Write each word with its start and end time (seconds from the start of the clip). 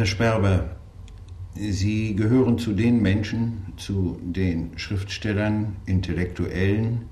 Herr 0.00 0.06
Sperber, 0.06 0.76
Sie 1.54 2.16
gehören 2.16 2.56
zu 2.56 2.72
den 2.72 3.02
Menschen, 3.02 3.74
zu 3.76 4.18
den 4.22 4.78
Schriftstellern, 4.78 5.76
Intellektuellen, 5.84 7.02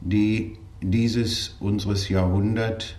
die 0.00 0.56
dieses 0.80 1.56
unseres 1.58 2.08
Jahrhundert 2.08 2.96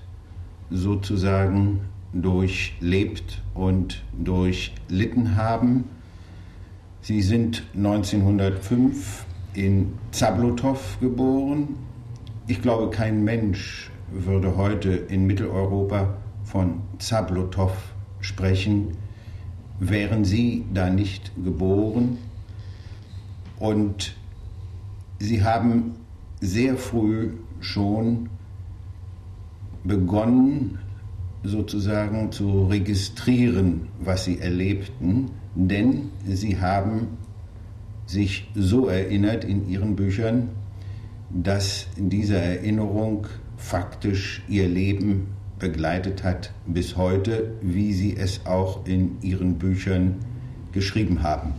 sozusagen 0.69 1.79
durchlebt 2.11 3.41
und 3.53 4.03
durchlitten 4.11 5.37
haben. 5.37 5.85
Sie 6.99 7.21
sind 7.21 7.63
1905 7.77 9.25
in 9.53 9.93
Zablotow 10.11 10.97
geboren. 10.99 11.77
Ich 12.47 12.61
glaube, 12.61 12.89
kein 12.89 13.23
Mensch 13.23 13.89
würde 14.11 14.57
heute 14.57 14.89
in 14.89 15.25
Mitteleuropa 15.25 16.17
von 16.43 16.81
Zablotow 16.99 17.71
sprechen, 18.27 18.97
wären 19.79 20.25
Sie 20.25 20.65
da 20.73 20.89
nicht 20.89 21.31
geboren. 21.43 22.17
Und 23.59 24.15
Sie 25.19 25.43
haben 25.43 25.95
sehr 26.41 26.77
früh 26.77 27.31
schon 27.59 28.29
begonnen, 29.83 30.79
sozusagen 31.43 32.31
zu 32.31 32.65
registrieren, 32.65 33.87
was 33.99 34.25
sie 34.25 34.39
erlebten, 34.39 35.31
denn 35.55 36.09
sie 36.27 36.59
haben 36.59 37.17
sich 38.05 38.49
so 38.53 38.87
erinnert 38.87 39.43
in 39.43 39.67
ihren 39.69 39.95
Büchern, 39.95 40.49
dass 41.29 41.87
diese 41.97 42.37
Erinnerung 42.37 43.27
faktisch 43.57 44.43
ihr 44.47 44.67
Leben 44.67 45.27
begleitet 45.59 46.23
hat 46.23 46.51
bis 46.65 46.97
heute, 46.97 47.51
wie 47.61 47.93
sie 47.93 48.15
es 48.15 48.45
auch 48.45 48.85
in 48.85 49.17
ihren 49.21 49.57
Büchern 49.57 50.15
geschrieben 50.71 51.23
haben. 51.23 51.53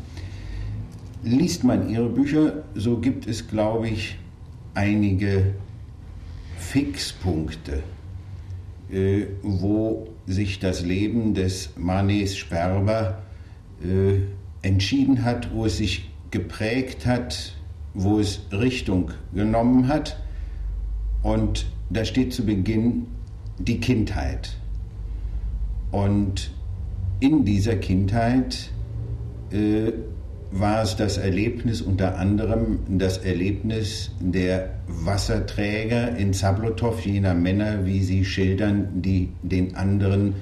Liest 1.22 1.64
man 1.64 1.88
ihre 1.88 2.08
Bücher, 2.08 2.64
so 2.74 2.98
gibt 2.98 3.26
es, 3.26 3.48
glaube 3.48 3.88
ich, 3.88 4.16
einige 4.74 5.54
Fixpunkte, 6.58 7.82
äh, 8.90 9.26
wo 9.42 10.08
sich 10.26 10.60
das 10.60 10.84
Leben 10.84 11.34
des 11.34 11.70
Manes 11.76 12.36
Sperber 12.36 13.22
äh, 13.82 14.20
entschieden 14.66 15.24
hat, 15.24 15.52
wo 15.52 15.66
es 15.66 15.78
sich 15.78 16.10
geprägt 16.30 17.06
hat, 17.06 17.54
wo 17.94 18.20
es 18.20 18.42
Richtung 18.52 19.10
genommen 19.34 19.88
hat. 19.88 20.22
Und 21.22 21.66
da 21.90 22.04
steht 22.04 22.32
zu 22.32 22.44
Beginn 22.44 23.06
die 23.58 23.80
Kindheit. 23.80 24.56
Und 25.90 26.50
in 27.20 27.44
dieser 27.44 27.76
Kindheit 27.76 28.70
äh, 29.50 29.92
war 30.50 30.82
es 30.82 30.96
das 30.96 31.18
Erlebnis 31.18 31.82
unter 31.82 32.18
anderem 32.18 32.78
das 32.88 33.18
Erlebnis 33.18 34.12
der 34.20 34.70
Wasserträger 34.86 36.16
in 36.16 36.32
Zablotow, 36.32 36.98
jener 37.04 37.34
Männer, 37.34 37.84
wie 37.84 38.02
sie 38.02 38.24
schildern, 38.24 39.02
die 39.02 39.30
den 39.42 39.76
anderen 39.76 40.34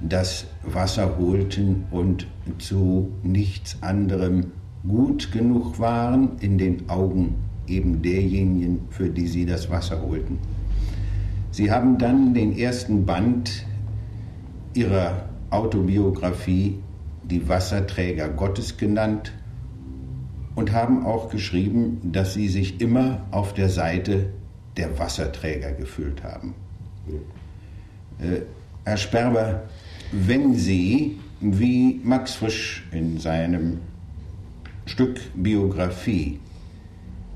das 0.00 0.46
Wasser 0.62 1.18
holten 1.18 1.84
und 1.90 2.26
zu 2.58 3.10
nichts 3.24 3.78
anderem 3.80 4.52
gut 4.86 5.32
genug 5.32 5.80
waren 5.80 6.38
in 6.40 6.56
den 6.56 6.88
Augen 6.88 7.34
eben 7.66 8.00
derjenigen, 8.00 8.82
für 8.90 9.08
die 9.08 9.26
sie 9.26 9.44
das 9.44 9.68
Wasser 9.70 10.00
holten. 10.00 10.38
Sie 11.50 11.70
haben 11.70 11.98
dann 11.98 12.34
den 12.34 12.56
ersten 12.56 13.06
Band 13.06 13.64
ihrer 14.74 15.28
Autobiografie 15.50 16.78
Die 17.24 17.46
Wasserträger 17.48 18.28
Gottes 18.28 18.76
genannt 18.76 19.32
und 20.54 20.72
haben 20.72 21.04
auch 21.04 21.28
geschrieben, 21.28 22.00
dass 22.02 22.34
sie 22.34 22.48
sich 22.48 22.80
immer 22.80 23.20
auf 23.30 23.54
der 23.54 23.68
Seite 23.68 24.32
der 24.76 24.98
Wasserträger 24.98 25.72
gefühlt 25.72 26.22
haben. 26.24 26.54
Äh, 28.18 28.42
Herr 28.84 28.96
Sperber, 28.96 29.64
wenn 30.12 30.54
Sie, 30.54 31.18
wie 31.40 32.00
Max 32.02 32.34
Frisch 32.34 32.88
in 32.92 33.18
seinem 33.18 33.80
Stück 34.86 35.20
Biografie, 35.34 36.40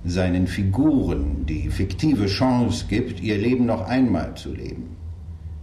seinen 0.04 0.46
Figuren 0.46 1.46
die 1.46 1.70
fiktive 1.70 2.26
Chance 2.26 2.86
gibt, 2.88 3.20
ihr 3.20 3.38
Leben 3.38 3.66
noch 3.66 3.86
einmal 3.86 4.34
zu 4.34 4.52
leben, 4.52 4.96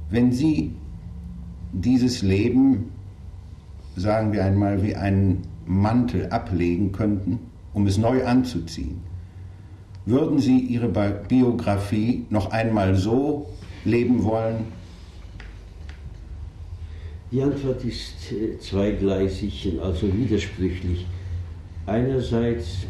wenn 0.09 0.31
Sie 0.31 0.73
dieses 1.73 2.22
Leben, 2.22 2.91
sagen 3.95 4.31
wir 4.31 4.44
einmal, 4.45 4.81
wie 4.81 4.95
einen 4.95 5.41
Mantel 5.66 6.27
ablegen 6.29 6.91
könnten, 6.91 7.39
um 7.73 7.85
es 7.85 7.97
neu 7.97 8.25
anzuziehen. 8.25 9.01
Würden 10.05 10.39
Sie 10.39 10.57
Ihre 10.59 10.88
Biografie 11.27 12.25
noch 12.29 12.51
einmal 12.51 12.95
so 12.95 13.47
leben 13.85 14.23
wollen? 14.23 14.66
Die 17.31 17.44
Antwort 17.44 17.83
ist 17.83 18.31
äh, 18.31 18.57
zweigleisig, 18.57 19.73
also 19.83 20.11
widersprüchlich. 20.11 21.06
Einerseits 21.85 22.88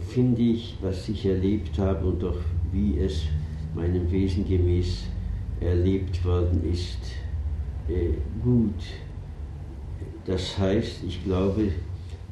finde 0.00 0.42
ich, 0.42 0.76
was 0.80 1.08
ich 1.08 1.26
erlebt 1.26 1.78
habe 1.78 2.06
und 2.06 2.22
auch 2.24 2.38
wie 2.72 2.98
es 2.98 3.22
meinem 3.74 4.10
Wesen 4.10 4.46
gemäß 4.46 5.04
erlebt 5.60 6.24
worden 6.24 6.62
ist, 6.70 6.98
äh, 7.88 8.10
gut. 8.42 8.82
Das 10.24 10.58
heißt, 10.58 11.04
ich 11.06 11.22
glaube, 11.24 11.68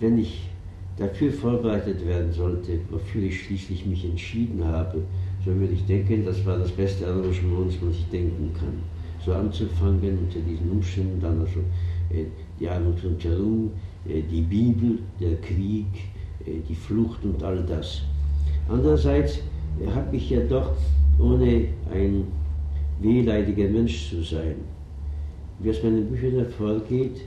wenn 0.01 0.19
ich 0.19 0.49
dafür 0.97 1.33
vorbereitet 1.33 2.05
werden 2.07 2.33
sollte, 2.33 2.79
wofür 2.91 3.23
ich 3.23 3.43
schließlich 3.43 3.87
mich 3.87 4.05
entschieden 4.05 4.65
habe, 4.65 5.03
so 5.45 5.55
würde 5.55 5.75
ich 5.75 5.85
denken, 5.87 6.25
das 6.25 6.45
war 6.47 6.59
das 6.59 6.71
beste 6.71 7.07
Arrangement, 7.07 7.77
was 7.83 7.97
sich 7.97 8.09
denken 8.11 8.53
kann. 8.59 8.83
So 9.25 9.33
anzufangen 9.33 10.19
unter 10.19 10.41
diesen 10.41 10.71
Umständen, 10.71 11.21
dann 11.21 11.41
also 11.41 11.61
äh, 12.11 12.25
die 12.59 12.69
Armut 12.69 13.03
rundherum, 13.05 13.71
äh, 14.09 14.23
die 14.23 14.43
Bibel, 14.43 14.99
der 15.21 15.37
Krieg, 15.37 15.87
die 16.47 16.75
Flucht 16.75 17.25
und 17.25 17.43
all 17.43 17.63
das. 17.67 18.03
Andererseits 18.69 19.39
äh, 19.81 19.91
habe 19.95 20.17
ich 20.17 20.31
ja 20.31 20.41
doch, 20.41 20.73
ohne 21.19 21.67
ein 21.93 22.25
wehleidiger 23.01 23.69
Mensch 23.69 24.11
zu 24.11 24.23
sein, 24.23 24.57
wie 25.61 25.71
aus 25.71 25.83
meinen 25.83 26.07
Büchern 26.07 26.33
hervorgeht, 26.33 27.21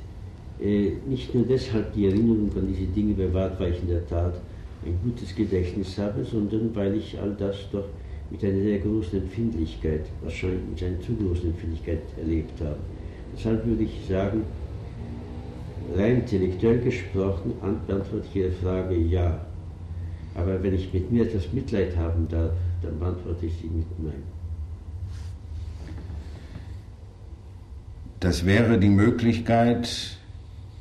äh, 0.61 0.94
nicht 1.07 1.33
nur 1.33 1.45
deshalb 1.45 1.94
die 1.94 2.07
Erinnerung 2.07 2.50
an 2.55 2.67
diese 2.67 2.88
Dinge 2.91 3.13
bewahrt, 3.13 3.59
weil 3.59 3.73
ich 3.73 3.81
in 3.81 3.89
der 3.89 4.07
Tat 4.07 4.33
ein 4.85 4.97
gutes 5.03 5.35
Gedächtnis 5.35 5.97
habe, 5.97 6.23
sondern 6.23 6.75
weil 6.75 6.95
ich 6.95 7.17
all 7.19 7.35
das 7.38 7.55
doch 7.72 7.85
mit 8.29 8.44
einer 8.44 8.61
sehr 8.61 8.79
großen 8.79 9.22
Empfindlichkeit, 9.22 10.05
wahrscheinlich 10.22 10.61
mit 10.69 10.84
einer 10.84 10.99
zu 11.01 11.13
großen 11.16 11.49
Empfindlichkeit 11.49 12.01
erlebt 12.17 12.59
habe. 12.59 12.78
Deshalb 13.35 13.66
würde 13.66 13.84
ich 13.84 14.05
sagen, 14.07 14.44
rein 15.95 16.21
intellektuell 16.21 16.79
gesprochen, 16.79 17.53
beantworte 17.87 18.25
ich 18.29 18.35
Ihre 18.35 18.51
Frage 18.51 18.95
ja. 18.95 19.39
Aber 20.35 20.61
wenn 20.61 20.73
ich 20.73 20.93
mit 20.93 21.11
mir 21.11 21.23
etwas 21.23 21.51
Mitleid 21.51 21.95
haben 21.97 22.27
darf, 22.29 22.51
dann 22.81 22.99
beantworte 22.99 23.45
ich 23.45 23.53
sie 23.59 23.67
mit 23.67 23.85
Nein. 23.99 24.23
Das 28.19 28.45
wäre 28.45 28.79
die 28.79 28.89
Möglichkeit, 28.89 30.17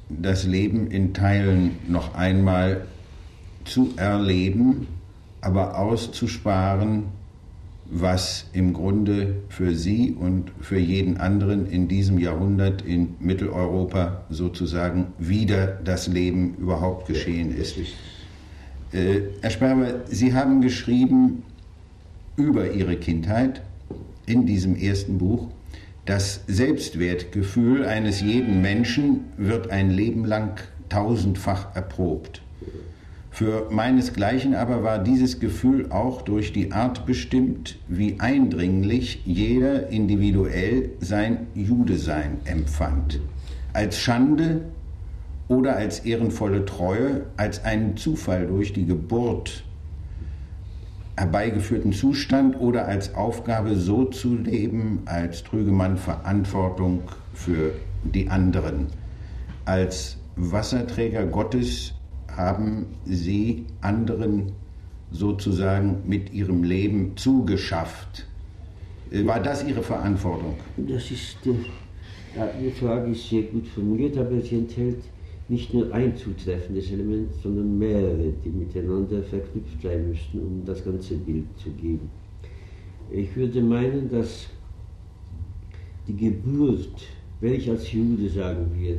das 0.08 0.44
Leben 0.44 0.90
in 0.90 1.14
Teilen 1.14 1.78
noch 1.88 2.14
einmal 2.14 2.86
zu 3.64 3.92
erleben, 3.96 4.86
aber 5.40 5.78
auszusparen, 5.78 7.04
was 7.90 8.46
im 8.52 8.72
Grunde 8.72 9.36
für 9.48 9.74
Sie 9.74 10.16
und 10.18 10.50
für 10.60 10.78
jeden 10.78 11.18
anderen 11.18 11.70
in 11.70 11.88
diesem 11.88 12.18
Jahrhundert 12.18 12.82
in 12.82 13.14
Mitteleuropa 13.20 14.24
sozusagen 14.30 15.08
wieder 15.18 15.78
das 15.84 16.06
Leben 16.08 16.54
überhaupt 16.56 17.06
geschehen 17.06 17.56
ist. 17.56 17.76
Äh, 18.92 19.20
Herr 19.40 19.50
Sperber, 19.50 20.00
Sie 20.06 20.34
haben 20.34 20.60
geschrieben 20.60 21.42
über 22.36 22.72
Ihre 22.72 22.96
Kindheit 22.96 23.62
in 24.26 24.46
diesem 24.46 24.76
ersten 24.76 25.18
Buch 25.18 25.48
das 26.06 26.42
Selbstwertgefühl 26.46 27.84
eines 27.84 28.20
jeden 28.20 28.62
Menschen 28.62 29.24
wird 29.36 29.70
ein 29.70 29.90
Leben 29.90 30.24
lang 30.24 30.60
tausendfach 30.88 31.74
erprobt. 31.74 32.42
Für 33.36 33.68
meinesgleichen 33.70 34.54
aber 34.54 34.82
war 34.82 34.98
dieses 34.98 35.40
Gefühl 35.40 35.92
auch 35.92 36.22
durch 36.22 36.54
die 36.54 36.72
Art 36.72 37.04
bestimmt, 37.04 37.76
wie 37.86 38.18
eindringlich 38.18 39.20
jeder 39.26 39.88
individuell 39.88 40.92
sein 41.00 41.46
Judesein 41.54 42.38
empfand. 42.46 43.20
Als 43.74 43.98
Schande 43.98 44.62
oder 45.48 45.76
als 45.76 45.98
ehrenvolle 45.98 46.64
Treue, 46.64 47.26
als 47.36 47.62
einen 47.62 47.98
Zufall 47.98 48.46
durch 48.46 48.72
die 48.72 48.86
Geburt 48.86 49.64
herbeigeführten 51.18 51.92
Zustand 51.92 52.58
oder 52.58 52.88
als 52.88 53.14
Aufgabe 53.14 53.76
so 53.76 54.06
zu 54.06 54.34
leben, 54.34 55.02
als 55.04 55.44
trüge 55.44 55.72
man 55.72 55.98
Verantwortung 55.98 57.02
für 57.34 57.72
die 58.02 58.30
anderen. 58.30 58.86
Als 59.66 60.16
Wasserträger 60.36 61.26
Gottes 61.26 61.95
haben 62.36 62.86
sie 63.04 63.64
anderen 63.80 64.52
sozusagen 65.10 66.02
mit 66.06 66.32
ihrem 66.32 66.62
Leben 66.62 67.16
zugeschafft. 67.16 68.26
Äh, 69.10 69.24
war 69.26 69.40
das 69.40 69.64
Ihre 69.64 69.82
Verantwortung? 69.82 70.56
Das 70.76 71.10
ist, 71.10 71.38
äh, 71.46 71.52
die 72.60 72.70
Frage 72.70 73.12
ist 73.12 73.28
sehr 73.28 73.42
gut 73.42 73.66
formuliert, 73.68 74.18
aber 74.18 74.40
sie 74.40 74.56
enthält 74.56 75.02
nicht 75.48 75.72
nur 75.72 75.92
ein 75.94 76.16
zutreffendes 76.16 76.90
Element, 76.90 77.32
sondern 77.42 77.78
mehrere, 77.78 78.32
die 78.44 78.48
miteinander 78.48 79.22
verknüpft 79.22 79.80
sein 79.82 80.08
müssten, 80.08 80.40
um 80.40 80.62
das 80.64 80.84
ganze 80.84 81.14
Bild 81.14 81.46
zu 81.56 81.70
geben. 81.70 82.10
Ich 83.12 83.34
würde 83.36 83.62
meinen, 83.62 84.10
dass 84.10 84.48
die 86.08 86.16
Geburt, 86.16 87.02
welch 87.40 87.70
als 87.70 87.92
Jude 87.92 88.28
sagen 88.28 88.66
wir, 88.76 88.98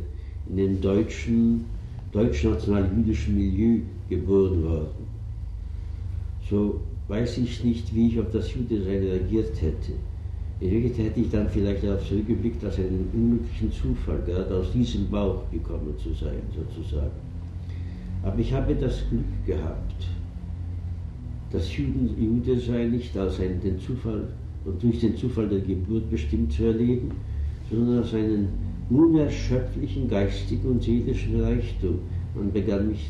in 0.49 0.55
dem 0.55 0.81
deutschen, 0.81 1.65
deutsch-national-jüdischen 2.11 3.35
Milieu 3.35 3.79
geboren 4.09 4.63
worden, 4.63 5.07
so 6.49 6.81
weiß 7.07 7.37
ich 7.39 7.63
nicht, 7.63 7.93
wie 7.93 8.07
ich 8.07 8.19
auf 8.19 8.31
das 8.31 8.53
Judesein 8.53 9.03
reagiert 9.03 9.61
hätte. 9.61 9.93
In 10.59 10.71
Wirklichkeit 10.71 11.07
hätte 11.07 11.19
ich 11.19 11.29
dann 11.29 11.49
vielleicht 11.49 11.83
darauf 11.83 12.07
zurückgeblickt, 12.07 12.63
als 12.63 12.79
einen 12.79 13.09
unglücklichen 13.13 13.71
Zufall, 13.71 14.19
gerade 14.25 14.55
aus 14.55 14.71
diesem 14.71 15.09
Bauch 15.09 15.43
gekommen 15.51 15.93
zu 16.01 16.13
sein, 16.13 16.41
sozusagen. 16.55 17.11
Aber 18.23 18.39
ich 18.39 18.51
habe 18.51 18.75
das 18.75 19.07
Glück 19.09 19.45
gehabt, 19.45 20.07
das 21.51 21.77
Juden, 21.77 22.09
Jude 22.19 22.59
sei 22.59 22.85
nicht 22.85 23.15
als 23.15 23.39
einen, 23.39 23.61
den 23.61 23.79
Zufall 23.79 24.27
und 24.65 24.83
durch 24.83 24.99
den 24.99 25.15
Zufall 25.15 25.47
der 25.47 25.59
Geburt 25.59 26.09
bestimmt 26.09 26.51
zu 26.51 26.63
erleben, 26.63 27.11
sondern 27.69 27.99
als 27.99 28.13
einen 28.13 28.49
unerschöpflichen 28.89 30.07
geistigen 30.07 30.69
und 30.69 30.83
seelischen 30.83 31.41
Reichtum. 31.41 31.99
Man 32.35 32.51
begann 32.51 32.89
mich 32.89 33.09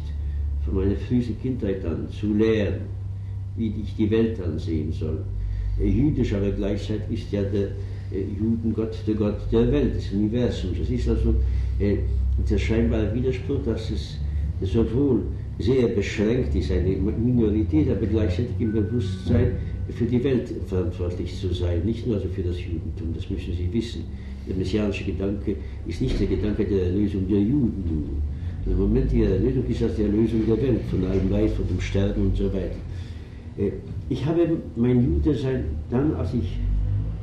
von 0.66 0.76
meiner 0.76 0.96
frühesten 0.96 1.40
Kindheit 1.42 1.86
an 1.86 2.08
zu 2.10 2.34
lehren, 2.34 2.82
wie 3.56 3.74
ich 3.82 3.96
die 3.96 4.10
Welt 4.10 4.42
ansehen 4.42 4.92
soll 4.92 5.24
jüdisch, 5.84 6.34
aber 6.34 6.52
gleichzeitig 6.52 7.24
ist 7.24 7.32
ja 7.32 7.44
der 7.44 7.68
äh, 8.12 8.24
Judengott 8.40 8.96
der 9.06 9.16
Gott 9.16 9.40
der 9.52 9.72
Welt, 9.72 9.96
des 9.96 10.12
Universums. 10.12 10.80
Das 10.80 10.90
ist 10.90 11.08
also 11.08 11.36
äh, 11.80 11.98
der 12.50 12.58
scheinbare 12.58 13.14
Widerspruch, 13.14 13.64
dass 13.66 13.90
es 13.92 14.18
sowohl 14.62 15.24
sehr 15.60 15.88
beschränkt 15.88 16.56
ist, 16.56 16.72
eine 16.72 16.90
Minorität, 16.90 17.90
aber 17.90 18.06
gleichzeitig 18.06 18.54
im 18.60 18.74
Bewusstsein 18.74 19.54
für 19.90 20.06
die 20.06 20.24
Welt 20.24 20.52
verantwortlich 20.68 21.36
zu 21.36 21.54
sein, 21.54 21.84
nicht 21.84 22.06
nur 22.06 22.18
also 22.18 22.28
für 22.28 22.44
das 22.44 22.58
Judentum, 22.60 23.14
das 23.16 23.30
müssen 23.30 23.54
Sie 23.54 23.72
wissen. 23.72 24.04
Der 24.48 24.56
messianische 24.56 25.04
Gedanke 25.04 25.56
ist 25.86 26.02
nicht 26.02 26.20
der 26.20 26.28
Gedanke 26.28 26.66
der 26.66 26.84
Erlösung 26.84 27.28
der 27.28 27.40
Juden. 27.40 28.22
Im 28.66 28.78
Moment 28.78 29.12
die 29.12 29.24
Erlösung 29.24 29.66
ist 29.68 29.82
das 29.82 29.96
die 29.96 30.04
Erlösung 30.04 30.46
der 30.46 30.62
Welt, 30.62 30.82
von 30.90 31.06
allem 31.06 31.30
Leid, 31.30 31.52
von 31.52 31.68
dem 31.68 31.80
Sterben 31.80 32.28
und 32.28 32.38
so 32.38 32.52
weiter. 32.54 32.76
Äh, 33.58 33.72
ich 34.10 34.26
habe 34.26 34.58
mein 34.76 35.04
Judesein 35.04 35.66
dann, 35.90 36.14
als 36.16 36.34
ich 36.34 36.58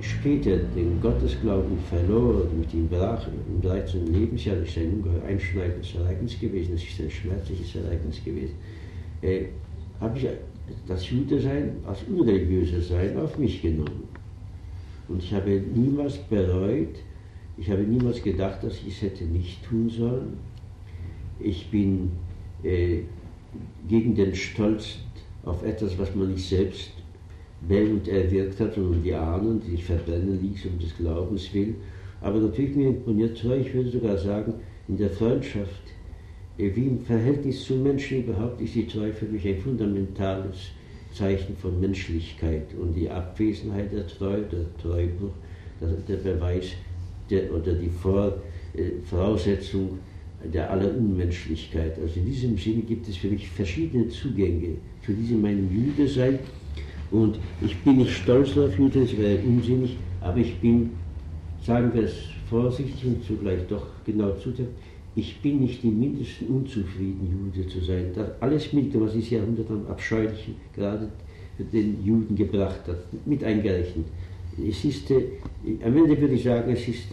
später 0.00 0.56
den 0.74 1.00
Gottesglauben 1.00 1.78
verlor 1.88 2.42
und 2.42 2.58
mit 2.58 2.74
ihm 2.74 2.88
brach, 2.88 3.26
im 3.26 3.60
13. 3.62 4.12
Lebensjahr, 4.12 4.56
das 4.56 4.68
ist 4.68 4.78
ein 4.78 4.94
ungeheuer 4.94 5.22
einschneidendes 5.26 5.94
Ereignis 5.94 6.38
gewesen, 6.38 6.72
das 6.72 6.82
ist 6.82 7.00
ein 7.00 7.10
schmerzliches 7.10 7.74
Ereignis 7.76 8.22
gewesen, 8.24 8.54
äh, 9.22 9.46
habe 10.00 10.18
ich 10.18 10.26
das 10.86 11.10
Judesein 11.10 11.76
als 11.86 12.00
unreligiöser 12.08 12.80
Sein 12.80 13.16
auf 13.18 13.38
mich 13.38 13.62
genommen. 13.62 14.08
Und 15.08 15.22
ich 15.22 15.32
habe 15.32 15.62
niemals 15.74 16.16
bereut, 16.16 16.96
ich 17.56 17.70
habe 17.70 17.82
niemals 17.82 18.22
gedacht, 18.22 18.62
dass 18.64 18.74
ich 18.74 18.88
es 18.88 19.02
hätte 19.02 19.24
nicht 19.24 19.64
tun 19.64 19.88
sollen. 19.88 20.38
Ich 21.38 21.70
bin 21.70 22.10
äh, 22.62 23.00
gegen 23.88 24.14
den 24.14 24.34
Stolz 24.34 24.98
auf 25.44 25.62
etwas, 25.64 25.98
was 25.98 26.14
man 26.14 26.32
nicht 26.32 26.48
selbst 26.48 26.90
wählend 27.60 28.08
erwirkt 28.08 28.58
hat, 28.60 28.74
sondern 28.74 29.02
die 29.02 29.14
Ahnen, 29.14 29.60
die 29.60 29.72
sich 29.72 29.84
verbrennen 29.84 30.40
ließ 30.42 30.66
um 30.66 30.78
des 30.78 30.96
Glaubens 30.96 31.52
willen. 31.54 31.76
Aber 32.20 32.40
natürlich 32.40 32.74
mir 32.74 32.88
imponiert 32.88 33.38
treu, 33.38 33.56
ich 33.56 33.72
würde 33.72 33.90
sogar 33.90 34.18
sagen, 34.18 34.54
in 34.88 34.96
der 34.96 35.10
Freundschaft, 35.10 35.82
äh, 36.58 36.70
wie 36.74 36.86
im 36.86 37.00
Verhältnis 37.00 37.64
zu 37.64 37.76
Menschen 37.76 38.24
überhaupt, 38.24 38.60
ist 38.60 38.74
die 38.74 38.86
Treue 38.86 39.12
für 39.12 39.26
mich 39.26 39.46
ein 39.46 39.58
fundamentales 39.58 40.70
Zeichen 41.12 41.56
von 41.56 41.78
Menschlichkeit. 41.80 42.74
Und 42.80 42.94
die 42.94 43.08
Abwesenheit 43.08 43.92
der 43.92 44.08
Treue, 44.08 44.42
der 44.42 44.76
Treubruch, 44.82 45.32
der 46.08 46.16
Beweis 46.16 46.72
der, 47.30 47.52
oder 47.52 47.74
die 47.74 47.88
Vor, 47.88 48.42
äh, 48.74 49.00
Voraussetzung 49.04 49.98
der 50.52 50.70
aller 50.70 50.94
Unmenschlichkeit. 50.94 51.98
Also 51.98 52.20
in 52.20 52.26
diesem 52.26 52.58
Sinne 52.58 52.82
gibt 52.82 53.08
es 53.08 53.16
für 53.16 53.28
mich 53.28 53.48
verschiedene 53.48 54.08
Zugänge 54.08 54.76
zu 55.04 55.12
diesem 55.12 55.40
meinem 55.42 55.68
Jude 55.72 56.08
sein. 56.08 56.38
Und 57.10 57.38
ich 57.64 57.76
bin 57.78 57.98
nicht 57.98 58.12
stolz 58.12 58.56
auf 58.58 58.78
Jude, 58.78 59.00
das 59.00 59.16
wäre 59.16 59.38
unsinnig, 59.44 59.96
aber 60.20 60.38
ich 60.38 60.54
bin, 60.56 60.90
sagen 61.62 61.92
wir 61.94 62.02
es 62.02 62.14
vorsichtig 62.50 63.04
und 63.04 63.24
zugleich 63.24 63.60
doch 63.68 63.86
genau 64.04 64.32
zutreffend, 64.32 64.74
ich 65.16 65.40
bin 65.40 65.60
nicht 65.60 65.84
im 65.84 66.00
mindesten 66.00 66.48
unzufrieden, 66.48 67.52
Jude 67.54 67.68
zu 67.68 67.80
sein. 67.80 68.10
Das 68.14 68.30
alles 68.40 68.72
Milde, 68.72 69.00
was 69.00 69.12
dieses 69.12 69.30
Jahrhundert 69.30 69.70
am 69.70 69.86
Abscheulichen 69.86 70.56
gerade 70.74 71.08
den 71.58 72.04
Juden 72.04 72.34
gebracht 72.34 72.80
hat, 72.88 72.98
mit 73.24 73.44
eingerechnet. 73.44 74.06
Es 74.68 74.84
ist, 74.84 75.10
am 75.10 75.96
Ende 75.96 76.20
würde 76.20 76.34
ich 76.34 76.44
sagen, 76.44 76.70
es 76.72 76.86
ist 76.86 77.06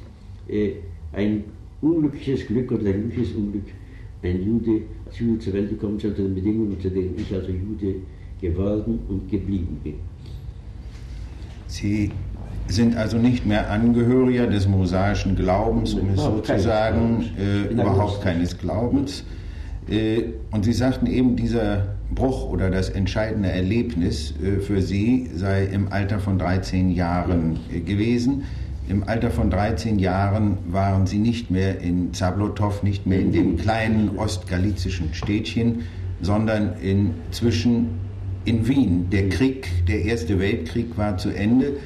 äh, 0.48 0.74
ein 1.14 1.44
unglückliches 1.82 2.46
Glück 2.48 2.72
oder 2.72 2.86
ein 2.86 3.02
glückliches 3.02 3.36
Unglück, 3.36 3.66
ein 4.24 4.44
Jude 4.44 4.84
als 5.06 5.20
Jude 5.20 5.40
zur 5.40 5.54
Welt 5.54 5.70
gekommen 5.70 5.98
ist, 5.98 6.06
unter 6.06 6.22
den 6.22 6.36
Bedingungen, 6.36 6.72
unter 6.74 6.90
denen 6.90 7.16
ich 7.18 7.34
also 7.34 7.50
Jude 7.50 7.96
geworden 8.40 9.00
und 9.10 9.30
geblieben 9.30 9.80
bin. 9.84 9.96
Sie 11.68 12.12
sind 12.68 12.96
also 12.96 13.18
nicht 13.18 13.46
mehr 13.46 13.70
Angehöriger 13.70 14.48
des 14.48 14.68
mosaischen 14.68 15.36
Glaubens, 15.36 15.94
um 15.94 16.10
es 16.10 16.22
so 16.22 16.40
zu 16.40 16.60
sagen, 16.60 17.26
äh, 17.40 17.72
überhaupt 17.72 18.22
keines 18.22 18.58
Glaubens. 18.58 19.24
Äh, 19.90 20.24
und 20.52 20.66
Sie 20.66 20.74
sagten 20.74 21.08
eben, 21.08 21.36
dieser 21.36 21.96
Bruch 22.14 22.50
oder 22.50 22.70
das 22.70 22.90
entscheidende 22.90 23.50
Erlebnis 23.50 24.34
äh, 24.42 24.60
für 24.60 24.82
Sie 24.82 25.30
sei 25.34 25.66
im 25.66 25.92
Alter 25.92 26.20
von 26.20 26.38
13 26.38 26.92
Jahren 26.92 27.60
äh, 27.74 27.80
gewesen. 27.80 28.44
Im 28.90 29.08
Alter 29.08 29.32
von 29.32 29.50
13 29.50 30.00
Jahren 30.00 30.58
waren 30.70 31.08
sie 31.08 31.20
nicht 31.20 31.50
mehr 31.50 31.80
in 31.80 32.14
Zablotow, 32.14 32.84
nicht 32.84 33.06
mehr 33.06 33.20
in 33.20 33.32
dem 33.32 33.58
kleinen 33.58 34.18
ostgalizischen 34.18 35.14
Städtchen, 35.14 35.84
sondern 36.22 36.74
inzwischen 36.82 38.00
in 38.44 38.68
Wien. 38.68 39.08
Der 39.10 39.30
Krieg, 39.30 39.70
der 39.88 40.04
Erste 40.04 40.40
Weltkrieg 40.40 40.98
war 40.98 41.18
zu 41.18 41.30
Ende, 41.30 41.78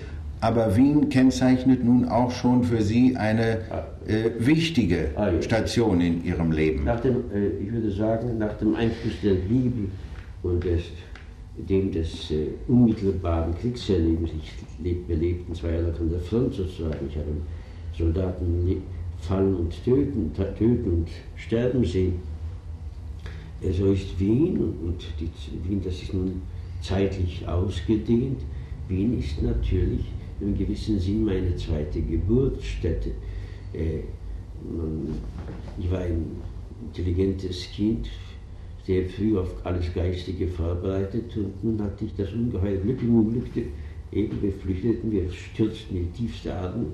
aber 0.41 0.75
Wien 0.75 1.09
kennzeichnet 1.09 1.83
nun 1.83 2.05
auch 2.07 2.31
schon 2.31 2.63
für 2.63 2.81
Sie 2.81 3.15
eine 3.15 3.59
äh, 4.07 4.31
wichtige 4.39 5.09
ah, 5.15 5.29
Station 5.41 6.01
in 6.01 6.23
Ihrem 6.23 6.51
Leben. 6.51 6.85
Nach 6.85 7.00
dem, 7.00 7.15
äh, 7.33 7.63
ich 7.63 7.71
würde 7.71 7.91
sagen, 7.91 8.38
nach 8.38 8.53
dem 8.53 8.75
Einfluss 8.75 9.13
der 9.23 9.33
Liebe 9.33 9.89
und 10.45 10.63
des 10.63 10.83
dem 11.57 11.91
des 11.91 12.31
äh, 12.31 12.47
unmittelbaren 12.67 13.55
Kriegserlebens, 13.55 14.31
ich 14.37 14.51
wir 15.07 15.15
lebten 15.15 15.53
zwei 15.53 15.71
Jahre 15.71 15.93
von 15.93 16.09
der 16.09 16.19
Front 16.19 16.53
sozusagen, 16.53 17.07
ich 17.07 17.15
habe 17.15 17.31
Soldaten 17.97 18.81
fallen 19.19 19.55
und 19.55 19.83
töten, 19.83 20.33
töten 20.33 20.91
und 20.91 21.07
sterben 21.37 21.83
sehen. 21.85 22.15
So 23.61 23.67
also 23.67 23.93
ist 23.93 24.19
Wien, 24.19 24.57
und 24.57 25.05
die, 25.19 25.29
Wien, 25.67 25.81
das 25.83 26.01
ist 26.01 26.13
nun 26.13 26.41
zeitlich 26.81 27.47
ausgedehnt, 27.47 28.41
Wien 28.89 29.17
ist 29.17 29.41
natürlich 29.41 30.05
im 30.41 30.57
gewissen 30.57 30.99
Sinn 30.99 31.23
meine 31.23 31.55
zweite 31.55 32.01
Geburtsstätte. 32.01 33.11
Äh, 33.73 34.01
man, 34.69 35.17
ich 35.79 35.89
war 35.89 35.99
ein 35.99 36.25
intelligentes 36.85 37.69
Kind, 37.71 38.09
sehr 38.85 39.09
früh 39.09 39.37
auf 39.37 39.49
alles 39.63 39.91
Geistige 39.93 40.47
vorbereitet 40.47 41.35
und 41.37 41.63
nun 41.63 41.81
hatte 41.81 42.05
ich 42.05 42.15
das 42.15 42.31
ungeheure 42.33 42.77
Glück 42.77 43.01
im 43.01 43.15
Unglück, 43.15 43.49
eben 44.11 44.41
wir 44.41 44.51
flüchteten, 44.51 45.11
wir 45.11 45.29
stürzten 45.31 45.97
in 45.97 46.03
die 46.05 46.11
tiefste 46.11 46.53
Atem 46.53 46.87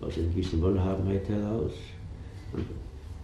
aus 0.00 0.18
einer 0.18 0.28
gewissen 0.28 0.60
Wohlhabenheit 0.60 1.28
heraus 1.28 1.72
und 2.52 2.64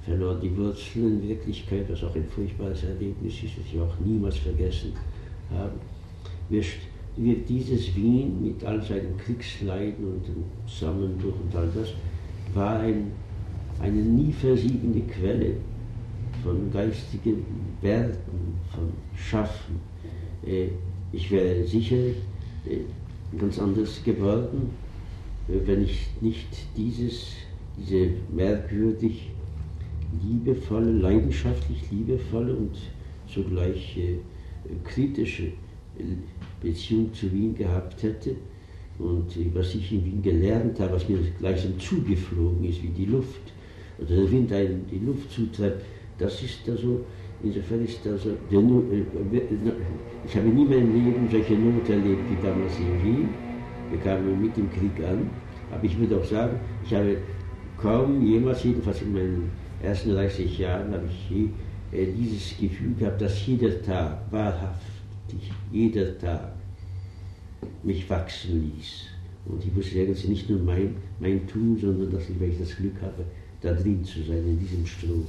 verloren 0.02 0.40
die 0.42 0.56
Wurzeln 0.56 1.20
in 1.20 1.28
Wirklichkeit, 1.28 1.86
was 1.90 2.02
auch 2.04 2.14
ein 2.14 2.24
furchtbares 2.24 2.84
Erlebnis 2.84 3.34
ist, 3.42 3.58
das 3.58 3.66
ich 3.72 3.78
auch 3.78 3.94
niemals 4.04 4.38
vergessen 4.38 4.92
habe. 5.50 5.72
Wir, 6.48 6.62
wir, 7.16 7.36
dieses 7.36 7.94
Wien 7.94 8.42
mit 8.42 8.64
all 8.64 8.82
seinen 8.82 9.16
Kriegsleiden 9.18 10.04
und 10.04 10.26
dem 10.26 10.44
Zusammenbruch 10.66 11.34
und 11.42 11.54
all 11.54 11.68
das 11.74 11.88
war 12.54 12.80
ein, 12.80 13.12
eine 13.80 14.02
nie 14.02 14.32
versiegende 14.32 15.00
Quelle 15.00 15.56
von 16.44 16.70
geistigen 16.70 17.44
Werken, 17.80 18.54
von 18.70 18.92
Schaffen. 19.16 19.80
Äh, 20.46 20.68
ich 21.12 21.30
wäre 21.30 21.64
sicher 21.64 21.96
ganz 23.38 23.58
anders 23.58 24.02
geworden, 24.04 24.70
wenn 25.48 25.84
ich 25.84 26.08
nicht 26.20 26.48
dieses, 26.76 27.32
diese 27.78 28.10
merkwürdig 28.32 29.30
liebevolle, 30.22 30.92
leidenschaftlich 30.92 31.90
liebevolle 31.90 32.54
und 32.54 32.76
zugleich 33.26 33.98
äh, 33.98 34.18
kritische 34.84 35.48
Beziehung 36.60 37.12
zu 37.12 37.30
Wien 37.32 37.54
gehabt 37.54 38.02
hätte. 38.02 38.36
Und 38.98 39.36
äh, 39.36 39.50
was 39.54 39.74
ich 39.74 39.92
in 39.92 40.04
Wien 40.04 40.22
gelernt 40.22 40.78
habe, 40.80 40.94
was 40.94 41.08
mir 41.08 41.18
gleichsam 41.38 41.78
zugeflogen 41.78 42.64
ist 42.64 42.82
wie 42.82 42.88
die 42.88 43.06
Luft, 43.06 43.52
oder 43.98 44.16
der 44.16 44.30
Wind 44.30 44.52
die 44.90 45.04
Luft 45.04 45.30
zutreibt, 45.30 45.82
das 46.18 46.42
ist 46.42 46.68
also, 46.68 47.00
insofern 47.42 47.84
ist 47.84 48.06
also, 48.06 48.30
ich 48.50 50.36
habe 50.36 50.48
nie 50.48 50.62
in 50.62 50.68
meinem 50.68 50.94
Leben 50.94 51.28
solche 51.30 51.54
Not 51.54 51.88
erlebt 51.88 52.30
wie 52.30 52.46
damals 52.46 52.78
in 52.78 53.04
Wien. 53.04 53.28
Wir 53.90 53.98
kamen 53.98 54.40
mit 54.40 54.56
dem 54.56 54.70
Krieg 54.70 55.04
an, 55.04 55.30
aber 55.70 55.84
ich 55.84 55.98
würde 55.98 56.16
auch 56.18 56.24
sagen, 56.24 56.58
ich 56.84 56.94
habe 56.94 57.16
kaum 57.76 58.24
jemals, 58.24 58.64
jedenfalls 58.64 59.02
in 59.02 59.12
meinen 59.12 59.50
ersten 59.82 60.10
30 60.10 60.58
Jahren, 60.58 60.92
habe 60.92 61.04
ich 61.06 61.48
äh, 61.92 62.06
dieses 62.06 62.58
Gefühl 62.58 62.94
gehabt, 62.94 63.20
dass 63.20 63.46
jeder 63.46 63.82
Tag, 63.82 64.20
wahrhaftig, 64.30 65.52
jeder 65.70 66.18
Tag 66.18 66.52
mich 67.82 68.08
wachsen 68.08 68.72
ließ. 68.76 69.06
Und 69.46 69.64
ich 69.64 69.74
wusste 69.76 69.98
irgendwie 69.98 70.28
nicht 70.28 70.48
nur 70.48 70.60
mein, 70.60 70.96
mein 71.20 71.46
Tun, 71.46 71.76
sondern 71.78 72.10
dass 72.10 72.28
ich, 72.30 72.40
wenn 72.40 72.50
ich 72.50 72.58
das 72.58 72.76
Glück 72.76 73.00
habe, 73.02 73.24
da 73.60 73.72
drin 73.74 74.04
zu 74.04 74.22
sein, 74.22 74.44
in 74.46 74.58
diesem 74.58 74.86
Strom. 74.86 75.26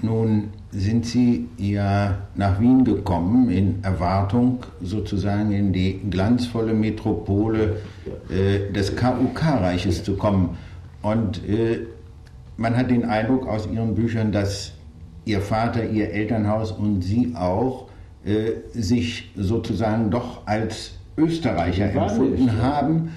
Nun 0.00 0.48
sind 0.70 1.04
Sie 1.04 1.48
ja 1.58 2.18
nach 2.34 2.58
Wien 2.58 2.84
gekommen 2.84 3.50
in 3.50 3.84
Erwartung 3.84 4.60
sozusagen 4.80 5.52
in 5.52 5.72
die 5.72 6.00
glanzvolle 6.08 6.72
Metropole 6.72 7.76
äh, 8.30 8.72
des 8.72 8.96
KUK-Reiches 8.96 10.04
zu 10.04 10.16
kommen. 10.16 10.56
Und 11.02 11.46
äh, 11.46 11.80
man 12.56 12.76
hat 12.76 12.90
den 12.90 13.04
Eindruck 13.04 13.46
aus 13.46 13.68
Ihren 13.70 13.94
Büchern, 13.94 14.32
dass 14.32 14.72
Ihr 15.26 15.42
Vater, 15.42 15.84
Ihr 15.84 16.10
Elternhaus 16.12 16.72
und 16.72 17.02
Sie 17.02 17.34
auch 17.36 17.88
äh, 18.24 18.52
sich 18.72 19.30
sozusagen 19.36 20.10
doch 20.10 20.46
als 20.46 20.92
Österreicher 21.18 21.92
empfunden 21.92 22.62
haben. 22.62 23.10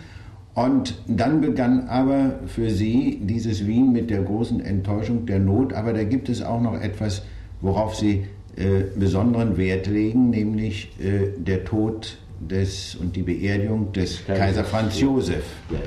Und 0.53 0.95
dann 1.07 1.39
begann 1.39 1.87
aber 1.87 2.39
für 2.47 2.69
Sie 2.69 3.21
dieses 3.23 3.65
Wien 3.65 3.93
mit 3.93 4.09
der 4.09 4.21
großen 4.21 4.59
Enttäuschung 4.59 5.25
der 5.25 5.39
Not. 5.39 5.73
Aber 5.73 5.93
da 5.93 6.03
gibt 6.03 6.27
es 6.27 6.41
auch 6.41 6.61
noch 6.61 6.79
etwas, 6.79 7.23
worauf 7.61 7.95
Sie 7.95 8.25
äh, 8.57 8.83
besonderen 8.95 9.55
Wert 9.55 9.87
legen, 9.87 10.29
nämlich 10.29 10.89
äh, 10.99 11.29
der 11.37 11.63
Tod 11.63 12.17
des 12.41 12.95
und 12.95 13.15
die 13.15 13.21
Beerdigung 13.21 13.93
des 13.93 14.25
Kaiser, 14.25 14.39
Kaiser 14.39 14.63
Franz 14.65 14.99
Josef. 14.99 15.43
Ja, 15.71 15.79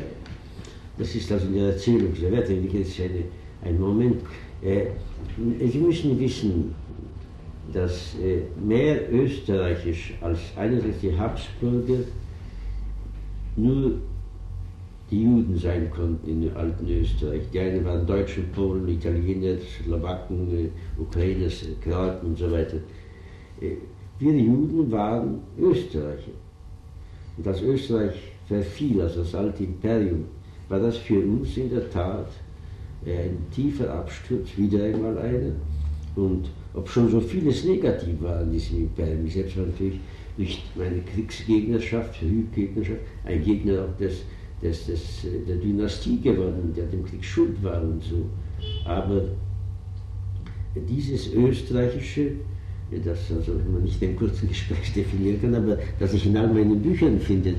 das 0.99 1.15
ist 1.15 1.31
also 1.31 1.47
in 1.49 1.55
der 1.55 1.73
Erzählung 1.73 2.15
sehr 2.15 2.33
wertvoll. 2.33 2.65
Jetzt 2.73 3.01
eine, 3.01 3.25
ein 3.65 3.79
Moment. 3.79 4.23
Äh, 4.63 4.87
Sie 5.71 5.79
müssen 5.79 6.19
wissen, 6.19 6.75
dass 7.73 8.15
äh, 8.23 8.43
mehr 8.65 9.13
österreichisch 9.13 10.15
als 10.21 10.39
einerseits 10.57 11.01
die 11.01 11.17
Habsburger 11.17 12.05
nur 13.57 13.99
Juden 15.23 15.57
sein 15.57 15.91
konnten 15.91 16.29
in 16.29 16.43
dem 16.43 16.57
alten 16.57 16.89
Österreich. 16.89 17.43
Die 17.53 17.61
einen 17.61 17.85
waren 17.85 18.07
Deutsche, 18.07 18.43
Polen, 18.55 18.89
Italiener, 18.89 19.57
Slowaken, 19.83 20.49
äh, 20.51 21.01
Ukrainer, 21.01 21.49
Kroaten 21.81 22.29
und 22.29 22.39
so 22.39 22.51
weiter. 22.51 22.79
Äh, 23.61 23.77
wir 24.19 24.33
Juden 24.33 24.91
waren 24.91 25.41
Österreicher. 25.59 26.33
Und 27.37 27.47
als 27.47 27.63
Österreich 27.63 28.15
verfiel, 28.47 29.01
also 29.01 29.21
das 29.21 29.35
alte 29.35 29.65
Imperium, 29.65 30.25
war 30.69 30.79
das 30.79 30.97
für 30.97 31.19
uns 31.19 31.57
in 31.57 31.71
der 31.71 31.91
Tat 31.91 32.29
ein 33.05 33.37
tiefer 33.55 33.93
Absturz, 33.93 34.49
wieder 34.57 34.85
einmal 34.85 35.19
einer. 35.19 35.53
Und 36.17 36.49
ob 36.75 36.89
schon 36.89 37.11
so 37.11 37.21
vieles 37.21 37.65
negativ 37.65 38.23
war 38.23 38.43
in 38.43 38.53
diesem 38.53 38.79
Imperium, 38.79 39.27
ich 39.27 39.35
selbst 39.35 39.57
war 39.57 39.67
natürlich 39.67 40.01
durch 40.37 40.63
meine 40.75 41.01
Kriegsgegnerschaft, 41.01 42.21
Hütgegnerschaft, 42.21 43.01
ein 43.25 43.43
Gegner 43.43 43.85
auch 43.85 43.97
des 43.99 44.23
des, 44.65 44.87
des, 44.87 45.27
der 45.47 45.57
Dynastie 45.57 46.21
geworden, 46.21 46.73
der 46.75 46.87
dem 46.87 47.05
Krieg 47.05 47.23
schuld 47.23 47.63
war 47.63 47.83
und 47.83 48.03
so. 48.03 48.25
Aber 48.87 49.23
dieses 50.89 51.33
österreichische, 51.35 52.33
das 53.05 53.31
also 53.31 53.53
man 53.71 53.83
nicht 53.83 54.01
in 54.03 54.17
kurzen 54.17 54.49
Gespräch 54.49 54.93
definieren 54.95 55.41
kann, 55.41 55.55
aber 55.55 55.79
das 55.99 56.15
ich 56.15 56.27
in 56.27 56.37
all 56.37 56.49
meinen 56.49 56.81
Büchern 56.81 57.21
finde, 57.21 57.55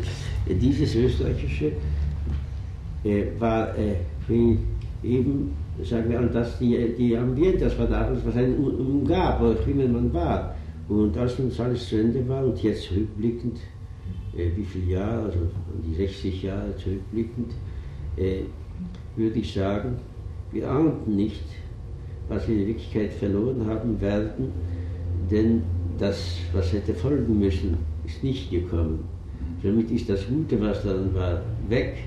dieses 0.49 0.95
österreichische 0.95 1.73
äh, 3.03 3.25
war 3.37 3.77
äh, 3.77 3.95
eben, 5.03 5.51
sagen 5.83 6.09
wir, 6.09 6.21
das 6.21 6.57
die, 6.57 6.95
die 6.97 7.15
Ambiente, 7.15 7.65
das 7.65 7.77
war 7.77 7.87
damals, 7.87 8.25
was 8.25 8.35
einen 8.35 8.57
umgab, 8.57 9.41
wo 9.41 9.51
immer 9.69 9.87
man 9.87 10.11
war. 10.11 10.55
Und 10.87 11.17
als 11.17 11.37
nun 11.39 11.51
alles 11.57 11.87
zu 11.87 11.97
Ende 11.97 12.27
war 12.27 12.45
und 12.45 12.61
jetzt 12.61 12.91
rückblickend 12.91 13.59
wie 14.35 14.65
viele 14.65 14.93
Jahre, 14.93 15.23
also 15.23 15.39
die 15.85 15.95
60 15.95 16.43
Jahre 16.43 16.75
zurückblickend, 16.77 17.53
äh, 18.17 18.41
würde 19.15 19.39
ich 19.39 19.53
sagen, 19.53 19.97
wir 20.51 20.69
ahnten 20.69 21.15
nicht, 21.15 21.43
was 22.27 22.47
wir 22.47 22.55
in 22.55 22.67
Wirklichkeit 22.67 23.13
verloren 23.13 23.65
haben 23.67 23.99
werden, 24.01 24.51
denn 25.31 25.63
das, 25.97 26.37
was 26.53 26.73
hätte 26.73 26.93
folgen 26.93 27.39
müssen, 27.39 27.77
ist 28.05 28.23
nicht 28.23 28.51
gekommen. 28.51 29.05
Somit 29.63 29.89
ist 29.91 30.09
das 30.09 30.27
Gute, 30.27 30.59
was 30.59 30.83
dann 30.83 31.13
war, 31.13 31.41
weg 31.69 31.97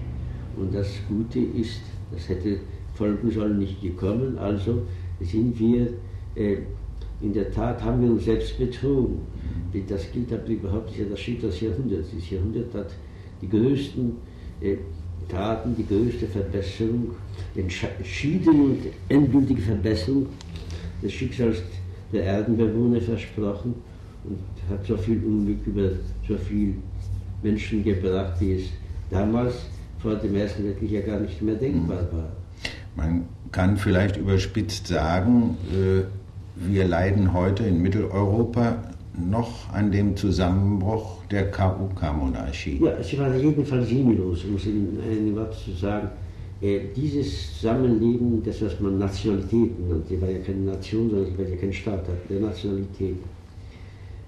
und 0.57 0.75
das 0.75 0.89
Gute 1.09 1.39
ist, 1.39 1.81
das 2.13 2.29
hätte 2.29 2.59
folgen 2.95 3.31
sollen, 3.31 3.59
nicht 3.59 3.81
gekommen. 3.81 4.37
Also 4.39 4.83
sind 5.21 5.59
wir 5.59 5.89
äh, 6.35 6.59
in 7.21 7.33
der 7.33 7.51
Tat 7.51 7.83
haben 7.83 8.03
wir 8.03 8.11
uns 8.11 8.25
selbst 8.25 8.59
betrogen. 8.59 9.21
Das 9.89 10.11
gilt 10.13 10.33
aber 10.33 10.47
überhaupt 10.47 10.91
nicht, 10.91 11.11
das 11.11 11.21
Schiff 11.21 11.41
des 11.41 11.61
Jahrhunderts. 11.61 12.09
Das 12.15 12.31
Jahrhundert 12.31 12.75
hat 12.75 12.91
die 13.43 13.49
größten 13.49 14.13
äh, 14.61 14.77
Taten, 15.29 15.77
die 15.77 15.87
größte 15.87 16.27
Verbesserung, 16.27 17.11
entschiedene 17.55 18.63
und 18.63 18.79
endgültige 19.09 19.61
Verbesserung 19.61 20.27
des 21.03 21.13
Schicksals 21.13 21.63
der 22.13 22.25
Erdenbewohner 22.25 23.01
versprochen 23.01 23.75
und 24.25 24.39
hat 24.71 24.87
so 24.87 24.97
viel 24.97 25.23
Unglück 25.25 25.67
über 25.67 25.91
so 26.27 26.37
viele 26.37 26.75
Menschen 27.43 27.85
gebracht, 27.85 28.41
wie 28.41 28.55
es 28.55 28.63
damals 29.11 29.55
vor 29.99 30.15
dem 30.17 30.35
Ersten 30.35 30.65
Weltkrieg 30.65 30.91
ja 30.91 31.01
gar 31.03 31.21
nicht 31.21 31.43
mehr 31.43 31.57
denkbar 31.57 32.09
war. 32.11 32.33
Man 32.97 33.27
kann 33.53 33.77
vielleicht 33.77 34.17
überspitzt 34.17 34.87
sagen, 34.87 35.57
äh 35.73 36.05
wir 36.61 36.89
leiden 36.89 37.33
heute 37.33 37.65
in 37.65 37.81
Mitteleuropa 37.81 38.79
noch 39.19 39.73
an 39.73 39.91
dem 39.91 40.17
Zusammenbruch 40.17 41.25
der 41.31 41.51
KUK-Monarchie. 41.51 42.81
Ja, 42.83 43.03
sie 43.03 43.19
war 43.19 43.35
jedenfalls 43.35 43.89
sinnlos, 43.89 44.45
um 44.45 44.57
es 44.57 44.67
in 44.67 44.99
einem 45.03 45.37
Wort 45.37 45.55
zu 45.55 45.73
sagen. 45.73 46.09
Äh, 46.61 46.81
dieses 46.97 47.55
Zusammenleben, 47.55 48.43
das 48.43 48.63
was 48.63 48.81
man 48.81 48.99
Nationalitäten 48.99 49.89
nannte, 49.89 50.21
war 50.21 50.29
ja 50.29 50.39
keine 50.41 50.59
Nation, 50.59 51.11
sondern 51.11 51.39
weil 51.39 51.51
ja 51.51 51.57
kein 51.57 51.73
Staat 51.73 52.05
der 52.29 52.41
Nationalität, 52.41 53.17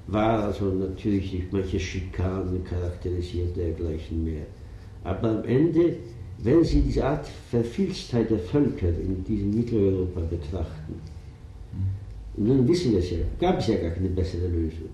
war 0.06 0.44
also 0.44 0.66
natürlich 0.66 1.30
durch 1.30 1.44
manche 1.50 1.80
Schikanen 1.80 2.64
charakterisiert, 2.64 3.56
dergleichen 3.56 4.24
mehr. 4.24 4.46
Aber 5.04 5.30
am 5.30 5.44
Ende, 5.44 5.96
wenn 6.38 6.62
Sie 6.64 6.82
diese 6.82 7.04
Art 7.04 7.26
Verfilztheit 7.50 8.30
der 8.30 8.38
Völker 8.38 8.88
in 8.88 9.24
diesem 9.24 9.50
Mitteleuropa 9.54 10.20
betrachten, 10.20 10.94
und 11.72 11.99
nun 12.36 12.66
wissen 12.68 12.92
wir 12.92 13.00
es 13.00 13.10
ja, 13.10 13.18
gab 13.40 13.58
es 13.58 13.66
ja 13.68 13.76
gar 13.76 13.90
keine 13.90 14.08
bessere 14.08 14.46
Lösung. 14.48 14.88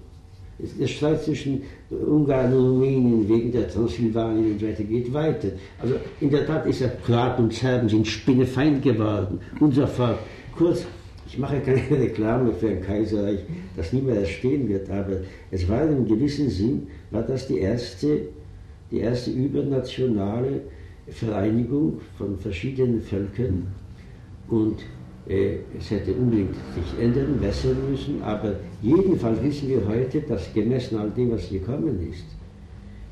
Der 0.58 0.86
Streit 0.86 1.22
zwischen 1.22 1.62
Ungarn 1.90 2.52
und 2.54 2.70
Rumänien 2.70 3.28
wegen 3.28 3.52
der 3.52 3.68
Transsilvanien 3.68 4.52
und 4.52 4.62
weiter 4.62 4.84
geht 4.84 5.12
weiter. 5.12 5.48
Also 5.78 5.96
in 6.18 6.30
der 6.30 6.46
Tat 6.46 6.66
ist 6.66 6.80
ja 6.80 6.88
Kroaten 7.04 7.44
und 7.44 7.52
Serben 7.52 7.88
sind 7.90 8.06
Spinnefeind 8.06 8.82
geworden 8.82 9.38
und 9.60 9.74
so 9.74 9.86
fort. 9.86 10.18
Kurz, 10.56 10.86
ich 11.28 11.36
mache 11.36 11.60
keine 11.60 11.82
Reklame 11.90 12.54
für 12.54 12.68
ein 12.68 12.80
Kaiserreich, 12.80 13.40
das 13.76 13.92
nie 13.92 14.00
mehr 14.00 14.20
erstehen 14.20 14.66
wird, 14.66 14.88
aber 14.88 15.18
es 15.50 15.68
war 15.68 15.82
in 15.82 15.88
einem 15.88 16.08
gewissen 16.08 16.48
Sinn, 16.48 16.86
war 17.10 17.22
das 17.22 17.48
die 17.48 17.58
erste, 17.58 18.20
die 18.90 19.00
erste 19.00 19.32
übernationale 19.32 20.62
Vereinigung 21.08 22.00
von 22.16 22.38
verschiedenen 22.38 23.02
Völkern 23.02 23.66
und 24.48 24.78
es 25.28 25.90
hätte 25.90 26.12
unbedingt 26.12 26.54
sich 26.54 27.02
ändern, 27.02 27.38
bessern 27.40 27.76
müssen, 27.90 28.22
aber 28.22 28.60
jedenfalls 28.80 29.42
wissen 29.42 29.68
wir 29.68 29.86
heute, 29.86 30.20
dass 30.20 30.52
gemessen 30.54 30.98
all 30.98 31.10
dem, 31.10 31.32
was 31.32 31.48
gekommen 31.48 31.98
ist, 32.10 32.24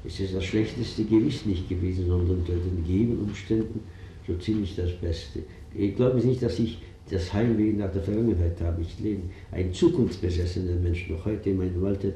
ist 0.04 0.21
es 0.21 0.33
das 0.33 0.44
Schlechteste 0.44 1.02
gewiss 1.04 1.44
nicht 1.44 1.68
gewesen, 1.68 2.06
sondern 2.06 2.38
unter 2.38 2.52
den 2.52 2.85
gegebenen 2.85 3.23
Umständen 3.23 3.80
so 4.26 4.35
ziemlich 4.37 4.76
das 4.76 4.92
Beste. 4.92 5.40
Ich 5.75 5.97
glaube 5.97 6.25
nicht, 6.25 6.42
dass 6.42 6.59
ich 6.59 6.78
das 7.11 7.33
Heimweh 7.33 7.73
nach 7.73 7.92
der 7.92 8.02
Vergangenheit 8.02 8.61
habe. 8.61 8.83
Ich 8.83 8.99
lebe 9.00 9.23
ein 9.52 9.73
zukunftsbesessener 9.73 10.76
Mensch 10.76 11.09
noch 11.11 11.25
heute 11.25 11.50
in 11.50 11.59
meinem 11.59 11.85
Alter. 11.85 12.09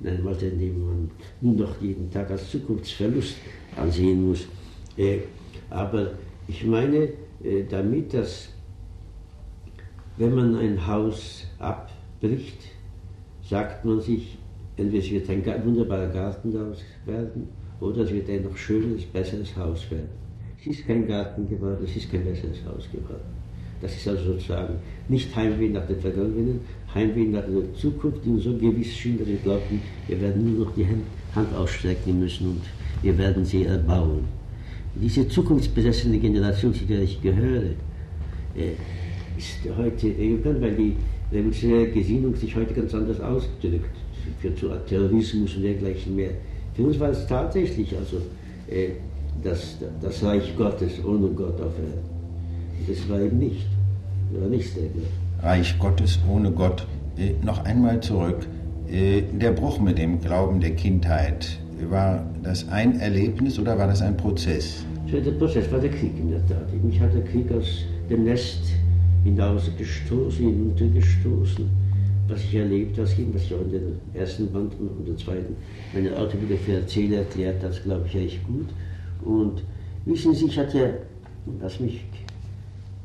in 0.00 0.08
einem 0.08 0.26
Alter, 0.26 0.48
in 0.48 0.58
dem 0.58 0.84
man 0.84 1.10
noch 1.40 1.80
jeden 1.80 2.10
Tag 2.10 2.30
als 2.30 2.50
Zukunftsverlust 2.50 3.36
ansehen 3.76 4.26
muss. 4.28 4.46
Äh, 4.96 5.18
aber 5.70 6.12
ich 6.48 6.64
meine 6.64 7.08
äh, 7.42 7.64
damit, 7.68 8.12
dass 8.12 8.48
wenn 10.16 10.34
man 10.34 10.56
ein 10.56 10.86
Haus 10.86 11.46
abbricht, 11.58 12.58
sagt 13.42 13.84
man 13.84 14.00
sich, 14.00 14.38
entweder 14.76 15.04
es 15.04 15.10
wird 15.10 15.28
ein 15.30 15.64
wunderbarer 15.64 16.08
Garten 16.08 16.52
daraus 16.52 16.82
werden 17.04 17.48
oder 17.80 18.02
es 18.02 18.12
wird 18.12 18.28
ein 18.30 18.44
noch 18.44 18.56
schöneres, 18.56 19.04
besseres 19.04 19.54
Haus 19.56 19.90
werden. 19.90 20.08
Es 20.60 20.66
ist 20.66 20.86
kein 20.86 21.06
Garten 21.06 21.48
geworden, 21.48 21.84
es 21.84 21.96
ist 21.96 22.10
kein 22.10 22.24
besseres 22.24 22.64
Haus 22.64 22.88
geworden. 22.90 23.34
Das 23.80 23.94
ist 23.94 24.08
also 24.08 24.32
sozusagen 24.32 24.76
nicht 25.08 25.34
Heimweh 25.36 25.68
nach 25.68 25.86
der 25.86 25.96
Vergangenheit, 25.96 26.60
Heimweh 26.94 27.24
nach 27.24 27.44
der 27.44 27.74
Zukunft, 27.74 28.24
die 28.24 28.38
so 28.38 28.56
gewiss 28.56 28.92
schien, 28.92 29.18
dass 29.18 29.28
wir 29.28 29.36
glaubten, 29.36 29.80
wir 30.06 30.20
werden 30.20 30.54
nur 30.54 30.66
noch 30.66 30.74
die 30.74 30.86
Hand 30.86 31.54
ausstrecken 31.54 32.18
müssen 32.18 32.48
und 32.48 32.62
wir 33.02 33.18
werden 33.18 33.44
sie 33.44 33.64
erbauen. 33.64 34.24
Diese 34.94 35.28
zukunftsbesessene 35.28 36.18
Generation, 36.18 36.72
zu 36.72 36.84
der 36.84 37.02
ich 37.02 37.20
gehöre, 37.20 37.72
äh, 38.56 38.74
ist 39.36 39.58
heute 39.76 40.08
irgendwann, 40.08 40.60
weil 40.60 40.74
die 40.74 40.96
revolutionäre 41.32 41.88
Gesinnung 41.88 42.34
sich 42.36 42.54
heute 42.54 42.74
ganz 42.74 42.94
anders 42.94 43.20
ausdrückt, 43.20 43.96
für 44.40 44.50
Terrorismus 44.86 45.56
und 45.56 45.62
dergleichen 45.62 46.16
mehr. 46.16 46.30
Für 46.74 46.82
uns 46.82 46.98
war 46.98 47.10
es 47.10 47.26
tatsächlich 47.26 47.94
also 47.96 48.16
äh, 48.68 48.90
das, 49.42 49.78
das 50.00 50.22
Reich 50.22 50.56
Gottes 50.56 50.92
ohne 51.04 51.28
Gott 51.28 51.60
auf 51.60 51.72
Erden. 51.78 52.14
Das 52.88 53.08
war 53.08 53.20
eben 53.20 53.38
nicht. 53.38 53.66
Das 54.32 54.42
war 54.42 54.48
nichts 54.48 54.74
dergleichen. 54.74 55.08
Reich 55.42 55.78
Gottes 55.78 56.18
ohne 56.30 56.50
Gott. 56.50 56.86
Äh, 57.16 57.32
noch 57.44 57.64
einmal 57.64 58.00
zurück. 58.00 58.46
Äh, 58.88 59.22
der 59.32 59.52
Bruch 59.52 59.78
mit 59.80 59.98
dem 59.98 60.20
Glauben 60.20 60.60
der 60.60 60.74
Kindheit, 60.74 61.58
war 61.90 62.24
das 62.42 62.68
ein 62.68 63.00
Erlebnis 63.00 63.58
oder 63.58 63.78
war 63.78 63.86
das 63.86 64.00
ein 64.00 64.16
Prozess? 64.16 64.84
Der 65.12 65.20
Prozess 65.32 65.70
war 65.70 65.80
der 65.80 65.90
Krieg 65.90 66.12
in 66.18 66.30
der 66.30 66.46
Tat. 66.46 66.66
Mich 66.82 66.98
hat 67.00 67.12
der 67.14 67.22
Krieg 67.22 67.50
aus 67.52 67.84
dem 68.10 68.24
Nest 68.24 68.62
hinausgestoßen, 69.24 70.46
hinuntergestoßen, 70.46 71.68
was 72.28 72.44
ich 72.44 72.54
erlebt 72.54 72.98
habe, 72.98 73.08
was 73.32 73.42
ich 73.44 73.54
auch 73.54 73.60
in 73.62 73.70
der 73.70 74.20
ersten 74.20 74.52
Band 74.52 74.74
und 74.78 75.06
der 75.06 75.16
zweiten 75.16 75.56
meine 75.92 76.16
Autobiografie 76.16 76.72
erzähle, 76.72 77.16
erklärt 77.16 77.62
das, 77.62 77.82
glaube 77.82 78.06
ich, 78.06 78.14
echt 78.14 78.46
gut. 78.46 78.68
Und 79.24 79.62
wissen 80.04 80.34
Sie, 80.34 80.46
ich 80.46 80.58
hatte, 80.58 80.98
was 81.60 81.80
mich 81.80 82.04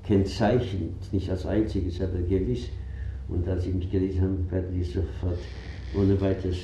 kennzeichnet, 0.06 0.92
nicht 1.12 1.30
als 1.30 1.46
einziges, 1.46 2.02
aber 2.02 2.20
gewiss, 2.20 2.68
und 3.28 3.48
als 3.48 3.64
Sie 3.64 3.72
mich 3.72 3.92
gelesen 3.92 4.22
haben, 4.22 4.52
werden 4.52 4.74
Sie 4.74 4.84
sofort 4.84 5.40
ohne 5.96 6.20
weiteres 6.20 6.58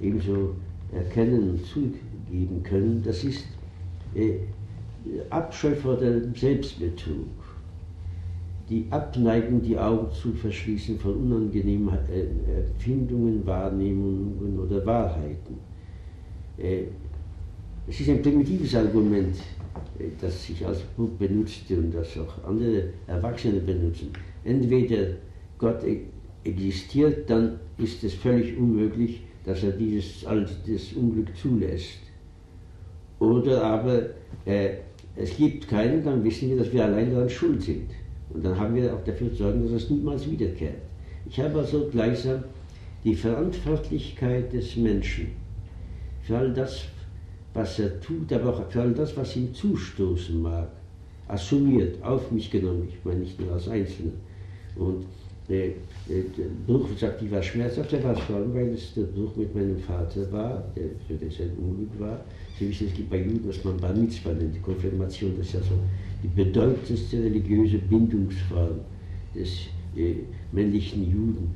ebenso 0.00 0.54
erkennen 0.92 1.50
und 1.50 1.66
zugeben 1.66 2.62
können, 2.62 3.02
das 3.04 3.24
ist 3.24 3.46
äh, 4.14 4.34
Abscheu 5.30 5.74
vor 5.74 5.96
dem 5.96 6.34
Selbstbetrug 6.34 7.26
die 8.72 8.86
Abneigung, 8.88 9.60
die 9.60 9.76
Augen 9.76 10.10
zu 10.10 10.32
verschließen 10.32 10.98
von 10.98 11.14
unangenehmen 11.14 11.90
äh, 12.10 12.60
Empfindungen, 12.60 13.46
Wahrnehmungen 13.46 14.58
oder 14.58 14.84
Wahrheiten. 14.86 15.58
Äh, 16.56 16.84
es 17.86 18.00
ist 18.00 18.08
ein 18.08 18.22
primitives 18.22 18.74
Argument, 18.74 19.36
äh, 19.98 20.04
das 20.18 20.48
ich 20.48 20.64
als 20.66 20.80
Buch 20.96 21.10
benutzte 21.18 21.76
und 21.76 21.94
das 21.94 22.16
auch 22.16 22.48
andere 22.48 22.84
Erwachsene 23.06 23.60
benutzen. 23.60 24.08
Entweder 24.42 25.08
Gott 25.58 25.84
e-, 25.84 26.04
existiert, 26.44 27.28
dann 27.28 27.60
ist 27.76 28.02
es 28.02 28.14
völlig 28.14 28.56
unmöglich, 28.56 29.22
dass 29.44 29.62
er 29.64 29.72
dieses 29.72 30.22
das 30.22 30.92
Unglück 30.94 31.36
zulässt. 31.36 31.98
Oder 33.18 33.62
aber 33.64 34.00
äh, 34.46 34.76
es 35.14 35.36
gibt 35.36 35.68
keinen, 35.68 36.02
dann 36.02 36.24
wissen 36.24 36.48
wir, 36.48 36.56
dass 36.56 36.72
wir 36.72 36.84
allein 36.84 37.12
daran 37.12 37.28
schuld 37.28 37.60
sind. 37.60 37.90
Und 38.34 38.44
dann 38.44 38.58
haben 38.58 38.74
wir 38.74 38.94
auch 38.94 39.04
dafür 39.04 39.30
zu 39.30 39.36
sorgen, 39.36 39.62
dass 39.62 39.82
es 39.82 39.90
niemals 39.90 40.30
wiederkehrt. 40.30 40.78
Ich 41.28 41.38
habe 41.38 41.58
also 41.58 41.88
gleichsam 41.90 42.44
die 43.04 43.14
Verantwortlichkeit 43.14 44.52
des 44.52 44.76
Menschen 44.76 45.28
für 46.22 46.38
all 46.38 46.52
das, 46.52 46.84
was 47.54 47.78
er 47.78 48.00
tut, 48.00 48.32
aber 48.32 48.50
auch 48.50 48.70
für 48.70 48.82
all 48.82 48.92
das, 48.92 49.16
was 49.16 49.36
ihm 49.36 49.52
zustoßen 49.52 50.40
mag, 50.40 50.68
assumiert, 51.28 52.02
auf 52.02 52.30
mich 52.30 52.50
genommen. 52.50 52.88
Ich 52.88 53.04
meine 53.04 53.20
nicht 53.20 53.40
nur 53.40 53.52
als 53.52 53.68
Einzelner. 53.68 54.12
Und 54.76 55.04
äh, 55.52 55.68
äh, 55.68 56.24
der 56.36 56.46
Bruch, 56.66 56.88
sagt, 56.98 57.22
ich 57.22 57.30
war 57.30 57.42
schmerzhaft, 57.42 57.92
der 57.92 58.02
war 58.02 58.16
allem, 58.30 58.54
weil 58.54 58.68
es 58.68 58.94
der 58.94 59.02
Bruch 59.02 59.36
mit 59.36 59.54
meinem 59.54 59.78
Vater 59.78 60.30
war, 60.32 60.64
der 60.74 60.84
für 61.06 61.22
das 61.22 61.40
ein 61.40 61.52
Unglück 61.58 62.00
war. 62.00 62.24
Sie 62.58 62.68
wissen, 62.68 62.88
es 62.88 62.94
gibt 62.94 63.10
bei 63.10 63.18
Juden, 63.18 63.46
was 63.46 63.62
man 63.64 63.76
Bar 63.76 63.94
Mitzvah 63.94 64.32
nennt, 64.32 64.54
die 64.54 64.60
Konfirmation, 64.60 65.34
das 65.36 65.48
ist 65.48 65.54
ja 65.54 65.60
so 65.60 65.74
die 66.22 66.28
bedeutendste 66.28 67.22
religiöse 67.22 67.78
Bindungsform 67.78 68.80
des 69.34 69.66
äh, 69.96 70.14
männlichen 70.52 71.10
Juden 71.10 71.50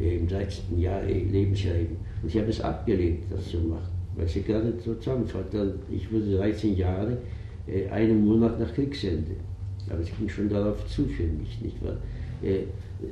äh, 0.00 0.16
im 0.16 0.28
13. 0.28 0.80
Jahr, 0.80 1.02
äh, 1.02 1.24
Lebensjahr 1.24 1.76
eben. 1.76 1.96
Und 2.22 2.28
ich 2.28 2.38
habe 2.38 2.48
es 2.48 2.60
abgelehnt, 2.60 3.24
das 3.30 3.48
zu 3.50 3.58
machen, 3.58 3.90
weil 4.16 4.28
sie 4.28 4.42
gerade 4.42 4.72
so 4.84 4.94
zusammenfällt. 4.94 5.46
Ich 5.90 6.10
wurde 6.10 6.36
13 6.36 6.76
Jahre, 6.76 7.18
äh, 7.66 7.88
einen 7.88 8.24
Monat 8.24 8.58
nach 8.58 8.72
Kriegsende. 8.72 9.32
Aber 9.92 10.00
es 10.00 10.08
ging 10.16 10.28
schon 10.28 10.48
darauf 10.48 10.86
zu 10.86 11.04
für 11.06 11.24
mich, 11.24 11.60
nicht 11.60 11.82
wahr? 11.84 11.98
Äh, 12.42 12.64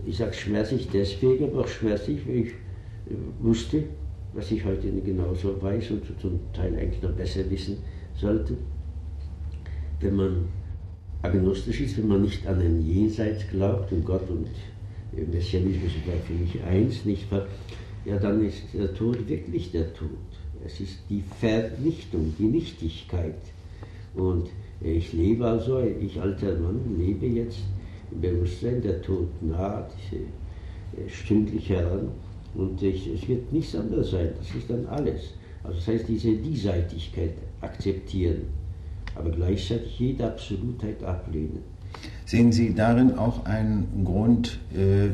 ich 0.06 0.16
sage 0.16 0.32
schmerzlich 0.32 0.88
deswegen, 0.92 1.44
aber 1.44 1.60
auch 1.60 1.68
schmerzlich, 1.68 2.26
weil 2.26 2.36
ich 2.36 2.48
äh, 2.48 3.14
wusste, 3.40 3.84
was 4.32 4.50
ich 4.50 4.64
heute 4.64 4.90
genauso 5.04 5.60
weiß 5.60 5.90
und 5.90 6.02
zum 6.20 6.40
Teil 6.52 6.74
eigentlich 6.76 7.02
noch 7.02 7.12
besser 7.12 7.48
wissen 7.50 7.78
sollte. 8.16 8.54
Wenn 10.00 10.16
man 10.16 10.48
agnostisch 11.22 11.80
ist, 11.82 11.98
wenn 11.98 12.08
man 12.08 12.22
nicht 12.22 12.46
an 12.46 12.60
ein 12.60 12.86
Jenseits 12.86 13.48
glaubt 13.50 13.92
und 13.92 14.04
Gott 14.04 14.28
und 14.30 14.46
Messianismus 15.32 15.92
sind 15.92 16.24
für 16.26 16.32
mich 16.32 16.62
eins, 16.62 17.04
nicht 17.04 17.30
wahr? 17.30 17.46
Ja, 18.04 18.16
dann 18.16 18.42
ist 18.46 18.62
der 18.72 18.94
Tod 18.94 19.28
wirklich 19.28 19.72
der 19.72 19.92
Tod. 19.92 20.08
Es 20.64 20.80
ist 20.80 20.98
die 21.10 21.22
Vernichtung, 21.38 22.34
die 22.38 22.44
Nichtigkeit. 22.44 23.34
Und 24.14 24.48
ich 24.80 25.12
lebe 25.12 25.46
also, 25.46 25.80
ich 25.80 26.20
alter 26.20 26.58
Mann, 26.58 26.80
lebe 26.98 27.26
jetzt 27.26 27.58
im 28.10 28.20
Bewusstsein, 28.20 28.80
der 28.82 29.02
Tod 29.02 29.28
naht 29.42 29.92
äh, 30.12 31.08
stündlich 31.08 31.68
heran 31.68 32.08
und 32.54 32.82
ich, 32.82 33.06
es 33.08 33.28
wird 33.28 33.52
nichts 33.52 33.74
anderes 33.74 34.10
sein, 34.10 34.30
das 34.38 34.54
ist 34.54 34.70
dann 34.70 34.86
alles. 34.86 35.34
Also 35.62 35.76
das 35.76 35.88
heißt, 35.88 36.08
diese 36.08 36.32
Diesseitigkeit 36.36 37.34
akzeptieren 37.60 38.46
aber 39.14 39.30
gleichzeitig 39.30 39.98
jede 39.98 40.26
Absolutheit 40.26 41.02
ablehnen. 41.02 41.60
Sehen 42.24 42.52
Sie 42.52 42.74
darin 42.74 43.16
auch 43.18 43.44
einen 43.44 44.04
Grund, 44.04 44.58
äh, 44.74 45.10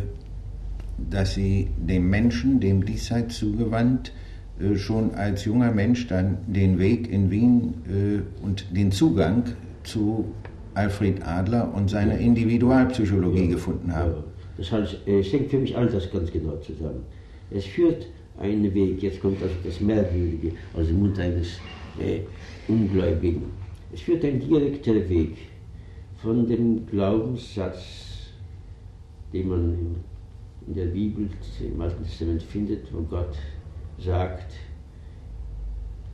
dass 1.10 1.34
Sie 1.34 1.68
dem 1.76 2.08
Menschen, 2.08 2.60
dem 2.60 2.84
Diesseits 2.84 3.38
zugewandt, 3.38 4.12
schon 4.76 5.14
als 5.14 5.44
junger 5.44 5.70
Mensch 5.72 6.06
dann 6.06 6.38
den 6.46 6.78
Weg 6.78 7.10
in 7.10 7.30
Wien 7.30 7.74
äh, 7.88 8.44
und 8.44 8.66
den 8.74 8.90
Zugang 8.90 9.44
zu 9.82 10.26
Alfred 10.74 11.26
Adler 11.26 11.72
und 11.74 11.90
seiner 11.90 12.18
Individualpsychologie 12.18 13.44
ja, 13.44 13.50
gefunden 13.50 13.94
haben? 13.94 14.12
Ja. 14.12 14.24
Das 14.58 14.72
heißt, 14.72 14.98
es 15.06 15.32
hängt 15.32 15.50
für 15.50 15.58
mich 15.58 15.76
all 15.76 15.86
das 15.86 16.10
ganz 16.10 16.30
genau 16.32 16.56
zusammen. 16.56 17.04
Es 17.50 17.64
führt 17.64 18.06
einen 18.38 18.72
Weg, 18.74 19.02
jetzt 19.02 19.20
kommt 19.20 19.42
also 19.42 19.54
das 19.64 19.80
Merkwürdige 19.80 20.52
aus 20.74 20.86
dem 20.86 21.00
Mund 21.00 21.18
eines 21.18 21.58
äh, 21.98 22.20
Ungläubigen 22.68 23.42
es 23.92 24.02
führt 24.02 24.24
ein 24.24 24.40
direkter 24.40 25.08
Weg 25.08 25.36
von 26.16 26.46
dem 26.46 26.86
Glaubenssatz, 26.86 28.30
den 29.32 29.48
man 29.48 29.96
in 30.66 30.74
der 30.74 30.86
Bibel, 30.86 31.28
im 31.60 31.80
Alten 31.80 32.04
Testament 32.04 32.42
findet, 32.42 32.92
wo 32.92 33.00
Gott 33.02 33.36
sagt, 33.98 34.52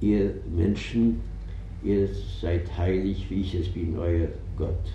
ihr 0.01 0.35
Menschen, 0.55 1.21
ihr 1.83 2.09
seid 2.40 2.77
heilig, 2.77 3.27
wie 3.29 3.40
ich 3.40 3.55
es 3.55 3.68
bin, 3.68 3.97
euer 3.99 4.29
Gott. 4.57 4.92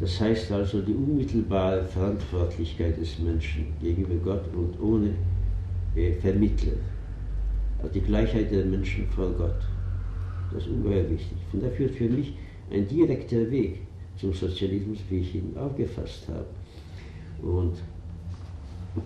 Das 0.00 0.18
heißt 0.18 0.50
also 0.52 0.80
die 0.80 0.94
unmittelbare 0.94 1.84
Verantwortlichkeit 1.84 2.98
des 2.98 3.18
Menschen 3.18 3.66
gegenüber 3.82 4.14
Gott 4.24 4.44
und 4.54 4.80
ohne 4.80 5.14
äh, 5.94 6.12
Vermittler. 6.14 6.72
Also 7.78 7.92
die 7.92 8.00
Gleichheit 8.00 8.50
der 8.50 8.64
Menschen 8.64 9.06
vor 9.08 9.30
Gott. 9.32 9.60
Das 10.52 10.62
ist 10.62 10.70
ungeheuer 10.70 11.08
wichtig. 11.10 11.36
Von 11.50 11.60
daher 11.60 11.74
führt 11.74 11.94
für 11.94 12.08
mich 12.08 12.34
ein 12.70 12.88
direkter 12.88 13.50
Weg 13.50 13.80
zum 14.16 14.32
Sozialismus, 14.32 14.98
wie 15.10 15.18
ich 15.18 15.34
ihn 15.34 15.54
aufgefasst 15.56 16.26
habe. 16.28 16.46
Und 17.42 17.76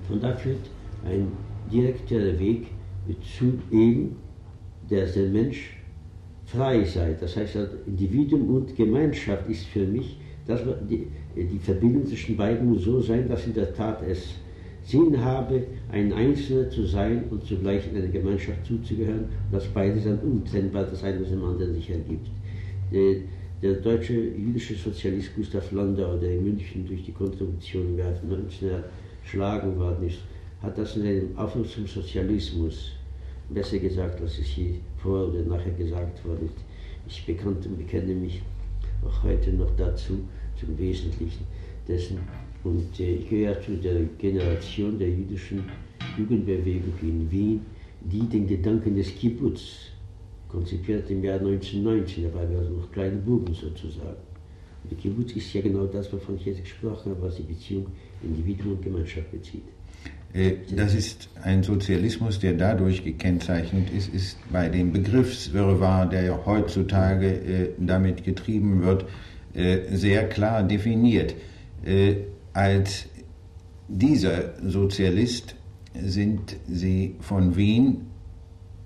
von 0.09 0.21
da 0.21 0.35
führt 0.37 0.71
ein 1.05 1.29
direkter 1.72 2.38
Weg 2.38 2.66
zu 3.37 3.59
ihm, 3.70 4.16
dass 4.88 5.14
der 5.14 5.29
Mensch 5.29 5.77
frei 6.46 6.85
sei. 6.85 7.16
Das 7.18 7.37
heißt, 7.37 7.57
Individuum 7.87 8.55
und 8.55 8.77
Gemeinschaft 8.77 9.48
ist 9.48 9.66
für 9.66 9.87
mich, 9.87 10.18
dass 10.46 10.61
die, 10.88 11.07
die 11.37 11.59
Verbindung 11.59 12.07
zwischen 12.07 12.37
beiden 12.37 12.68
muss 12.68 12.85
so 12.85 13.00
sein, 13.00 13.29
dass 13.29 13.46
in 13.46 13.55
der 13.55 13.74
Tat 13.74 14.03
es 14.07 14.35
Sinn 14.85 15.18
habe, 15.24 15.62
ein 15.90 16.12
Einzelner 16.12 16.68
zu 16.68 16.85
sein 16.85 17.24
und 17.31 17.42
zugleich 17.44 17.88
in 17.90 17.96
eine 17.96 18.11
Gemeinschaft 18.11 18.66
zuzugehören, 18.66 19.24
dass 19.50 19.66
beides 19.68 20.05
dann 20.05 20.18
untrennbar 20.18 20.85
das 20.85 21.03
eine 21.03 21.22
aus 21.22 21.31
dem 21.31 21.42
anderen 21.42 21.74
sich 21.74 21.88
ergibt. 21.88 22.29
Der, 22.92 23.16
der 23.62 23.81
deutsche 23.81 24.12
jüdische 24.12 24.74
Sozialist 24.74 25.35
Gustav 25.35 25.72
Landau, 25.72 26.18
der 26.18 26.35
in 26.35 26.44
München 26.44 26.87
durch 26.87 27.03
die 27.03 27.12
Kontribution 27.12 27.88
im 27.88 27.98
Jahr 27.98 28.12
19 28.29 28.68
erschlagen 29.22 29.79
worden 29.79 30.07
ist, 30.07 30.18
hat 30.64 30.79
das 30.79 30.96
in 30.96 31.07
einem 31.07 31.38
Aufruf 31.38 31.72
zum 31.72 31.87
Sozialismus, 31.87 32.92
besser 33.50 33.79
gesagt, 33.79 34.20
als 34.20 34.38
es 34.38 34.46
hier 34.46 34.74
vor 35.03 35.29
oder 35.29 35.42
nachher 35.42 35.72
gesagt 35.72 36.24
worden 36.24 36.46
ist, 36.46 36.64
ich 37.07 37.27
bekannte 37.27 37.68
und 37.68 37.77
bekenne 37.79 38.14
mich 38.14 38.42
auch 39.05 39.22
heute 39.22 39.53
noch 39.53 39.70
dazu, 39.77 40.20
zum 40.59 40.79
Wesentlichen 40.79 41.44
dessen. 41.87 42.18
Und 42.62 42.98
äh, 42.98 43.16
ich 43.16 43.29
gehöre 43.29 43.61
zu 43.61 43.77
der 43.77 44.03
Generation 44.18 44.98
der 44.98 45.11
jüdischen 45.11 45.64
Jugendbewegung 46.16 46.94
in 47.03 47.31
Wien, 47.31 47.61
die 48.00 48.27
den 48.27 48.46
Gedanken 48.46 48.96
des 48.96 49.14
Kibbutz 49.14 49.90
konzipiert 50.48 51.11
im 51.11 51.22
Jahr 51.24 51.38
1919, 51.40 52.24
da 52.24 52.35
waren 52.35 52.50
wir 52.50 52.59
also 52.59 52.72
noch 52.72 52.92
kleine 52.92 53.16
Buben 53.16 53.53
sozusagen. 53.53 54.16
Und 54.83 54.90
der 54.90 54.98
Kibbutz 54.98 55.33
ist 55.33 55.53
ja 55.53 55.61
genau 55.61 55.87
das, 55.87 56.12
wovon 56.12 56.37
ich 56.37 56.46
jetzt 56.46 56.62
gesprochen 56.62 57.11
habe, 57.11 57.22
was 57.22 57.37
die 57.37 57.42
Beziehung 57.42 57.87
Individuum 58.22 58.72
und 58.74 58.83
Gemeinschaft 58.83 59.31
bezieht. 59.33 59.64
Äh, 60.35 60.57
das 60.75 60.94
ist 60.94 61.29
ein 61.42 61.62
Sozialismus, 61.62 62.40
der 62.40 62.55
dadurch 62.55 63.05
gekennzeichnet 63.05 63.90
ist, 63.90 64.12
ist 64.12 64.37
bei 64.53 64.68
dem 64.68 64.92
Begriffswirrwarr, 64.92 66.07
der 66.07 66.25
ja 66.25 66.40
heutzutage 66.44 67.29
äh, 67.29 67.68
damit 67.79 68.25
getrieben 68.25 68.83
wird, 68.83 69.07
äh, 69.55 69.79
sehr 69.92 70.29
klar 70.29 70.62
definiert. 70.62 71.35
Als 72.55 73.05
dieser 73.88 74.55
Sozialist 74.66 75.55
sind 76.03 76.57
sie 76.66 77.16
von 77.20 77.57
Wien 77.57 78.07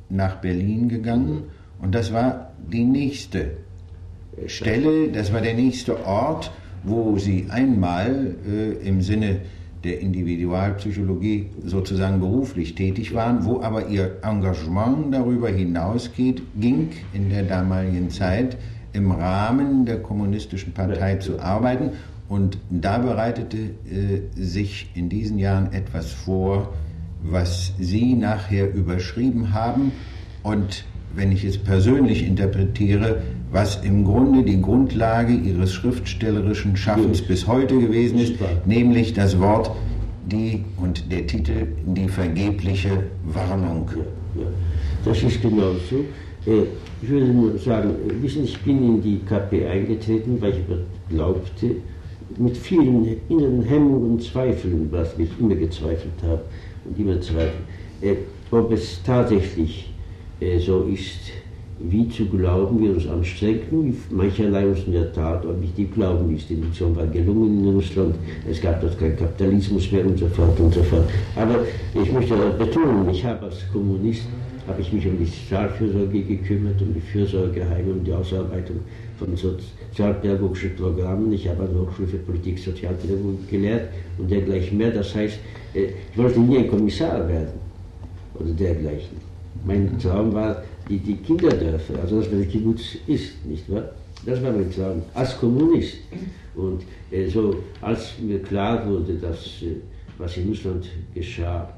nach 0.08 0.40
Berlin 0.40 0.88
gegangen 0.88 1.44
und 1.80 1.94
das 1.94 2.12
war 2.12 2.54
die 2.72 2.82
nächste 2.82 3.52
Stelle, 4.46 5.12
das 5.12 5.32
war 5.32 5.40
der 5.40 5.54
nächste 5.54 6.04
Ort, 6.04 6.50
wo 6.82 7.16
sie 7.18 7.46
einmal 7.50 8.34
im 8.82 9.00
Sinne 9.00 9.42
der 9.84 10.00
Individualpsychologie 10.00 11.46
sozusagen 11.64 12.20
beruflich 12.20 12.74
tätig 12.74 13.14
waren, 13.14 13.44
wo 13.44 13.62
aber 13.62 13.88
ihr 13.88 14.18
Engagement 14.22 15.14
darüber 15.14 15.48
hinausgeht, 15.48 16.42
ging 16.58 16.90
in 17.12 17.30
der 17.30 17.44
damaligen 17.44 18.10
Zeit 18.10 18.56
im 18.92 19.12
Rahmen 19.12 19.84
der 19.86 20.02
kommunistischen 20.02 20.72
Partei 20.72 21.16
zu 21.16 21.38
arbeiten. 21.38 21.90
Und 22.28 22.58
da 22.70 22.98
bereitete 22.98 23.56
äh, 23.56 24.20
sich 24.34 24.90
in 24.94 25.08
diesen 25.08 25.38
Jahren 25.38 25.72
etwas 25.72 26.12
vor, 26.12 26.74
was 27.22 27.72
Sie 27.78 28.14
nachher 28.14 28.72
überschrieben 28.72 29.52
haben 29.52 29.92
und 30.42 30.84
wenn 31.14 31.32
ich 31.32 31.44
es 31.44 31.58
persönlich 31.58 32.24
interpretiere, 32.24 33.22
was 33.50 33.76
im 33.84 34.04
Grunde 34.04 34.42
die 34.42 34.60
Grundlage 34.60 35.32
ihres 35.32 35.72
schriftstellerischen 35.72 36.76
Schaffens 36.76 37.22
bis 37.22 37.46
heute 37.46 37.78
gewesen 37.78 38.18
ist, 38.18 38.34
nämlich 38.66 39.14
das 39.14 39.38
Wort 39.40 39.70
die 40.30 40.64
und 40.76 41.10
der 41.10 41.26
Titel 41.26 41.66
die 41.86 42.08
vergebliche 42.08 43.04
Warnung. 43.24 43.88
Ja, 43.94 44.42
ja. 44.42 44.48
Das 45.04 45.22
ist 45.22 45.40
genau 45.40 45.72
so. 45.88 46.04
Äh, 46.50 46.64
ich 47.00 47.08
würde 47.08 47.26
nur 47.26 47.58
sagen, 47.58 47.94
wissen, 48.20 48.44
ich 48.44 48.58
bin 48.60 48.96
in 48.96 49.02
die 49.02 49.20
KP 49.20 49.66
eingetreten, 49.66 50.40
weil 50.40 50.50
ich 50.50 51.14
glaubte, 51.14 51.76
mit 52.36 52.56
vielen 52.56 53.16
inneren 53.28 53.62
Hemmungen 53.62 54.10
und 54.12 54.22
Zweifeln, 54.22 54.88
was 54.90 55.14
ich 55.18 55.30
immer 55.40 55.54
gezweifelt 55.54 56.12
habe 56.22 56.42
und 56.84 56.98
immer 56.98 57.20
zweifle, 57.20 57.52
äh, 58.02 58.16
ob 58.50 58.70
es 58.72 59.00
tatsächlich 59.02 59.90
äh, 60.40 60.58
so 60.58 60.82
ist, 60.82 61.30
wie 61.80 62.08
zu 62.08 62.26
glauben, 62.26 62.80
wir 62.80 62.90
uns 62.92 63.06
anstrengten, 63.06 63.96
mancherlei 64.10 64.66
uns 64.66 64.84
in 64.84 64.92
der 64.92 65.12
Tat 65.12 65.46
objektiv 65.46 65.94
glauben 65.94 66.30
ließ. 66.30 66.48
Die 66.48 66.54
Induktion 66.54 66.96
war 66.96 67.06
gelungen 67.06 67.64
in 67.64 67.74
Russland, 67.74 68.16
es 68.50 68.60
gab 68.60 68.80
dort 68.80 68.98
keinen 68.98 69.16
Kapitalismus 69.16 69.90
mehr 69.92 70.04
und 70.04 70.18
so 70.18 70.26
fort 70.28 70.58
und 70.58 70.74
so 70.74 70.82
fort. 70.82 71.08
Aber 71.36 71.60
ich 71.94 72.12
möchte 72.12 72.34
betonen, 72.58 73.08
ich 73.10 73.24
habe 73.24 73.46
als 73.46 73.64
Kommunist 73.72 74.24
habe 74.66 74.82
ich 74.82 74.92
mich 74.92 75.06
um 75.06 75.18
die 75.18 75.24
Sozialfürsorge 75.24 76.22
gekümmert, 76.22 76.80
um 76.82 76.92
die 76.92 77.00
Fürsorgeheime, 77.00 77.92
um 77.92 78.04
die 78.04 78.12
Ausarbeitung 78.12 78.80
von 79.18 79.34
sozialpädagogischen 79.34 80.76
Programmen. 80.76 81.32
Ich 81.32 81.48
habe 81.48 81.62
an 81.62 81.70
der 81.72 81.82
Hochschule 81.82 82.08
für 82.08 82.18
Politik 82.18 82.58
Sozialpädagogik 82.58 83.48
gelehrt 83.48 83.88
und 84.18 84.30
dergleichen 84.30 84.76
mehr. 84.76 84.90
Das 84.90 85.14
heißt, 85.14 85.38
äh, 85.74 85.86
ich 86.12 86.18
wollte 86.18 86.38
nie 86.40 86.58
ein 86.58 86.68
Kommissar 86.68 87.26
werden 87.28 87.54
oder 88.34 88.50
dergleichen. 88.50 89.16
Mein 89.64 89.98
Traum 89.98 90.34
war, 90.34 90.62
die, 90.88 90.98
die 90.98 91.16
Kinderdörfer, 91.16 92.00
also 92.00 92.20
das, 92.20 92.30
was 92.30 92.38
der 92.38 92.46
Kibbutz 92.46 92.96
ist, 93.06 93.44
nicht 93.44 93.70
wahr? 93.70 93.90
Das 94.24 94.42
war 94.42 94.52
mein 94.52 94.70
Traum, 94.70 95.02
als 95.14 95.38
Kommunist. 95.38 95.98
Und 96.54 96.82
äh, 97.10 97.28
so, 97.28 97.62
als 97.80 98.18
mir 98.18 98.40
klar 98.42 98.86
wurde, 98.88 99.14
dass 99.14 99.62
äh, 99.62 99.76
was 100.18 100.36
in 100.36 100.48
Russland 100.48 100.88
geschah, 101.14 101.72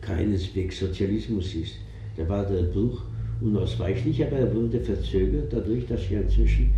keineswegs 0.00 0.80
Sozialismus 0.80 1.54
ist, 1.54 1.76
da 2.16 2.28
war 2.28 2.44
der 2.44 2.64
Bruch 2.64 3.02
unausweichlich, 3.40 4.24
aber 4.24 4.36
er 4.36 4.54
wurde 4.54 4.80
verzögert 4.80 5.52
dadurch, 5.52 5.86
dass 5.86 6.10
ja 6.10 6.20
inzwischen 6.20 6.72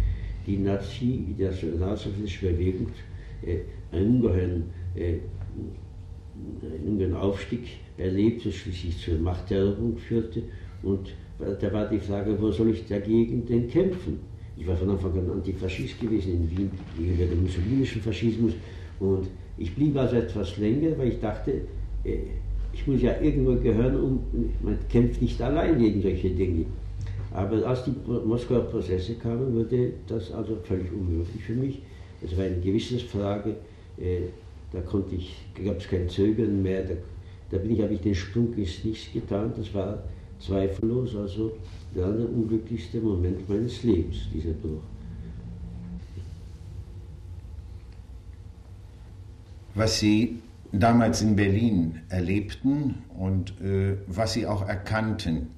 die 0.47 0.59
Nazi, 0.59 1.25
die 1.37 1.43
nationalsozialistische 1.43 2.47
Bewegung 2.53 2.89
äh, 3.45 3.59
einen 3.91 4.17
ungeheuren, 4.17 4.65
äh, 4.95 5.17
einen 6.87 7.15
Aufstieg 7.15 7.63
erlebte, 7.97 8.53
schließlich 8.53 8.99
zur 8.99 9.19
Machterobung 9.19 9.97
führte. 9.97 10.43
Und 10.85 11.15
da 11.39 11.73
war 11.73 11.89
die 11.89 11.99
Frage, 11.99 12.41
wo 12.41 12.51
soll 12.51 12.71
ich 12.71 12.87
dagegen 12.87 13.45
denn 13.47 13.69
kämpfen? 13.69 14.21
Ich 14.57 14.67
war 14.67 14.77
von 14.77 14.91
Anfang 14.91 15.13
an 15.19 15.31
Antifaschist 15.31 16.01
gewesen 16.01 16.35
in 16.35 16.51
Wien, 16.51 16.71
gegenüber 16.97 17.27
dem 17.27 17.43
muslimischen 17.43 18.01
Faschismus. 18.01 18.53
Und 19.01 19.29
ich 19.59 19.75
blieb 19.75 19.97
also 19.97 20.17
etwas 20.17 20.57
länger, 20.59 20.97
weil 20.97 21.09
ich 21.09 21.21
dachte, 21.21 21.53
äh, 22.05 22.19
ich 22.73 22.87
muss 22.87 23.03
ja 23.03 23.21
irgendwo 23.21 23.55
gehören 23.57 23.97
und 23.97 24.63
man 24.63 24.79
kämpft 24.89 25.23
nicht 25.23 25.41
allein 25.41 25.79
gegen 25.79 26.03
solche 26.03 26.31
Dinge. 26.31 26.67
Aber 27.33 27.67
als 27.67 27.85
die 27.85 27.95
Moskauer 28.07 28.63
Prozesse 28.63 29.15
kamen, 29.15 29.55
wurde 29.55 29.93
das 30.07 30.31
also 30.33 30.57
völlig 30.63 30.93
unmöglich 30.93 31.43
für 31.43 31.55
mich. 31.55 31.83
Es 32.23 32.37
war 32.37 32.45
eine 32.45 32.61
Gewissensfrage, 32.61 33.57
äh, 33.99 34.21
da 34.73 34.81
konnte 34.81 35.17
ich, 35.17 35.37
gab 35.65 35.79
es 35.79 35.89
kein 35.89 36.09
Zögern 36.09 36.63
mehr, 36.63 36.85
da, 36.85 36.95
da 37.51 37.59
bin 37.59 37.73
ich, 37.73 37.83
habe 37.83 37.95
ich 37.95 38.01
den 38.01 38.15
Sprung 38.15 38.55
ins 38.55 38.85
Nichts 38.85 39.13
getan. 39.13 39.53
Das 39.57 39.73
war 39.75 40.03
zweifellos 40.41 41.17
also 41.17 41.53
der 41.95 42.07
unglücklichste 42.09 43.01
Moment 43.01 43.49
meines 43.49 43.83
Lebens, 43.83 44.17
dieser 44.33 44.53
Bruch. 44.53 44.83
Was 49.75 49.99
Sie 49.99 50.41
damals 50.73 51.23
in 51.23 51.37
Berlin 51.37 52.01
erlebten 52.09 53.05
und 53.17 53.61
äh, 53.61 53.97
was 54.07 54.33
Sie 54.35 54.47
auch 54.47 54.67
erkannten, 54.69 55.49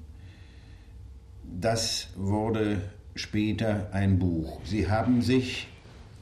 das 1.59 2.09
wurde 2.15 2.81
später 3.15 3.89
ein 3.93 4.19
Buch. 4.19 4.59
Sie 4.63 4.89
haben 4.89 5.21
sich 5.21 5.67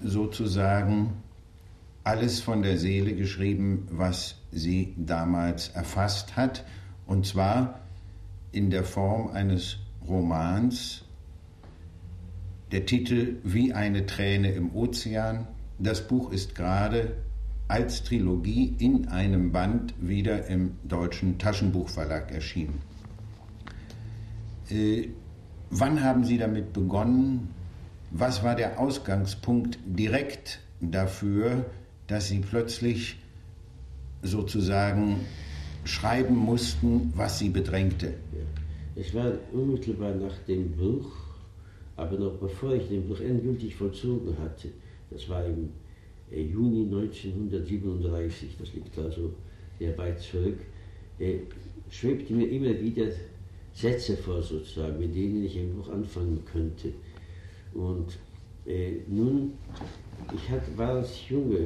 sozusagen 0.03 1.13
alles 2.03 2.41
von 2.41 2.61
der 2.61 2.77
Seele 2.77 3.15
geschrieben, 3.15 3.87
was 3.91 4.35
Sie 4.51 4.93
damals 4.97 5.69
erfasst 5.69 6.35
hat, 6.35 6.63
und 7.07 7.25
zwar 7.25 7.79
in 8.55 8.69
der 8.69 8.85
Form 8.85 9.27
eines 9.31 9.77
Romans. 10.07 11.03
Der 12.71 12.85
Titel 12.85 13.35
Wie 13.43 13.73
eine 13.73 14.05
Träne 14.05 14.51
im 14.51 14.73
Ozean. 14.73 15.47
Das 15.77 16.07
Buch 16.07 16.31
ist 16.31 16.55
gerade 16.55 17.17
als 17.67 18.03
Trilogie 18.03 18.75
in 18.79 19.09
einem 19.09 19.51
Band 19.51 19.93
wieder 19.99 20.47
im 20.47 20.77
deutschen 20.83 21.37
Taschenbuchverlag 21.37 22.31
erschienen. 22.31 22.81
Äh, 24.69 25.09
wann 25.69 26.01
haben 26.01 26.23
Sie 26.23 26.37
damit 26.37 26.71
begonnen? 26.71 27.49
Was 28.11 28.43
war 28.43 28.55
der 28.55 28.79
Ausgangspunkt 28.79 29.79
direkt 29.85 30.61
dafür, 30.79 31.65
dass 32.07 32.29
Sie 32.29 32.39
plötzlich 32.39 33.17
sozusagen 34.21 35.25
schreiben 35.85 36.35
mussten, 36.35 37.13
was 37.15 37.39
sie 37.39 37.49
bedrängte. 37.49 38.13
Es 38.95 39.13
war 39.13 39.33
unmittelbar 39.53 40.13
nach 40.15 40.37
dem 40.47 40.71
Bruch, 40.71 41.11
aber 41.95 42.17
noch 42.17 42.33
bevor 42.33 42.73
ich 42.73 42.87
den 42.87 43.07
Bruch 43.07 43.19
endgültig 43.21 43.75
vollzogen 43.75 44.37
hatte, 44.39 44.69
das 45.11 45.29
war 45.29 45.45
im 45.45 45.69
äh, 46.31 46.41
Juni 46.41 46.83
1937, 46.85 48.57
das 48.59 48.73
liegt 48.73 48.97
also 48.97 49.33
sehr 49.79 49.97
weit 49.97 50.19
zurück, 50.19 50.59
äh, 51.19 51.39
schwebte 51.89 52.33
mir 52.33 52.49
immer 52.49 52.79
wieder 52.79 53.05
Sätze 53.73 54.15
vor, 54.17 54.41
sozusagen, 54.41 54.97
mit 54.99 55.15
denen 55.15 55.43
ich 55.43 55.57
ein 55.57 55.75
Buch 55.75 55.89
anfangen 55.89 56.41
könnte. 56.45 56.93
Und 57.73 58.17
äh, 58.65 59.01
nun, 59.07 59.53
ich 60.33 60.49
hat, 60.49 60.61
war 60.77 60.95
als 60.95 61.29
Junge 61.29 61.59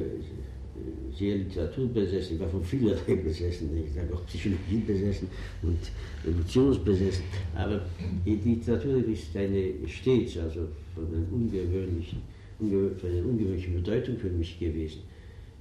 sehr 1.16 1.36
literaturbesessen, 1.36 2.36
ich 2.36 2.40
war 2.40 2.48
von 2.48 2.64
vielerlei 2.64 3.14
besessen, 3.24 3.70
ich 3.76 3.92
sage 3.92 4.14
auch 4.14 4.24
Psychologie 4.26 4.78
besessen 4.86 5.28
und 5.62 5.78
emotionsbesessen, 6.24 7.24
aber 7.54 7.80
die 8.24 8.36
Literatur 8.36 9.06
ist 9.06 9.36
eine 9.36 9.72
stets 9.86 10.38
also 10.38 10.68
von 10.94 11.06
einer 11.06 11.32
ungewöhnlichen, 11.32 12.22
von 12.58 13.10
einer 13.10 13.26
ungewöhnlichen 13.26 13.74
Bedeutung 13.74 14.16
für 14.16 14.30
mich 14.30 14.58
gewesen. 14.58 15.02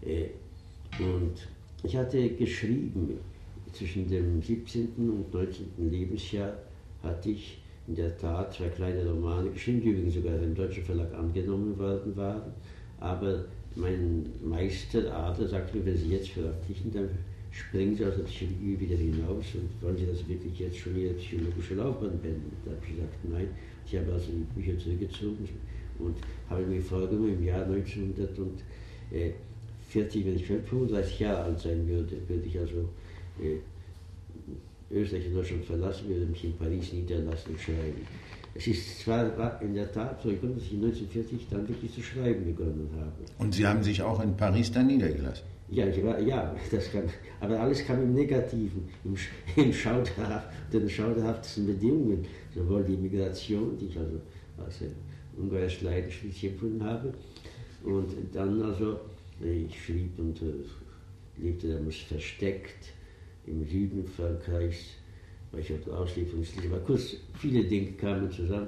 Äh, 0.06 0.28
und 1.00 1.48
ich 1.84 1.96
hatte 1.96 2.30
geschrieben, 2.30 3.20
zwischen 3.74 4.08
dem 4.10 4.42
17. 4.42 4.90
und 4.98 5.34
19. 5.34 5.66
Lebensjahr 5.90 6.54
hatte 7.04 7.30
ich 7.30 7.60
in 7.88 7.96
der 7.96 8.18
Tat 8.18 8.54
zwei 8.54 8.68
kleine 8.70 9.08
Romane 9.10 9.50
geschrieben, 9.50 9.82
die 9.82 9.90
übrigens 9.90 10.16
sogar 10.16 10.38
im 10.42 10.56
deutschen 10.56 10.84
Verlag 10.84 11.14
angenommen 11.14 11.78
worden 11.78 12.16
waren, 12.16 12.54
aber 13.00 13.46
mein 13.80 14.26
Meister 14.44 15.14
Adler 15.14 15.48
sagte 15.48 15.78
mir, 15.78 15.86
wenn 15.86 15.98
Sie 15.98 16.10
jetzt 16.10 16.30
veröffentlichen, 16.30 16.92
dann 16.92 17.10
springen 17.52 17.96
Sie 17.96 18.06
aus 18.06 18.16
der 18.16 18.24
Psychologie 18.24 18.80
wieder 18.80 18.96
hinaus 18.96 19.46
und 19.56 19.70
wollen 19.82 19.98
Sie 19.98 20.06
das 20.06 20.28
wirklich 20.28 20.60
jetzt 20.60 20.78
schon 20.78 20.96
Ihre 20.98 21.16
psychologische 21.16 21.76
Laufbahn 21.76 22.20
beenden? 22.22 22.52
Da 22.66 22.72
habe 22.72 22.82
ich 22.84 22.96
gesagt, 22.96 23.14
nein. 23.24 23.48
Ich 23.86 23.96
habe 23.98 24.14
also 24.14 24.28
die 24.28 24.46
Bücher 24.60 24.78
zurückgezogen 24.78 25.50
und 25.98 26.16
habe 26.50 26.66
mir 26.66 26.82
vorgenommen, 26.82 27.34
im 27.34 27.44
Jahr 27.44 27.66
1940, 27.66 30.26
wenn 30.26 30.36
ich 30.36 30.46
35 30.46 31.20
Jahre 31.20 31.44
alt 31.44 31.60
sein 31.60 31.88
würde, 31.88 32.16
würde 32.28 32.46
ich 32.46 32.60
also 32.60 32.88
äh, 33.42 33.60
Österreich 34.92 35.28
und 35.28 35.36
Deutschland 35.36 35.66
verlassen, 35.66 36.10
würde 36.10 36.26
mich 36.26 36.44
in 36.44 36.58
Paris 36.58 36.94
niederlassen 36.94 37.52
und 37.52 37.60
schreiben. 37.60 38.08
Es 38.60 38.68
ist 38.68 39.00
zwar 39.00 39.62
in 39.62 39.74
der 39.74 39.90
Tat 39.90 40.22
so 40.22 40.28
gekommen, 40.28 40.56
dass 40.56 40.66
ich 40.66 40.74
1940 40.74 41.48
dann 41.50 41.66
wirklich 41.70 41.94
zu 41.94 42.02
schreiben 42.02 42.44
begonnen 42.44 42.90
habe. 42.94 43.14
Und 43.38 43.56
Sie 43.56 43.66
haben 43.66 43.82
sich 43.82 44.02
auch 44.02 44.22
in 44.22 44.36
Paris 44.36 44.70
dann 44.70 44.88
niedergelassen? 44.88 45.46
Ja, 45.70 45.86
war, 46.04 46.20
ja 46.20 46.54
das 46.70 46.92
kam, 46.92 47.04
aber 47.40 47.58
alles 47.58 47.86
kam 47.86 48.04
im 48.04 48.14
Negativen, 48.14 48.90
im, 49.06 49.16
im 49.56 49.72
schauderhaft, 49.72 50.50
den 50.74 50.90
schauderhaftesten 50.90 51.68
Bedingungen. 51.68 52.26
Sowohl 52.54 52.84
die 52.84 52.98
Migration, 52.98 53.78
die 53.78 53.86
ich 53.86 53.98
also 53.98 54.20
als 54.58 54.80
ungeheuerst 55.38 55.82
leidenschaftlich 55.82 56.44
empfunden 56.44 56.84
habe, 56.84 57.14
und 57.86 58.10
dann 58.34 58.62
also, 58.62 59.00
ich 59.40 59.86
schrieb 59.86 60.20
und 60.20 60.42
äh, 60.42 60.48
lebte 61.38 61.70
damals 61.70 61.96
versteckt 61.96 62.92
im 63.46 63.66
Süden 63.66 64.06
Frankreichs, 64.06 64.98
weil 65.52 65.62
ich 65.62 65.74
auf 65.74 65.88
Auslieferungsliste 65.88 66.72
war. 66.72 66.80
Kurz, 66.80 67.18
viele 67.38 67.64
Dinge 67.64 67.92
kamen 67.94 68.32
zusammen. 68.32 68.68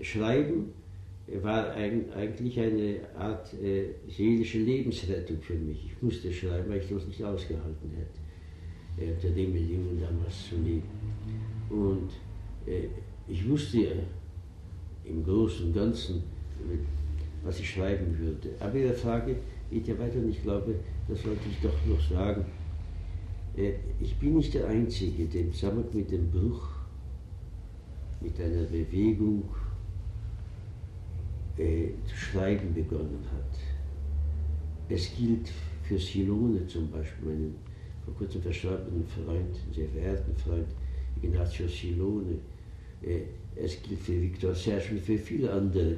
Schreiben 0.00 0.72
war 1.42 1.72
ein, 1.72 2.10
eigentlich 2.12 2.58
eine 2.58 3.00
Art 3.16 3.52
äh, 3.54 3.90
seelische 4.08 4.58
Lebensrettung 4.58 5.40
für 5.40 5.54
mich. 5.54 5.86
Ich 5.86 6.02
musste 6.02 6.32
schreiben, 6.32 6.70
weil 6.70 6.78
ich 6.78 6.88
das 6.88 7.06
nicht 7.06 7.22
ausgehalten 7.22 7.90
hätte, 7.90 9.04
äh, 9.04 9.12
unter 9.12 9.28
den 9.28 9.52
Bedingungen 9.52 10.00
damals 10.00 10.48
zu 10.48 10.56
leben. 10.56 10.88
Und 11.68 12.10
äh, 12.66 12.88
ich 13.28 13.46
wusste 13.48 13.78
äh, 13.78 13.94
im 15.04 15.22
Großen 15.24 15.66
und 15.66 15.74
Ganzen, 15.74 16.22
was 17.44 17.60
ich 17.60 17.70
schreiben 17.70 18.18
würde. 18.18 18.48
Aber 18.58 18.74
Ihre 18.74 18.94
Frage 18.94 19.36
geht 19.70 19.86
ja 19.86 19.98
weiter 19.98 20.18
und 20.18 20.30
ich 20.30 20.42
glaube, 20.42 20.74
das 21.08 21.22
sollte 21.22 21.42
ich 21.50 21.60
doch 21.60 21.86
noch 21.86 22.00
sagen. 22.00 22.44
Äh, 23.58 23.72
ich 24.00 24.16
bin 24.16 24.36
nicht 24.36 24.54
der 24.54 24.68
Einzige, 24.68 25.26
der 25.26 25.42
im 25.42 25.52
Zusammenhang 25.52 25.92
mit 25.92 26.10
dem 26.10 26.30
Bruch, 26.30 26.68
mit 28.20 28.40
einer 28.40 28.62
Bewegung 28.62 29.44
äh, 31.56 31.88
zu 32.06 32.16
schreiben 32.16 32.72
begonnen 32.72 33.24
hat. 33.32 33.58
Es 34.88 35.14
gilt 35.16 35.50
für 35.82 35.98
Silone 35.98 36.66
zum 36.66 36.90
Beispiel, 36.90 37.28
meinen 37.28 37.54
vor 38.04 38.14
kurzem 38.14 38.42
verstorbenen 38.42 39.04
Freund, 39.06 39.56
sehr 39.74 39.88
verehrten 39.88 40.34
Freund 40.36 40.68
Ignazio 41.20 41.66
Silone. 41.68 42.38
Äh, 43.02 43.22
es 43.56 43.82
gilt 43.82 44.00
für 44.00 44.20
Viktor 44.20 44.54
Serge 44.54 44.92
und 44.92 45.00
für 45.00 45.18
viele 45.18 45.52
andere, 45.52 45.96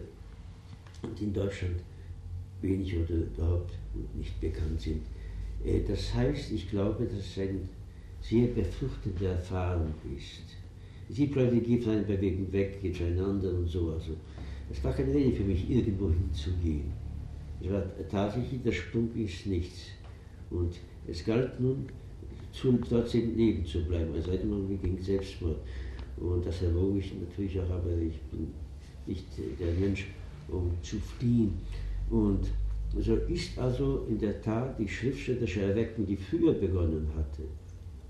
die 1.18 1.24
in 1.24 1.32
Deutschland 1.32 1.76
wenig 2.62 2.96
oder 2.96 3.14
überhaupt 3.14 3.72
nicht 4.14 4.40
bekannt 4.40 4.80
sind. 4.80 5.02
Äh, 5.64 5.80
das 5.86 6.14
heißt, 6.14 6.52
ich 6.52 6.70
glaube, 6.70 7.04
dass 7.04 7.26
es 7.26 7.38
eine 7.38 7.60
sehr 8.20 8.48
befruchtete 8.48 9.26
Erfahrung 9.26 9.94
ist. 10.16 10.42
Sie 11.08 11.26
geht 11.26 11.82
von 11.82 11.92
einer 11.92 12.02
Bewegung 12.02 12.52
weg, 12.52 12.80
geht 12.80 12.96
zu 12.96 13.04
und 13.04 13.66
so. 13.66 13.90
Also, 13.90 14.16
es 14.70 14.82
war 14.84 14.92
keine 14.92 15.12
Rede 15.12 15.36
für 15.36 15.44
mich, 15.44 15.68
irgendwo 15.68 16.10
hinzugehen. 16.10 16.92
Es 17.60 17.70
war 17.70 17.82
tatsächlich, 18.08 18.62
der 18.62 18.72
Sprung 18.72 19.10
ist 19.16 19.46
nichts. 19.46 19.86
Und 20.50 20.74
es 21.06 21.24
galt 21.24 21.58
nun, 21.58 21.86
zu, 22.52 22.78
im 23.14 23.36
Leben 23.36 23.64
zu 23.64 23.84
bleiben, 23.84 24.12
also 24.14 24.32
hätte 24.32 24.46
man 24.46 24.68
gegen 24.68 25.02
Selbstmord. 25.02 25.58
Und 26.16 26.44
das 26.44 26.62
erwog 26.62 26.96
ich 26.98 27.12
natürlich 27.14 27.58
auch, 27.60 27.70
aber 27.70 27.90
ich 27.96 28.20
bin 28.30 28.48
nicht 29.06 29.26
der 29.58 29.72
Mensch, 29.74 30.06
um 30.48 30.70
zu 30.82 30.98
fliehen. 30.98 31.54
Und 32.10 32.46
so 32.98 33.14
ist 33.14 33.59
also 33.59 34.07
in 34.09 34.18
der 34.18 34.40
Tat 34.42 34.79
die 34.79 34.88
schriftstellerische 34.88 35.62
Erweckung, 35.62 36.07
die 36.07 36.16
früher 36.16 36.53
begonnen 36.53 37.09
hatte, 37.16 37.42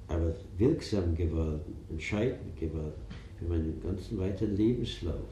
aber 0.08 0.34
wirksam 0.56 1.14
geworden, 1.14 1.60
entscheidend 1.90 2.58
geworden 2.58 2.92
für 3.38 3.44
meinen 3.46 3.80
ganzen 3.82 4.18
weiteren 4.18 4.56
Lebenslauf, 4.56 5.28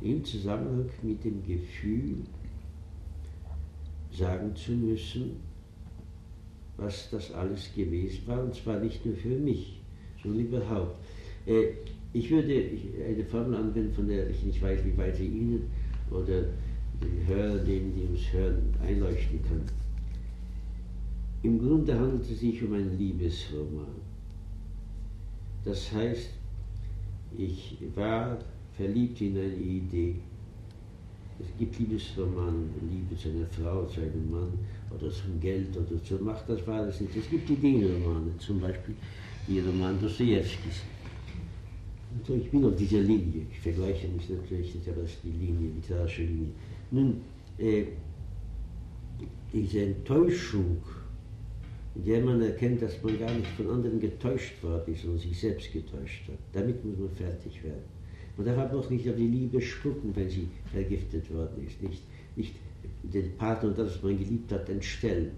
im 0.00 0.24
Zusammenhang 0.24 0.88
mit 1.02 1.22
dem 1.24 1.42
Gefühl, 1.46 2.16
sagen 4.10 4.56
zu 4.56 4.72
müssen, 4.72 5.36
was 6.76 7.10
das 7.10 7.32
alles 7.32 7.70
gewesen 7.74 8.22
war, 8.26 8.42
und 8.42 8.54
zwar 8.54 8.80
nicht 8.80 9.04
nur 9.04 9.14
für 9.14 9.28
mich, 9.28 9.80
sondern 10.22 10.46
überhaupt. 10.46 10.96
Äh, 11.46 11.68
ich 12.12 12.30
würde 12.30 12.64
eine 13.06 13.24
Formel 13.24 13.54
anwenden, 13.54 13.92
von 13.92 14.08
der 14.08 14.28
ich 14.28 14.42
nicht 14.42 14.60
weiß, 14.60 14.84
wie 14.84 14.96
weit 14.96 15.16
sie 15.16 15.26
Ihnen 15.26 15.70
oder 16.10 16.44
den 17.00 17.26
Hörern, 17.26 17.64
denen 17.64 17.94
die 17.94 18.06
uns 18.06 18.32
hören, 18.32 18.74
einleuchten 18.82 19.42
kann. 19.42 19.62
Im 21.42 21.58
Grunde 21.58 21.98
handelt 21.98 22.30
es 22.30 22.40
sich 22.40 22.62
um 22.62 22.74
einen 22.74 22.98
Liebesroman. 22.98 23.96
Das 25.64 25.92
heißt, 25.92 26.30
ich 27.36 27.78
war 27.94 28.38
verliebt 28.76 29.20
in 29.20 29.36
eine 29.36 29.54
Idee. 29.54 30.16
Es 31.38 31.46
gibt 31.58 31.78
Liebesromane, 31.78 32.66
Liebe 32.90 33.16
zu 33.16 33.30
einer 33.30 33.46
Frau, 33.46 33.86
zu 33.86 34.00
einem 34.00 34.30
Mann 34.30 34.52
oder 34.90 35.10
zum 35.10 35.40
Geld 35.40 35.74
oder 35.76 36.02
zur 36.02 36.20
Macht, 36.20 36.46
das 36.48 36.66
war 36.66 36.86
es 36.86 37.00
nicht. 37.00 37.16
Es 37.16 37.30
gibt 37.30 37.48
Ideenromane, 37.48 38.36
zum 38.38 38.60
Beispiel 38.60 38.94
die 39.48 39.60
Roman 39.60 39.98
Dostoevskis. 40.00 40.82
Ich 42.28 42.50
bin 42.50 42.64
auf 42.64 42.76
dieser 42.76 43.00
Linie. 43.00 43.46
Ich 43.50 43.60
vergleiche 43.60 44.08
mich 44.08 44.28
natürlich 44.28 44.74
nicht, 44.74 44.88
aber 44.88 45.02
das 45.02 45.12
ist 45.12 45.20
die 45.24 45.30
Linie, 45.30 45.70
die 45.70 45.76
literarische 45.76 46.22
Linie. 46.22 46.52
Nun, 46.90 47.20
äh, 47.58 47.84
diese 49.52 49.82
Enttäuschung, 49.82 50.78
in 51.94 52.04
der 52.04 52.20
man 52.20 52.40
erkennt, 52.42 52.82
dass 52.82 53.02
man 53.02 53.18
gar 53.18 53.32
nicht 53.32 53.48
von 53.48 53.68
anderen 53.70 54.00
getäuscht 54.00 54.62
worden 54.62 54.94
ist, 54.94 55.02
sondern 55.02 55.20
sich 55.20 55.38
selbst 55.38 55.72
getäuscht 55.72 56.28
hat, 56.28 56.38
damit 56.52 56.84
muss 56.84 56.98
man 56.98 57.10
fertig 57.10 57.62
werden. 57.62 57.82
Man 58.36 58.46
darf 58.46 58.72
auch 58.72 58.88
nicht 58.90 59.08
auf 59.08 59.16
die 59.16 59.26
Liebe 59.26 59.60
spucken, 59.60 60.14
wenn 60.14 60.30
sie 60.30 60.48
vergiftet 60.72 61.32
worden 61.32 61.66
ist, 61.66 61.82
nicht, 61.82 62.02
nicht 62.36 62.54
den 63.02 63.36
Partner 63.36 63.68
und 63.68 63.78
das, 63.78 63.96
was 63.96 64.02
man 64.02 64.18
geliebt 64.18 64.50
hat, 64.52 64.68
entstellen. 64.68 65.32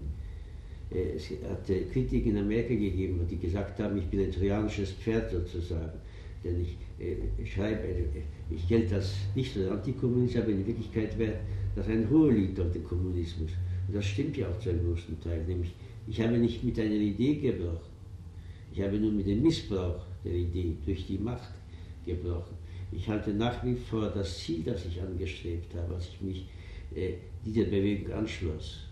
Äh, 0.91 1.15
es 1.15 1.29
hat 1.49 1.65
Kritiker 1.91 2.29
in 2.29 2.37
Amerika 2.37 2.73
gegeben, 2.73 3.19
die 3.29 3.37
gesagt 3.37 3.79
haben, 3.79 3.97
ich 3.97 4.05
bin 4.05 4.21
ein 4.21 4.31
trojanisches 4.31 4.91
Pferd 4.91 5.31
sozusagen. 5.31 5.99
Denn 6.43 6.61
ich, 6.61 6.77
äh, 6.99 7.45
schreibe, 7.45 7.87
äh, 7.87 8.05
ich 8.49 8.67
gelte 8.67 8.95
als 8.95 9.13
nicht 9.35 9.55
als 9.57 9.69
Antikommunist, 9.69 10.37
aber 10.37 10.49
in 10.49 10.65
Wirklichkeit 10.65 11.17
wäre 11.17 11.39
das 11.75 11.87
ein 11.87 12.09
hoher 12.09 12.31
Lied 12.31 12.59
auf 12.59 12.71
den 12.71 12.83
Kommunismus. 12.83 13.51
Und 13.87 13.95
das 13.95 14.05
stimmt 14.05 14.37
ja 14.37 14.49
auch 14.49 14.59
zu 14.59 14.69
einem 14.69 14.85
großen 14.85 15.19
Teil. 15.21 15.43
Nämlich, 15.45 15.73
ich 16.07 16.21
habe 16.21 16.37
nicht 16.37 16.63
mit 16.63 16.79
einer 16.79 16.91
Idee 16.91 17.35
gebrochen. 17.35 17.93
Ich 18.73 18.81
habe 18.81 18.97
nur 18.97 19.11
mit 19.11 19.27
dem 19.27 19.41
Missbrauch 19.41 20.05
der 20.23 20.33
Idee 20.33 20.75
durch 20.85 21.05
die 21.05 21.17
Macht 21.17 21.53
gebrochen. 22.05 22.57
Ich 22.91 23.07
halte 23.07 23.33
nach 23.33 23.63
wie 23.63 23.75
vor 23.75 24.09
das 24.09 24.39
Ziel, 24.39 24.63
das 24.63 24.85
ich 24.85 25.01
angestrebt 25.01 25.73
habe, 25.75 25.95
als 25.95 26.09
ich 26.09 26.21
mich 26.21 26.45
äh, 26.95 27.13
dieser 27.45 27.65
Bewegung 27.65 28.13
anschloss, 28.13 28.87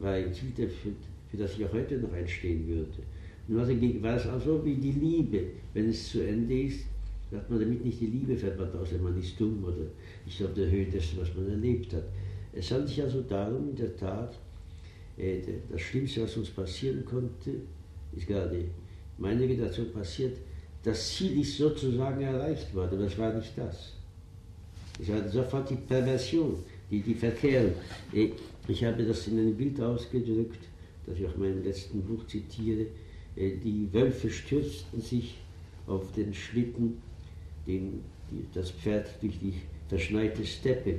war 0.00 0.12
ein 0.12 0.32
Ziel, 0.32 0.52
für, 0.56 0.90
für 1.30 1.36
das 1.36 1.58
ich 1.58 1.64
auch 1.64 1.72
heute 1.72 1.98
noch 1.98 2.12
einstehen 2.12 2.66
würde. 2.66 3.02
Nur 3.48 3.66
war 3.66 4.16
es 4.16 4.26
auch 4.26 4.40
so 4.40 4.64
wie 4.64 4.74
die 4.76 4.92
Liebe. 4.92 5.44
Wenn 5.74 5.88
es 5.88 6.10
zu 6.10 6.26
Ende 6.26 6.62
ist, 6.62 6.84
hat 7.32 7.48
man 7.50 7.60
damit 7.60 7.84
nicht 7.84 8.00
die 8.00 8.06
Liebe 8.06 8.36
verbannt, 8.36 8.74
außer 8.76 8.98
man 8.98 9.18
ist 9.18 9.40
dumm 9.40 9.64
oder 9.64 9.86
nicht 10.24 10.42
auf 10.44 10.52
der 10.54 10.70
Höhe 10.70 10.86
dessen, 10.86 11.18
was 11.18 11.34
man 11.34 11.48
erlebt 11.48 11.92
hat. 11.94 12.04
Es 12.52 12.70
handelt 12.70 12.90
sich 12.90 13.02
also 13.02 13.22
darum, 13.22 13.70
in 13.70 13.76
der 13.76 13.96
Tat, 13.96 14.38
äh, 15.16 15.40
das 15.70 15.80
Schlimmste, 15.80 16.22
was 16.22 16.36
uns 16.36 16.50
passieren 16.50 17.04
konnte, 17.04 17.52
ist 18.14 18.26
gerade 18.26 18.64
meine 19.18 19.46
Generation 19.46 19.90
passiert, 19.92 20.36
das 20.82 21.16
Ziel 21.16 21.40
ist 21.40 21.56
sozusagen 21.56 22.20
erreicht 22.20 22.74
worden, 22.74 22.96
aber 22.96 23.06
es 23.06 23.16
war 23.16 23.32
nicht 23.32 23.52
das. 23.56 23.92
Es 25.00 25.08
war 25.08 25.26
sofort 25.28 25.70
die 25.70 25.76
Perversion, 25.76 26.56
die, 26.90 27.00
die 27.00 27.14
Verkehrung. 27.14 27.72
Äh, 28.12 28.30
Ich 28.68 28.84
habe 28.84 29.02
das 29.04 29.26
in 29.26 29.38
einem 29.38 29.56
Bild 29.56 29.80
ausgedrückt, 29.80 30.60
das 31.06 31.18
ich 31.18 31.26
auch 31.26 31.34
in 31.34 31.40
meinem 31.40 31.64
letzten 31.64 32.00
Buch 32.02 32.24
zitiere. 32.26 32.86
Äh, 33.36 33.56
die 33.56 33.88
Wölfe 33.92 34.30
stürzten 34.30 35.00
sich 35.00 35.38
auf 35.86 36.12
den 36.12 36.32
Schlitten, 36.32 36.98
den 37.66 38.04
das 38.54 38.70
Pferd 38.70 39.10
durch 39.20 39.38
die 39.38 39.54
verschneite 39.88 40.44
Steppe 40.44 40.90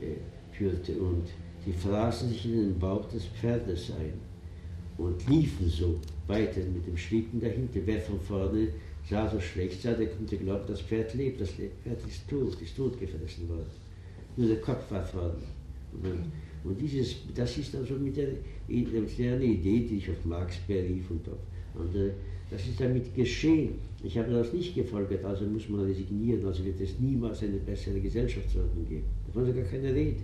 äh, 0.00 0.16
führte 0.52 0.92
und 0.94 1.26
die 1.64 1.72
fraßen 1.72 2.28
sich 2.28 2.46
in 2.46 2.52
den 2.52 2.78
Bauch 2.78 3.08
des 3.10 3.26
Pferdes 3.26 3.92
ein 3.92 4.14
und 4.98 5.28
liefen 5.28 5.68
so 5.68 5.98
weiter 6.26 6.60
mit 6.60 6.86
dem 6.86 6.96
Schlitten 6.96 7.40
dahinter. 7.40 7.80
Wer 7.84 8.00
von 8.00 8.20
vorne 8.20 8.68
sah 9.08 9.28
so 9.30 9.40
schlecht 9.40 9.82
sah, 9.82 9.92
der 9.92 10.08
konnte 10.08 10.36
glauben, 10.36 10.64
das 10.66 10.80
Pferd 10.80 11.14
lebt, 11.14 11.40
das 11.40 11.50
Pferd 11.50 12.06
ist 12.08 12.28
tot, 12.28 12.60
ist 12.60 12.76
totgefressen 12.76 13.48
worden. 13.48 13.70
Nur 14.36 14.48
der 14.48 14.60
Kopf 14.60 14.90
war 14.90 15.04
vorne. 15.04 15.42
Und, 15.92 16.32
und 16.64 16.80
dieses, 16.80 17.16
das 17.34 17.56
ist 17.56 17.74
also 17.74 17.94
mit 17.94 18.16
der, 18.16 18.28
mit 18.68 19.18
der 19.18 19.40
Idee, 19.40 19.86
die 19.88 19.96
ich 19.96 20.10
auf 20.10 20.24
Marx 20.24 20.56
berief 20.66 21.10
und 21.10 21.26
auf 21.28 21.38
andere, 21.80 22.12
das 22.50 22.66
ist 22.66 22.80
damit 22.80 23.14
geschehen. 23.14 23.70
Ich 24.02 24.16
habe 24.18 24.32
das 24.32 24.52
nicht 24.52 24.74
gefolgt, 24.74 25.24
also 25.24 25.44
muss 25.44 25.68
man 25.68 25.82
resignieren, 25.82 26.44
also 26.44 26.64
wird 26.64 26.80
es 26.80 26.98
niemals 26.98 27.42
eine 27.42 27.58
bessere 27.58 28.00
Gesellschaftsordnung 28.00 28.86
geben. 28.88 29.04
Davon 29.26 29.48
ist 29.48 29.56
gar 29.56 29.64
keine 29.64 29.94
Rede. 29.94 30.16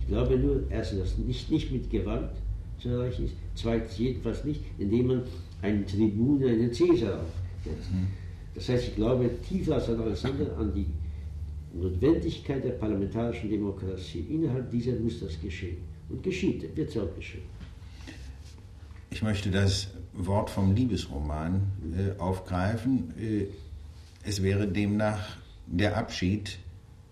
Ich 0.00 0.06
glaube 0.08 0.38
nur, 0.38 0.62
erstens, 0.70 1.00
dass 1.00 1.18
nicht, 1.18 1.50
nicht 1.50 1.70
mit 1.70 1.90
Gewalt 1.90 2.30
zu 2.80 2.88
erreichen 2.88 3.26
ist, 3.26 3.34
zweitens 3.54 3.98
jedenfalls 3.98 4.44
nicht, 4.44 4.60
indem 4.78 5.08
man 5.08 5.22
einen 5.62 5.86
Tribun, 5.86 6.42
einen 6.44 6.72
Cäsar 6.72 7.20
aufsetzt. 7.20 7.92
Mhm. 7.92 8.06
Das 8.54 8.68
heißt, 8.68 8.88
ich 8.88 8.94
glaube 8.96 9.30
tiefer 9.48 9.74
als 9.74 9.88
an 9.88 10.00
alles 10.00 10.24
andere 10.24 10.54
an 10.56 10.72
die 10.74 10.86
Notwendigkeit 11.80 12.64
der 12.64 12.70
parlamentarischen 12.70 13.50
Demokratie. 13.50 14.26
Innerhalb 14.30 14.70
dieser 14.70 14.92
muss 14.96 15.20
das 15.20 15.40
geschehen. 15.40 15.78
Und 16.08 16.22
geschieht, 16.22 16.76
wird 16.76 16.88
es 16.88 16.96
auch 16.96 17.14
geschehen. 17.14 17.42
Ich 19.10 19.22
möchte 19.22 19.50
das 19.50 19.88
Wort 20.12 20.50
vom 20.50 20.74
Liebesroman 20.74 21.62
äh, 21.96 22.20
aufgreifen. 22.20 23.14
Äh, 23.18 23.46
es 24.24 24.42
wäre 24.42 24.66
demnach 24.66 25.38
der 25.66 25.96
Abschied 25.96 26.58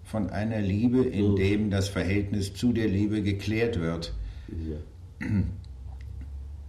von 0.05 0.31
einer 0.31 0.61
Liebe, 0.61 1.03
in 1.03 1.25
oh. 1.25 1.35
dem 1.35 1.71
das 1.71 1.89
Verhältnis 1.89 2.55
zu 2.55 2.73
der 2.73 2.89
Liebe 2.89 3.23
geklärt 3.23 3.81
wird. 3.81 4.15
Ja. 4.49 5.27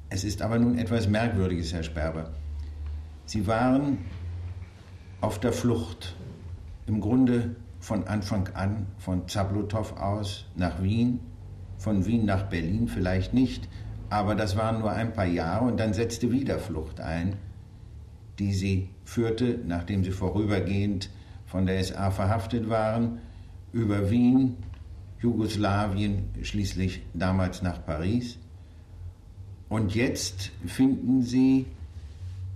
Es 0.09 0.23
ist 0.23 0.41
aber 0.41 0.57
nun 0.57 0.77
etwas 0.77 1.07
Merkwürdiges, 1.07 1.73
Herr 1.73 1.83
Sperber. 1.83 2.31
Sie 3.25 3.45
waren 3.45 3.99
auf 5.19 5.39
der 5.39 5.51
Flucht, 5.51 6.15
im 6.87 7.01
Grunde 7.01 7.55
von 7.87 8.05
Anfang 8.05 8.49
an, 8.53 8.85
von 8.97 9.29
Zablutow 9.29 9.95
aus 9.95 10.43
nach 10.57 10.83
Wien, 10.83 11.21
von 11.77 12.05
Wien 12.05 12.25
nach 12.25 12.49
Berlin 12.49 12.89
vielleicht 12.89 13.33
nicht, 13.33 13.69
aber 14.09 14.35
das 14.35 14.57
waren 14.57 14.79
nur 14.79 14.91
ein 14.91 15.13
paar 15.13 15.25
Jahre 15.25 15.63
und 15.63 15.79
dann 15.79 15.93
setzte 15.93 16.29
wieder 16.29 16.59
Flucht 16.59 16.99
ein, 16.99 17.37
die 18.39 18.51
sie 18.51 18.89
führte, 19.05 19.59
nachdem 19.65 20.03
sie 20.03 20.11
vorübergehend 20.11 21.09
von 21.45 21.65
der 21.65 21.81
SA 21.81 22.11
verhaftet 22.11 22.69
waren, 22.69 23.19
über 23.71 24.11
Wien, 24.11 24.57
Jugoslawien, 25.21 26.25
schließlich 26.41 27.03
damals 27.13 27.61
nach 27.61 27.85
Paris. 27.85 28.37
Und 29.69 29.95
jetzt 29.95 30.51
finden 30.65 31.21
sie 31.21 31.67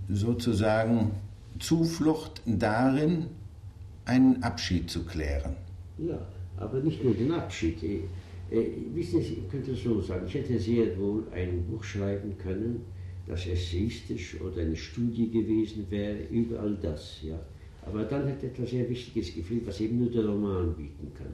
sozusagen 0.10 1.12
Zuflucht 1.58 2.42
darin, 2.46 3.28
einen 4.06 4.42
Abschied 4.44 4.90
zu 4.90 5.04
klären. 5.06 5.56
Ja, 5.98 6.20
aber 6.58 6.80
nicht 6.80 7.04
nur 7.04 7.14
den 7.14 7.32
Abschied. 7.32 7.82
Äh, 7.84 8.02
wissen 8.94 9.22
Sie, 9.22 9.44
ich 9.44 9.50
könnte 9.50 9.74
so 9.76 10.02
sagen, 10.02 10.26
ich 10.28 10.34
hätte 10.34 10.60
sehr 10.60 10.98
wohl 10.98 11.24
ein 11.34 11.64
Buch 11.66 11.84
schreiben 11.84 12.38
können, 12.38 12.82
das 13.28 13.48
essayistisch 13.48 14.40
oder 14.42 14.62
eine 14.62 14.76
Studie 14.76 15.30
gewesen 15.30 15.86
wäre 15.90 16.18
über 16.30 16.60
all 16.60 16.76
das. 16.82 17.20
Ja. 17.24 17.40
Aber 17.86 18.04
dann 18.04 18.28
hätte 18.28 18.48
etwas 18.48 18.70
sehr 18.70 18.90
Wichtiges 18.90 19.34
gefehlt, 19.34 19.66
was 19.66 19.80
eben 19.80 20.00
nur 20.00 20.12
der 20.12 20.26
Roman 20.26 20.76
bieten 20.76 21.12
kann. 21.18 21.34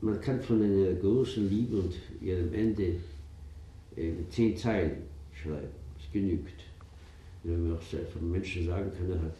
Man 0.00 0.20
kann 0.20 0.40
von 0.42 0.62
einer 0.62 0.92
großen 0.94 1.48
Liebe 1.48 1.78
und 1.78 1.94
ihrem 2.20 2.52
Ende 2.52 2.96
äh, 3.96 4.12
zehn 4.30 4.56
Zeilen 4.56 5.02
schreiben. 5.32 5.68
Es 5.98 6.12
genügt. 6.12 6.60
Wenn 7.42 7.68
man 7.68 7.78
auch 7.78 7.82
von 7.82 8.30
Menschen 8.30 8.66
sagen 8.66 8.90
kann, 8.96 9.10
er 9.10 9.22
hat, 9.22 9.36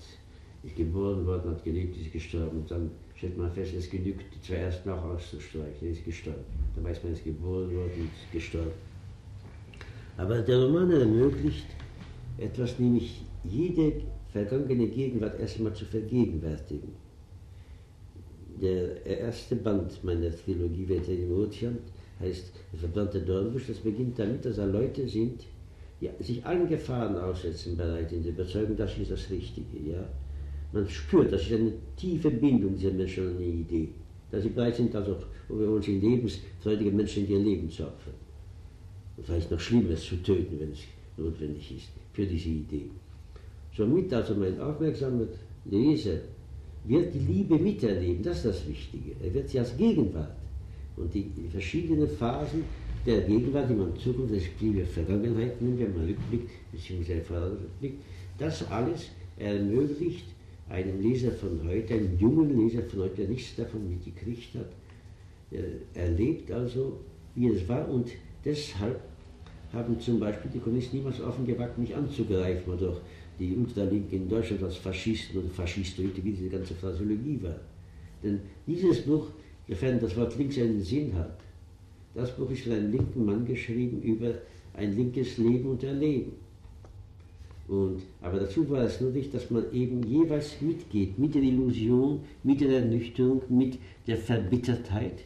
ist 0.64 0.76
geboren 0.76 1.26
worden, 1.26 1.50
hat 1.50 1.64
gelebt, 1.64 1.96
ist 1.96 2.12
gestorben, 2.12 2.58
und 2.58 2.70
dann 2.70 2.90
stellt 3.16 3.36
man 3.36 3.52
fest, 3.52 3.74
es 3.74 3.90
genügt, 3.90 4.24
die 4.34 4.40
zwei 4.40 4.56
ersten 4.56 4.88
auch 4.90 5.04
auszustreichen. 5.04 5.88
Er 5.88 5.90
ist 5.90 6.04
gestorben. 6.04 6.44
Da 6.74 6.82
weiß 6.82 7.02
man, 7.02 7.12
er 7.12 7.18
ist 7.18 7.24
geboren 7.24 7.74
worden 7.74 7.92
und 7.96 8.04
ist 8.04 8.32
gestorben. 8.32 8.72
Aber 10.16 10.40
der 10.40 10.62
Roman 10.62 10.90
ermöglicht 10.90 11.66
etwas, 12.38 12.78
nämlich 12.78 13.22
jede 13.44 13.92
vergangene 14.32 14.86
Gegenwart 14.86 15.38
erstmal 15.38 15.74
zu 15.74 15.84
vergegenwärtigen. 15.84 16.92
Der 18.60 19.04
erste 19.04 19.56
Band 19.56 20.02
meiner 20.04 20.30
Trilogie 20.30 20.88
Wetter 20.88 21.12
im 21.12 21.32
Ozean 21.32 21.78
heißt 22.20 22.52
Der 22.72 22.80
verbrannte 22.80 23.20
Dornbusch. 23.20 23.66
Das 23.66 23.78
beginnt 23.78 24.18
damit, 24.18 24.44
dass 24.44 24.56
da 24.56 24.64
Leute 24.64 25.08
sind, 25.08 25.42
die 26.00 26.10
sich 26.22 26.44
allen 26.46 26.68
Gefahren 26.68 27.16
aussetzen 27.16 27.76
bereit, 27.76 28.12
in 28.12 28.22
der 28.22 28.32
Überzeugung, 28.32 28.76
das 28.76 28.96
ist 28.96 29.10
das 29.10 29.30
Richtige. 29.30 29.90
Ja? 29.90 30.04
Man 30.74 30.88
spürt, 30.88 31.32
das 31.32 31.42
ist 31.42 31.52
eine 31.52 31.72
tiefe 31.96 32.30
Bindung 32.30 32.76
dieser 32.76 32.90
Menschen 32.90 33.28
an 33.28 33.36
eine 33.36 33.46
Idee. 33.46 33.88
Dass 34.28 34.42
sie 34.42 34.48
bereit 34.48 34.74
sind, 34.74 34.94
also 34.96 35.16
wir 35.48 35.70
uns 35.70 35.86
in 35.86 36.00
lebensfreudige 36.00 36.90
Menschen 36.90 37.24
in 37.24 37.30
ihr 37.30 37.38
Leben 37.38 37.70
zu 37.70 37.84
opfern. 37.84 38.14
Und 39.16 39.24
vielleicht 39.24 39.52
noch 39.52 39.60
Schlimmes 39.60 40.02
zu 40.04 40.16
töten, 40.16 40.58
wenn 40.58 40.72
es 40.72 40.80
notwendig 41.16 41.76
ist, 41.76 41.90
für 42.12 42.26
diese 42.26 42.48
Idee. 42.48 42.86
Somit 43.76 44.12
also 44.12 44.34
mein 44.34 44.60
aufmerksamer 44.60 45.26
Leser 45.64 46.18
wird 46.82 47.14
die 47.14 47.20
Liebe 47.20 47.56
miterleben, 47.56 48.24
das 48.24 48.38
ist 48.38 48.46
das 48.46 48.68
Wichtige. 48.68 49.12
Er 49.22 49.32
wird 49.32 49.48
sie 49.48 49.60
als 49.60 49.76
Gegenwart 49.76 50.34
und 50.96 51.14
die 51.14 51.30
verschiedenen 51.52 52.08
Phasen 52.08 52.64
der 53.06 53.20
Gegenwart, 53.20 53.70
die 53.70 53.74
man 53.74 53.96
Zukunft, 53.96 54.34
das 54.34 54.42
die 54.60 54.82
Vergangenheit 54.82 55.62
nehmen, 55.62 55.78
wenn 55.78 55.96
man 55.96 56.06
Rückblick 56.06 56.48
bzw. 56.72 57.20
Vorausblick, 57.20 57.94
das 58.38 58.68
alles 58.70 59.10
ermöglicht 59.38 60.33
einem 60.68 61.00
Leser 61.00 61.32
von 61.32 61.60
heute, 61.68 61.94
einem 61.94 62.18
jungen 62.18 62.56
Leser 62.58 62.82
von 62.84 63.00
heute, 63.00 63.16
der 63.16 63.28
nichts 63.28 63.54
davon 63.56 63.88
mitgekriegt 63.88 64.54
hat, 64.54 64.70
erlebt 65.94 66.50
also, 66.50 67.00
wie 67.34 67.48
es 67.48 67.68
war 67.68 67.88
und 67.88 68.08
deshalb 68.44 69.00
haben 69.72 70.00
zum 70.00 70.20
Beispiel 70.20 70.50
die 70.52 70.60
Kommunisten 70.60 70.98
niemals 70.98 71.20
offen 71.20 71.46
gewagt, 71.46 71.78
mich 71.78 71.94
anzugreifen 71.94 72.72
oder 72.72 72.96
die 73.38 73.56
Ultralinke 73.56 74.16
in 74.16 74.28
Deutschland 74.28 74.62
als 74.62 74.76
Faschisten 74.76 75.40
oder 75.40 75.50
Faschistoide, 75.50 76.22
wie 76.22 76.32
diese 76.32 76.48
ganze 76.48 76.74
Phrasiologie 76.74 77.40
war. 77.42 77.58
Denn 78.22 78.40
dieses 78.66 79.02
Buch, 79.02 79.26
sofern 79.68 80.00
das 80.00 80.16
Wort 80.16 80.38
links 80.38 80.58
einen 80.58 80.80
Sinn 80.80 81.12
hat, 81.14 81.38
das 82.14 82.34
Buch 82.36 82.50
ist 82.50 82.62
von 82.62 82.72
einem 82.72 82.92
linken 82.92 83.24
Mann 83.24 83.44
geschrieben 83.44 84.00
über 84.02 84.34
ein 84.74 84.96
linkes 84.96 85.36
Leben 85.38 85.70
und 85.70 85.82
Erleben. 85.82 86.32
Und, 87.66 88.02
aber 88.20 88.40
dazu 88.40 88.68
war 88.68 88.82
es 88.82 89.00
nötig, 89.00 89.30
dass 89.30 89.50
man 89.50 89.64
eben 89.72 90.02
jeweils 90.02 90.60
mitgeht, 90.60 91.18
mit 91.18 91.34
der 91.34 91.42
Illusion, 91.42 92.20
mit 92.42 92.60
der 92.60 92.80
Ernüchterung, 92.80 93.42
mit 93.48 93.78
der 94.06 94.18
Verbittertheit, 94.18 95.24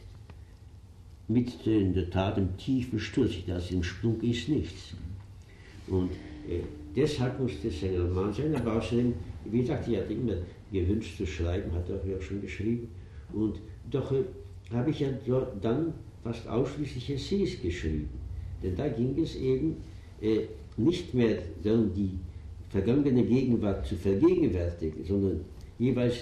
mit 1.27 1.67
in 1.67 1.95
der 1.95 2.09
Tat 2.11 2.37
dem 2.37 2.57
tiefen 2.57 3.01
Sturz. 3.01 3.33
Das 3.47 3.71
im 3.73 3.83
Sprung 3.83 4.21
ist 4.21 4.49
nichts. 4.49 4.95
Und 5.89 6.11
äh, 6.49 6.61
deshalb 6.95 7.41
musste 7.41 7.69
es 7.69 7.83
ein 7.83 8.01
Roman 8.01 8.33
sein, 8.33 8.55
aber 8.55 8.77
außerdem, 8.77 9.15
wie 9.47 9.61
gesagt, 9.61 9.89
ich 9.89 9.97
hatte 9.97 10.13
immer 10.13 10.35
gewünscht 10.71 11.17
zu 11.17 11.27
schreiben, 11.27 11.73
hat 11.73 11.89
er 11.91 11.97
auch 11.97 12.23
schon 12.23 12.41
geschrieben. 12.41 12.89
Und 13.33 13.61
doch 13.91 14.13
äh, 14.13 14.23
habe 14.71 14.91
ich 14.91 15.01
ja 15.01 15.09
dann 15.61 15.93
fast 16.23 16.47
ausschließlich 16.47 17.11
Essays 17.11 17.61
geschrieben. 17.61 18.09
Denn 18.63 18.77
da 18.77 18.89
ging 18.89 19.19
es 19.19 19.35
eben 19.37 19.77
äh, 20.21 20.43
nicht 20.79 21.15
mehr 21.15 21.39
darum, 21.63 21.93
die 21.95 22.19
vergangene 22.71 23.23
Gegenwart 23.25 23.87
zu 23.87 23.97
vergegenwärtigen, 23.97 25.05
sondern 25.05 25.41
jeweils 25.79 26.17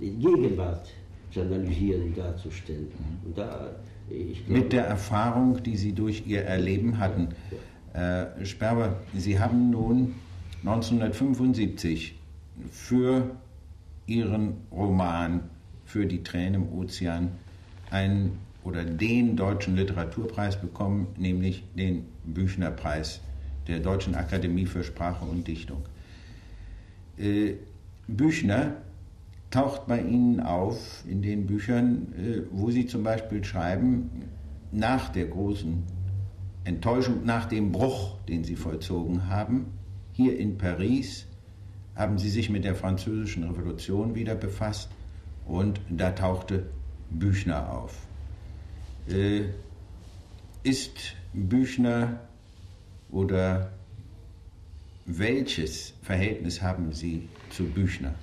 die 0.00 0.10
Gegenwart 0.10 0.88
zu 1.32 1.40
analysieren 1.40 2.02
und 2.02 2.18
darzustellen. 2.18 2.88
Und 3.24 3.36
da, 3.36 3.76
glaube, 4.08 4.60
Mit 4.60 4.72
der 4.72 4.86
Erfahrung, 4.86 5.62
die 5.62 5.76
Sie 5.76 5.92
durch 5.92 6.24
Ihr 6.26 6.42
Erleben 6.42 6.98
hatten. 6.98 7.28
Äh, 7.92 8.44
Sperber, 8.44 9.00
Sie 9.14 9.38
haben 9.38 9.70
nun 9.70 10.14
1975 10.64 12.18
für 12.70 13.30
Ihren 14.06 14.54
Roman 14.70 15.40
Für 15.84 16.06
die 16.06 16.22
Tränen 16.22 16.62
im 16.62 16.78
Ozean 16.78 17.30
einen 17.90 18.38
oder 18.64 18.84
den 18.84 19.36
deutschen 19.36 19.76
Literaturpreis 19.76 20.60
bekommen, 20.60 21.06
nämlich 21.16 21.62
den 21.76 22.06
Büchnerpreis 22.24 23.20
der 23.68 23.80
Deutschen 23.80 24.14
Akademie 24.14 24.66
für 24.66 24.84
Sprache 24.84 25.24
und 25.24 25.46
Dichtung. 25.46 25.82
Äh, 27.18 27.54
Büchner 28.06 28.76
taucht 29.50 29.86
bei 29.86 30.00
Ihnen 30.00 30.40
auf 30.40 31.04
in 31.08 31.22
den 31.22 31.46
Büchern, 31.46 32.12
äh, 32.18 32.42
wo 32.50 32.70
Sie 32.70 32.86
zum 32.86 33.02
Beispiel 33.02 33.44
schreiben, 33.44 34.10
nach 34.72 35.08
der 35.08 35.26
großen 35.26 35.82
Enttäuschung, 36.64 37.24
nach 37.24 37.46
dem 37.46 37.72
Bruch, 37.72 38.18
den 38.28 38.44
Sie 38.44 38.56
vollzogen 38.56 39.28
haben, 39.28 39.66
hier 40.12 40.38
in 40.38 40.58
Paris, 40.58 41.26
haben 41.94 42.18
Sie 42.18 42.28
sich 42.28 42.50
mit 42.50 42.64
der 42.64 42.74
französischen 42.74 43.44
Revolution 43.44 44.14
wieder 44.14 44.34
befasst 44.34 44.90
und 45.46 45.80
da 45.88 46.10
tauchte 46.10 46.66
Büchner 47.10 47.72
auf. 47.72 47.94
Äh, 49.08 49.42
ist 50.62 51.14
Büchner 51.32 52.20
oder 53.16 53.72
welches 55.06 55.94
Verhältnis 56.02 56.60
haben 56.60 56.92
Sie 56.92 57.22
zu 57.50 57.64
Büchner? 57.64 58.14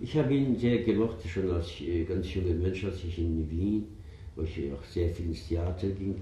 Ich 0.00 0.16
habe 0.16 0.34
ihn 0.34 0.58
sehr 0.58 0.78
gemocht, 0.82 1.18
schon 1.28 1.50
als 1.50 1.68
äh, 1.82 2.04
ganz 2.04 2.32
junger 2.34 2.54
Mensch, 2.54 2.84
als 2.84 3.04
ich 3.04 3.18
in 3.18 3.50
Wien, 3.50 3.84
wo 4.34 4.42
ich 4.42 4.72
auch 4.72 4.84
sehr 4.84 5.10
viel 5.10 5.26
ins 5.26 5.46
Theater 5.46 5.88
ging, 5.88 6.14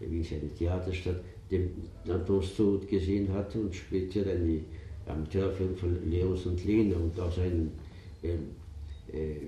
Wien 0.00 0.20
ist 0.20 0.32
eine 0.32 0.54
Theaterstadt, 0.58 1.20
den 1.50 1.70
Antons 2.06 2.54
Tod 2.54 2.86
gesehen 2.86 3.32
hatte 3.32 3.58
und 3.60 3.74
später 3.74 4.20
eine 4.20 4.60
Amateurfilm 5.06 5.74
von 5.76 6.10
Leos 6.10 6.44
und 6.44 6.62
Lena 6.66 6.96
und 6.96 7.18
auch 7.18 7.32
seinen, 7.32 7.72
äh, 8.22 8.34
äh, 9.16 9.46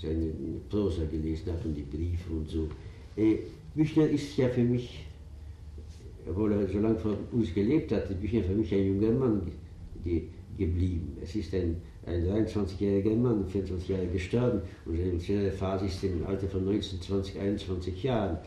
seine 0.00 0.30
Prosa 0.68 1.04
gelesen 1.10 1.52
hat 1.52 1.64
und 1.64 1.74
die 1.74 1.82
Briefe 1.82 2.30
und 2.30 2.48
so. 2.48 2.68
Äh, 3.16 3.38
Büchner 3.74 4.08
ist 4.08 4.36
ja 4.36 4.48
für 4.48 4.62
mich, 4.62 5.05
obwohl 6.28 6.52
er 6.52 6.66
so 6.68 6.78
lange 6.78 6.96
vor 6.96 7.16
uns 7.32 7.54
gelebt 7.54 7.92
hatte, 7.92 8.14
Büchner 8.14 8.42
für 8.42 8.54
mich 8.54 8.72
ein 8.72 8.86
junger 8.86 9.12
Mann 9.12 9.42
ge 10.04 10.22
geblieben. 10.58 11.18
Es 11.22 11.36
ist 11.36 11.54
ein, 11.54 11.76
ein 12.06 12.24
23-jähriger 12.24 13.14
Mann, 13.14 13.46
24 13.46 13.88
Jahre 13.90 14.06
gestorben 14.06 14.62
und 14.86 14.96
seine 14.96 15.10
emotionale 15.10 15.52
Phase 15.52 15.84
ist 15.84 16.02
im 16.02 16.24
Alter 16.26 16.48
von 16.48 16.64
19, 16.64 17.02
20, 17.02 17.38
21 17.38 18.02
Jahren. 18.02 18.38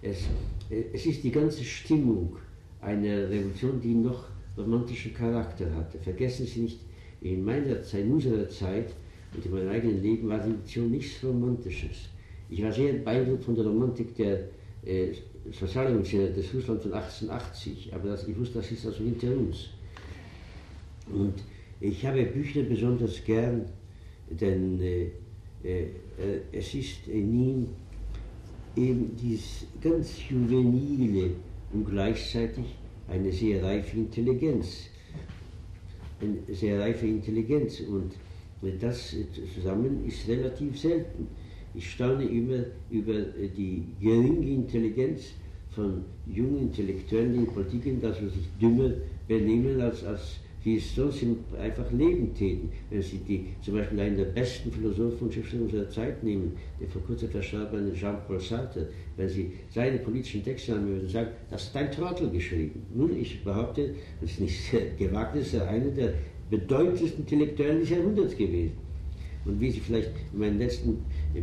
Es, 0.00 0.24
es 0.70 1.04
ist 1.04 1.22
die 1.22 1.30
ganze 1.30 1.62
Stimmung 1.62 2.36
einer 2.80 3.28
Revolution, 3.28 3.80
die 3.82 3.94
noch 3.94 4.24
romantischen 4.56 5.12
Charakter 5.12 5.66
hatte. 5.74 5.98
Vergessen 5.98 6.46
Sie 6.46 6.60
nicht, 6.60 6.80
in 7.20 7.44
meiner 7.44 7.82
Zeit, 7.82 8.04
in 8.04 8.12
unserer 8.12 8.48
Zeit 8.48 8.94
und 9.34 9.44
in 9.44 9.52
meinem 9.52 9.68
eigenen 9.68 10.02
Leben 10.02 10.28
war 10.28 10.38
die 10.38 10.50
Revolution 10.50 10.90
nichts 10.90 11.22
Romantisches. 11.22 12.08
Ich 12.48 12.62
war 12.62 12.72
sehr 12.72 12.94
beeindruckt 12.94 13.44
von 13.44 13.54
der 13.54 13.66
Romantik 13.66 14.16
der 14.16 14.44
äh, 14.86 15.12
Sozialrevolution 15.52 16.34
des 16.34 16.54
Russland 16.54 16.82
von 16.82 16.92
1880, 16.92 17.94
aber 17.94 18.10
das, 18.10 18.26
ich 18.28 18.38
wusste, 18.38 18.58
das 18.58 18.70
ist 18.70 18.86
also 18.86 19.02
hinter 19.04 19.28
uns. 19.28 19.68
Und 21.12 21.34
ich 21.80 22.04
habe 22.04 22.24
Büchner 22.24 22.62
besonders 22.64 23.24
gern, 23.24 23.66
denn 24.30 24.80
äh, 24.80 25.10
äh, 25.64 25.86
es 26.52 26.74
ist 26.74 27.06
in 27.08 27.32
ihm 27.34 27.68
eben 28.76 29.16
dieses 29.16 29.66
ganz 29.80 30.28
juvenile 30.28 31.30
und 31.72 31.88
gleichzeitig 31.88 32.64
eine 33.08 33.32
sehr 33.32 33.62
reife 33.62 33.96
Intelligenz. 33.96 34.88
Eine 36.20 36.54
sehr 36.54 36.80
reife 36.80 37.06
Intelligenz 37.06 37.80
und 37.80 38.12
das 38.80 39.14
zusammen 39.54 40.04
ist 40.06 40.26
relativ 40.28 40.78
selten. 40.80 41.28
Ich 41.78 41.92
staune 41.92 42.24
immer 42.24 42.64
über 42.90 43.20
die 43.56 43.84
geringe 44.00 44.50
Intelligenz 44.50 45.34
von 45.70 46.02
jungen 46.26 46.62
Intellektuellen, 46.62 47.36
in 47.36 47.46
Politik 47.46 47.84
gehen, 47.84 48.00
dass 48.00 48.18
sie 48.18 48.28
sich 48.30 48.48
dümmer 48.60 48.90
benehmen 49.28 49.80
als, 49.80 50.02
als 50.02 50.40
die 50.64 50.78
es 50.78 50.92
sonst 50.92 51.24
einfach 51.56 51.88
Leben 51.92 52.34
täten. 52.34 52.68
Wenn 52.90 53.00
Sie 53.00 53.18
die, 53.18 53.46
zum 53.62 53.74
Beispiel 53.74 54.00
einen 54.00 54.16
der 54.16 54.24
besten 54.24 54.72
Philosophen 54.72 55.28
und 55.28 55.32
Schriftsteller 55.32 55.62
unserer 55.62 55.88
Zeit 55.88 56.24
nehmen, 56.24 56.56
der 56.80 56.88
vor 56.88 57.00
kurzem 57.02 57.28
verstorbene 57.28 57.92
Jean-Paul 57.94 58.40
Sartre, 58.40 58.88
wenn 59.16 59.28
Sie 59.28 59.52
seine 59.70 59.98
politischen 59.98 60.42
Texte 60.42 60.74
haben, 60.74 60.88
würden 60.88 61.08
sagen, 61.08 61.30
das 61.48 61.62
ist 61.62 61.76
ein 61.76 61.92
Trottel 61.92 62.28
geschrieben. 62.30 62.84
Nun, 62.92 63.16
ich 63.16 63.44
behaupte, 63.44 63.94
das 64.20 64.32
ist 64.32 64.40
nicht 64.40 64.58
gewagt, 64.98 65.36
das 65.36 65.54
ist 65.54 65.60
einer 65.60 65.92
der 65.92 66.14
bedeutendsten 66.50 67.20
Intellektuellen 67.20 67.78
des 67.78 67.90
Jahrhunderts 67.90 68.36
gewesen. 68.36 68.87
Und 69.44 69.60
wie 69.60 69.70
Sie 69.70 69.80
vielleicht 69.80 70.10
in 70.32 70.38
meinem 70.40 70.58
letzten 70.58 70.98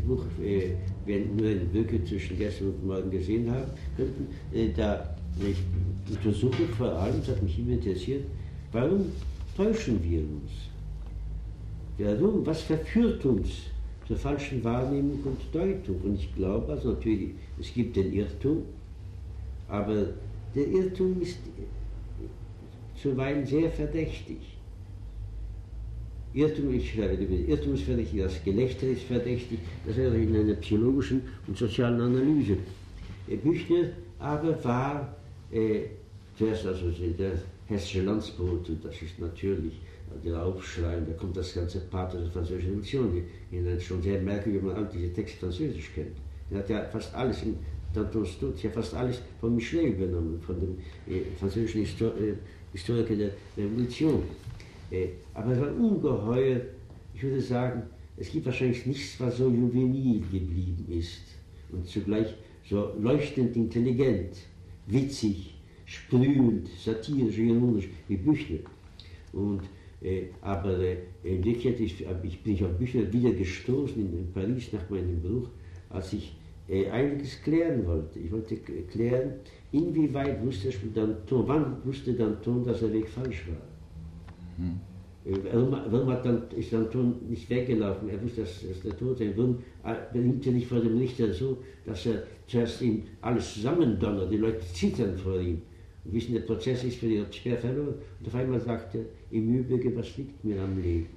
Buch, 0.05 0.23
äh, 0.43 0.71
wenn 1.05 1.35
nur 1.35 1.47
eine 1.47 1.65
Brücke 1.65 2.03
zwischen 2.05 2.37
gestern 2.37 2.67
und 2.67 2.85
morgen 2.85 3.09
gesehen 3.09 3.49
haben 3.49 3.71
könnten, 3.95 4.27
äh, 4.53 4.69
da 4.75 5.15
ich 5.39 5.57
untersuche 6.15 6.63
vor 6.77 6.93
allem, 6.93 7.19
das 7.19 7.29
hat 7.29 7.43
mich 7.43 7.59
immer 7.59 7.73
interessiert, 7.73 8.23
Warum 8.75 9.09
täuschen 9.55 10.03
wir 10.03 10.19
uns? 10.19 10.51
Warum? 11.97 12.45
Was 12.45 12.63
verführt 12.63 13.23
uns 13.23 13.49
zur 14.05 14.17
falschen 14.17 14.61
Wahrnehmung 14.65 15.19
und 15.23 15.39
Deutung? 15.53 16.01
Und 16.03 16.15
ich 16.15 16.35
glaube, 16.35 16.73
also 16.73 16.89
natürlich, 16.89 17.29
es 17.57 17.73
gibt 17.73 17.95
den 17.95 18.11
Irrtum, 18.11 18.63
aber 19.69 20.07
der 20.53 20.67
Irrtum 20.67 21.21
ist 21.21 21.37
zuweilen 23.01 23.45
sehr 23.45 23.71
verdächtig. 23.71 24.54
Irrtum, 26.35 26.73
ich 26.73 26.91
schreibe, 26.91 27.23
Irrtum 27.23 27.75
ist 27.75 27.83
verdächtig, 27.83 28.21
das 28.21 28.43
Gelächter 28.43 28.87
ist 28.87 29.03
verdächtig, 29.03 29.59
das 29.87 29.95
wäre 29.95 30.17
in 30.17 30.35
einer 30.35 30.55
psychologischen 30.55 31.21
und 31.47 31.57
sozialen 31.57 32.01
Analyse. 32.01 32.57
Büchner 33.41 33.89
aber 34.19 34.61
war 34.63 35.15
äh, 35.49 35.83
zuerst 36.37 36.65
also 36.65 36.91
der 36.91 37.31
hessische 37.67 38.01
Landsbrot, 38.01 38.69
und 38.69 38.83
das 38.83 39.01
ist 39.01 39.17
natürlich 39.17 39.79
der 40.23 40.43
Aufschrei, 40.43 40.99
da 41.07 41.13
kommt 41.13 41.37
das 41.37 41.53
ganze 41.53 41.79
Pathos 41.79 42.21
der 42.21 42.31
französischen 42.31 42.69
Revolution 42.69 43.23
hinein. 43.49 43.79
Schon 43.79 44.01
sehr 44.01 44.21
merkwürdig, 44.21 44.61
wenn 44.61 44.69
man 44.69 44.77
all 44.77 44.89
diese 44.93 45.13
Texte 45.13 45.39
französisch 45.39 45.91
kennt. 45.95 46.17
Er 46.51 46.59
hat 46.59 46.69
ja 46.69 46.83
fast 46.91 47.13
alles 47.15 47.43
in 47.43 47.55
Danton 47.93 48.25
Stutz, 48.25 48.61
ja 48.61 48.69
fast 48.69 48.93
alles 48.93 49.21
von 49.39 49.55
Michelet 49.55 49.97
übernommen, 49.97 50.39
von 50.41 50.59
dem 50.59 50.77
äh, 51.07 51.21
französischen 51.39 51.81
Histor 51.81 52.09
äh, 52.17 52.33
Historiker 52.73 53.15
der 53.15 53.31
Revolution. 53.57 54.23
Äh, 54.91 55.07
aber 55.33 55.53
er 55.53 55.61
war 55.61 55.75
ungeheuer, 55.75 56.61
ich 57.13 57.23
würde 57.23 57.41
sagen, 57.41 57.83
es 58.17 58.31
gibt 58.31 58.45
wahrscheinlich 58.45 58.85
nichts, 58.85 59.19
was 59.19 59.37
so 59.37 59.49
juvenil 59.49 60.21
geblieben 60.21 60.85
ist 60.89 61.21
und 61.71 61.87
zugleich 61.87 62.33
so 62.69 62.93
leuchtend 62.99 63.55
intelligent, 63.55 64.37
witzig, 64.87 65.55
sprühend, 65.85 66.69
satirisch, 66.83 67.37
ironisch 67.37 67.89
wie 68.07 68.17
Büchner. 68.17 68.59
Und, 69.33 69.61
äh, 70.01 70.23
aber 70.41 70.79
äh, 70.79 70.97
in 71.23 71.43
Wirklichkeit 71.43 71.79
ist, 71.79 71.95
ich 72.23 72.43
bin 72.43 72.53
ich 72.53 72.63
auf 72.63 72.71
Büchner 72.77 73.11
wieder 73.11 73.31
gestoßen 73.31 73.97
in, 73.97 74.19
in 74.19 74.31
Paris 74.31 74.71
nach 74.71 74.89
meinem 74.89 75.21
Bruch, 75.21 75.49
als 75.89 76.13
ich 76.13 76.35
äh, 76.67 76.89
einiges 76.89 77.41
klären 77.43 77.85
wollte. 77.85 78.19
Ich 78.19 78.31
wollte 78.31 78.55
klären, 78.57 79.33
inwieweit 79.71 80.43
wusste 80.43 80.69
Danton, 80.93 81.47
wann 81.47 81.85
wusste 81.85 82.13
Danton, 82.13 82.63
dass 82.63 82.79
der 82.79 82.93
Weg 82.93 83.07
falsch 83.09 83.47
war. 83.47 83.74
Hm. 84.57 84.79
Warum, 85.51 85.71
warum 85.89 86.09
hat 86.11 86.23
dann, 86.23 86.43
ist 86.55 86.71
Danton 86.71 87.15
nicht 87.27 87.49
weggelaufen? 87.49 88.09
Er 88.09 88.21
wusste, 88.21 88.41
dass, 88.41 88.61
dass 88.67 88.81
der 88.81 88.95
Tod 88.95 89.17
sein 89.17 89.33
Warum 89.35 89.57
behielt 90.13 90.45
er 90.45 90.53
nicht 90.53 90.67
vor 90.67 90.79
dem 90.79 90.97
Richter 90.99 91.33
so, 91.33 91.57
dass 91.83 92.05
er 92.05 92.23
zuerst 92.45 92.79
ihm 92.81 93.03
alles 93.21 93.55
zusammendonnert, 93.55 94.31
die 94.31 94.37
Leute 94.37 94.61
zittern 94.71 95.17
vor 95.17 95.39
ihm 95.39 95.61
wissen, 96.05 96.33
der 96.33 96.41
Prozess 96.41 96.83
ist 96.83 96.97
für 96.97 97.07
die 97.07 97.23
schwer 97.31 97.57
verloren. 97.57 97.95
Und 98.19 98.27
auf 98.27 98.35
einmal 98.35 98.59
sagt 98.59 98.95
er, 98.95 99.05
im 99.31 99.55
Übrigen, 99.55 99.95
was 99.95 100.15
liegt 100.17 100.43
mir 100.43 100.61
am 100.61 100.81
Leben? 100.81 101.07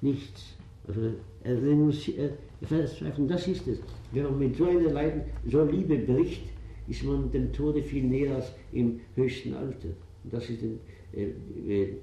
Nichts. 0.00 0.54
Also 0.86 1.00
er 1.42 1.62
renunciert, 1.62 2.32
er 2.60 2.66
verzweifelt, 2.66 3.30
das 3.30 3.48
ist 3.48 3.66
es. 3.66 3.78
Wenn 4.12 4.24
man 4.24 4.38
mit 4.38 4.56
so 4.56 4.64
einer 4.64 4.90
Leiden, 4.90 5.22
so 5.50 5.64
Liebe 5.64 5.96
bricht, 5.98 6.42
ist 6.88 7.04
man 7.04 7.30
dem 7.30 7.52
Tode 7.52 7.82
viel 7.82 8.04
näher 8.04 8.36
als 8.36 8.52
im 8.72 9.00
höchsten 9.14 9.54
Alter. 9.54 9.88
Und 10.22 10.32
das 10.32 10.48
ist 10.50 10.62
äh, 10.62 10.76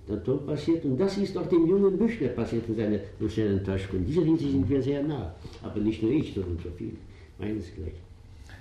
der 0.08 0.24
Tod 0.24 0.46
passiert. 0.46 0.86
Und 0.86 0.98
das 0.98 1.18
ist 1.18 1.38
auch 1.38 1.48
dem 1.48 1.68
jungen 1.68 1.98
Büchner 1.98 2.30
passiert 2.30 2.68
in 2.70 2.76
seiner 2.76 3.00
sozialen 3.20 3.60
Enttäuschung. 3.60 4.00
In 4.00 4.06
dieser 4.06 4.24
Hinsicht 4.24 4.52
sind 4.52 4.70
wir 4.70 4.82
sehr 4.82 5.04
nah. 5.04 5.36
Aber 5.62 5.80
nicht 5.80 6.02
nur 6.02 6.12
ich, 6.12 6.34
sondern 6.34 6.58
so 6.64 6.70
viel. 6.72 6.94
Meinesgleichen. 7.40 8.00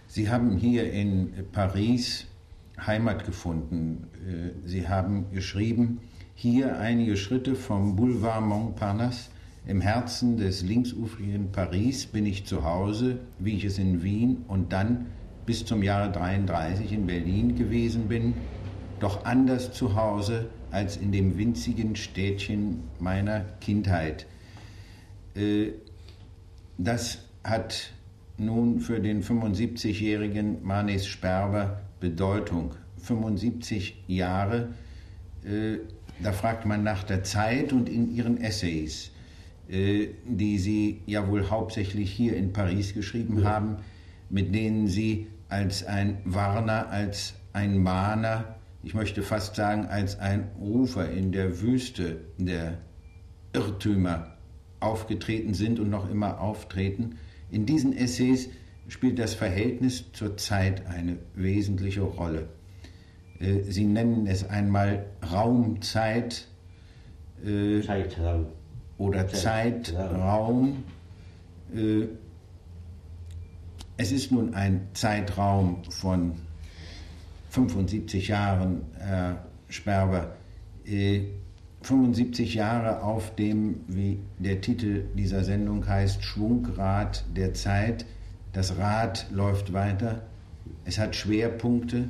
Sie 0.06 0.28
haben 0.28 0.56
hier 0.56 0.90
in 0.92 1.32
Paris 1.52 2.26
Heimat 2.86 3.26
gefunden. 3.26 4.08
Äh, 4.26 4.68
Sie 4.68 4.88
haben 4.88 5.26
geschrieben, 5.32 6.00
hier 6.34 6.78
einige 6.78 7.16
Schritte 7.16 7.54
vom 7.54 7.96
Boulevard 7.96 8.42
Montparnasse 8.42 9.30
im 9.66 9.82
Herzen 9.82 10.38
des 10.38 10.62
linksufrigen 10.62 11.52
Paris 11.52 12.06
bin 12.06 12.24
ich 12.24 12.46
zu 12.46 12.64
Hause, 12.64 13.18
wie 13.38 13.56
ich 13.56 13.64
es 13.64 13.78
in 13.78 14.02
Wien 14.02 14.38
und 14.48 14.72
dann 14.72 15.06
bis 15.44 15.64
zum 15.64 15.82
Jahre 15.82 16.10
33 16.10 16.92
in 16.92 17.06
Berlin 17.06 17.56
gewesen 17.56 18.08
bin, 18.08 18.34
doch 19.00 19.24
anders 19.24 19.72
zu 19.72 19.96
Hause 19.96 20.50
als 20.70 20.96
in 20.96 21.12
dem 21.12 21.36
winzigen 21.36 21.96
Städtchen 21.96 22.84
meiner 22.98 23.40
Kindheit. 23.60 24.26
Äh, 25.34 25.72
das 26.78 27.18
hat 27.42 27.92
nun 28.36 28.80
für 28.80 29.00
den 29.00 29.22
75-jährigen 29.22 30.62
Manes 30.62 31.06
Sperber 31.06 31.82
Bedeutung. 32.00 32.72
75 32.98 34.04
Jahre, 34.06 34.74
äh, 35.44 35.78
da 36.22 36.32
fragt 36.32 36.66
man 36.66 36.82
nach 36.82 37.04
der 37.04 37.22
Zeit 37.22 37.72
und 37.72 37.88
in 37.88 38.14
ihren 38.14 38.40
Essays, 38.40 39.10
äh, 39.68 40.08
die 40.26 40.58
Sie 40.58 41.02
ja 41.06 41.26
wohl 41.28 41.48
hauptsächlich 41.48 42.10
hier 42.12 42.36
in 42.36 42.52
Paris 42.52 42.94
geschrieben 42.94 43.40
ja. 43.40 43.50
haben, 43.50 43.76
mit 44.28 44.54
denen 44.54 44.86
Sie 44.86 45.28
als 45.48 45.84
ein 45.84 46.18
Warner, 46.24 46.90
als 46.90 47.34
ein 47.52 47.78
Mahner, 47.78 48.56
ich 48.82 48.94
möchte 48.94 49.22
fast 49.22 49.56
sagen, 49.56 49.86
als 49.86 50.18
ein 50.18 50.50
Rufer 50.58 51.10
in 51.10 51.32
der 51.32 51.60
Wüste 51.60 52.20
der 52.38 52.78
Irrtümer 53.52 54.36
aufgetreten 54.80 55.54
sind 55.54 55.78
und 55.78 55.90
noch 55.90 56.08
immer 56.08 56.40
auftreten. 56.40 57.18
In 57.50 57.66
diesen 57.66 57.96
Essays 57.96 58.48
spielt 58.88 59.18
das 59.18 59.34
Verhältnis 59.34 60.12
zur 60.12 60.36
Zeit 60.36 60.86
eine 60.86 61.18
wesentliche 61.34 62.02
Rolle. 62.02 62.48
Äh, 63.38 63.62
Sie 63.62 63.84
nennen 63.84 64.26
es 64.26 64.48
einmal 64.48 65.06
Raumzeit. 65.30 66.46
Äh, 67.44 67.82
Zeitraum. 67.82 68.46
Oder 68.96 69.28
Zeitraum. 69.28 70.84
Äh, 71.74 72.06
es 73.96 74.12
ist 74.12 74.32
nun 74.32 74.54
ein 74.54 74.88
Zeitraum 74.94 75.82
von 75.90 76.32
75 77.50 78.28
Jahren, 78.28 78.82
Herr 78.98 79.44
Sperber. 79.68 80.34
75 81.82 82.54
Jahre 82.54 83.02
auf 83.02 83.34
dem, 83.34 83.80
wie 83.88 84.18
der 84.38 84.60
Titel 84.60 85.04
dieser 85.16 85.44
Sendung 85.44 85.86
heißt, 85.86 86.22
Schwungrad 86.22 87.24
der 87.36 87.54
Zeit. 87.54 88.06
Das 88.52 88.76
Rad 88.78 89.26
läuft 89.32 89.72
weiter. 89.72 90.22
Es 90.84 90.98
hat 90.98 91.16
Schwerpunkte. 91.16 92.08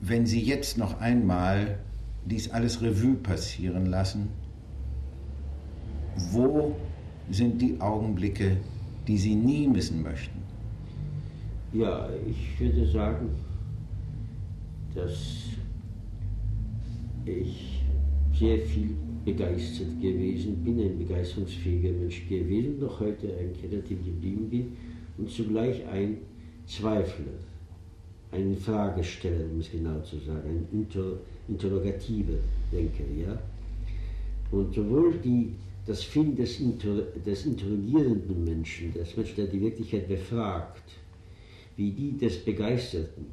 Wenn 0.00 0.26
Sie 0.26 0.40
jetzt 0.40 0.78
noch 0.78 1.00
einmal 1.00 1.78
dies 2.24 2.50
alles 2.50 2.82
Revue 2.82 3.14
passieren 3.14 3.86
lassen, 3.86 4.28
wo 6.30 6.76
sind 7.30 7.60
die 7.60 7.80
Augenblicke, 7.80 8.58
die 9.08 9.18
Sie 9.18 9.34
nie 9.34 9.66
missen 9.66 10.02
möchten? 10.02 10.33
Ja, 11.74 12.08
ich 12.24 12.60
würde 12.60 12.86
sagen, 12.86 13.30
dass 14.94 15.48
ich 17.24 17.82
sehr 18.32 18.58
viel 18.60 18.90
begeistert 19.24 20.00
gewesen 20.00 20.62
bin, 20.62 20.80
ein 20.80 20.98
begeisterungsfähiger 20.98 21.90
Mensch 21.90 22.28
gewesen, 22.28 22.78
noch 22.78 23.00
heute 23.00 23.26
ein 23.26 23.52
kreativ 23.60 24.04
geblieben 24.04 24.48
bin 24.48 24.76
und 25.18 25.28
zugleich 25.28 25.84
ein 25.88 26.18
Zweifler, 26.64 27.34
ein 28.30 28.56
Fragesteller, 28.56 29.44
um 29.52 29.58
es 29.58 29.72
genau 29.72 30.00
zu 30.02 30.18
sagen, 30.18 30.48
ein 30.48 30.68
Inter 30.70 31.18
interrogativer 31.48 32.38
Denker. 32.70 33.02
Ja? 33.20 33.36
Und 34.52 34.72
sowohl 34.72 35.14
die, 35.24 35.50
das 35.86 36.04
Finden 36.04 36.36
des, 36.36 36.60
Inter, 36.60 37.02
des 37.26 37.46
interrogierenden 37.46 38.44
Menschen, 38.44 38.92
des 38.94 39.16
Menschen, 39.16 39.34
der 39.34 39.46
die 39.46 39.60
Wirklichkeit 39.60 40.06
befragt, 40.06 40.84
wie 41.76 41.90
die 41.90 42.16
des 42.16 42.44
Begeisterten, 42.44 43.26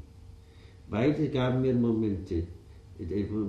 beide 0.90 1.30
gaben 1.30 1.62
mir 1.62 1.74
Momente, 1.74 2.44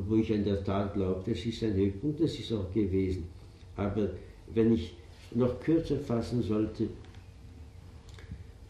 wo 0.08 0.16
ich 0.16 0.30
in 0.30 0.44
der 0.44 0.62
Tat 0.64 0.94
glaube, 0.94 1.22
das 1.30 1.44
ist 1.44 1.62
ein 1.62 1.74
Höhepunkt, 1.74 2.20
das 2.20 2.38
ist 2.38 2.52
auch 2.52 2.72
gewesen. 2.72 3.24
Aber 3.76 4.10
wenn 4.54 4.72
ich 4.72 4.94
noch 5.34 5.60
kürzer 5.60 5.98
fassen 5.98 6.42
sollte, 6.42 6.88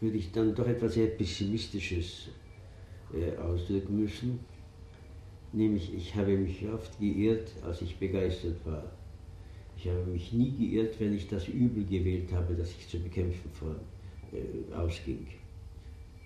würde 0.01 0.17
ich 0.17 0.31
dann 0.31 0.53
doch 0.53 0.67
etwas 0.67 0.95
sehr 0.95 1.07
Pessimistisches 1.07 2.29
äh, 3.13 3.37
ausdrücken 3.37 4.01
müssen. 4.01 4.39
Nämlich, 5.53 5.93
ich 5.93 6.15
habe 6.15 6.35
mich 6.35 6.65
oft 6.67 6.99
geirrt, 6.99 7.51
als 7.63 7.81
ich 7.81 7.95
begeistert 7.97 8.65
war. 8.65 8.91
Ich 9.77 9.87
habe 9.87 10.05
mich 10.05 10.33
nie 10.33 10.51
geirrt, 10.51 10.99
wenn 10.99 11.13
ich 11.13 11.27
das 11.27 11.47
Übel 11.47 11.85
gewählt 11.85 12.31
habe, 12.33 12.55
das 12.55 12.71
ich 12.71 12.87
zu 12.87 12.99
bekämpfen 12.99 13.49
vor, 13.51 13.75
äh, 14.31 14.73
ausging. 14.73 15.27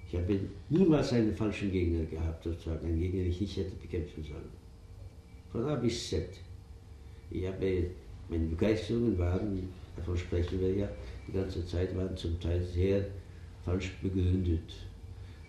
Ich 0.09 0.15
habe 0.15 0.39
niemals 0.69 1.11
einen 1.11 1.35
falschen 1.35 1.71
Gegner 1.71 2.05
gehabt, 2.05 2.43
sozusagen, 2.43 2.85
einen 2.87 2.99
Gegner, 2.99 3.23
den 3.23 3.31
ich 3.31 3.41
nicht 3.41 3.57
hätte 3.57 3.75
bekämpfen 3.75 4.23
sollen. 4.23 4.49
Von 5.51 5.65
A 5.65 5.75
bis 5.75 6.09
Z. 6.09 6.29
Ich 7.29 7.45
habe, 7.45 7.87
meine 8.29 8.45
Begeisterungen 8.45 9.17
waren, 9.17 9.67
davon 9.97 10.17
sprechen 10.17 10.61
wir 10.61 10.73
ja, 10.73 10.89
die 11.27 11.33
ganze 11.33 11.65
Zeit 11.65 11.95
waren 11.95 12.15
zum 12.15 12.39
Teil 12.39 12.63
sehr 12.63 13.05
falsch 13.65 13.91
begründet. 14.01 14.73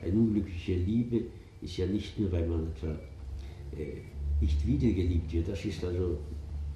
Eine 0.02 0.12
unglückliche 0.12 0.74
Liebe 0.74 1.22
ist 1.62 1.76
ja 1.76 1.86
nicht 1.86 2.18
nur, 2.18 2.32
weil 2.32 2.46
man 2.46 2.66
etwa 2.68 2.98
äh, 3.76 4.00
nicht 4.40 4.66
wiedergeliebt 4.66 5.32
wird, 5.32 5.48
das 5.48 5.64
ist 5.64 5.84
also 5.84 6.18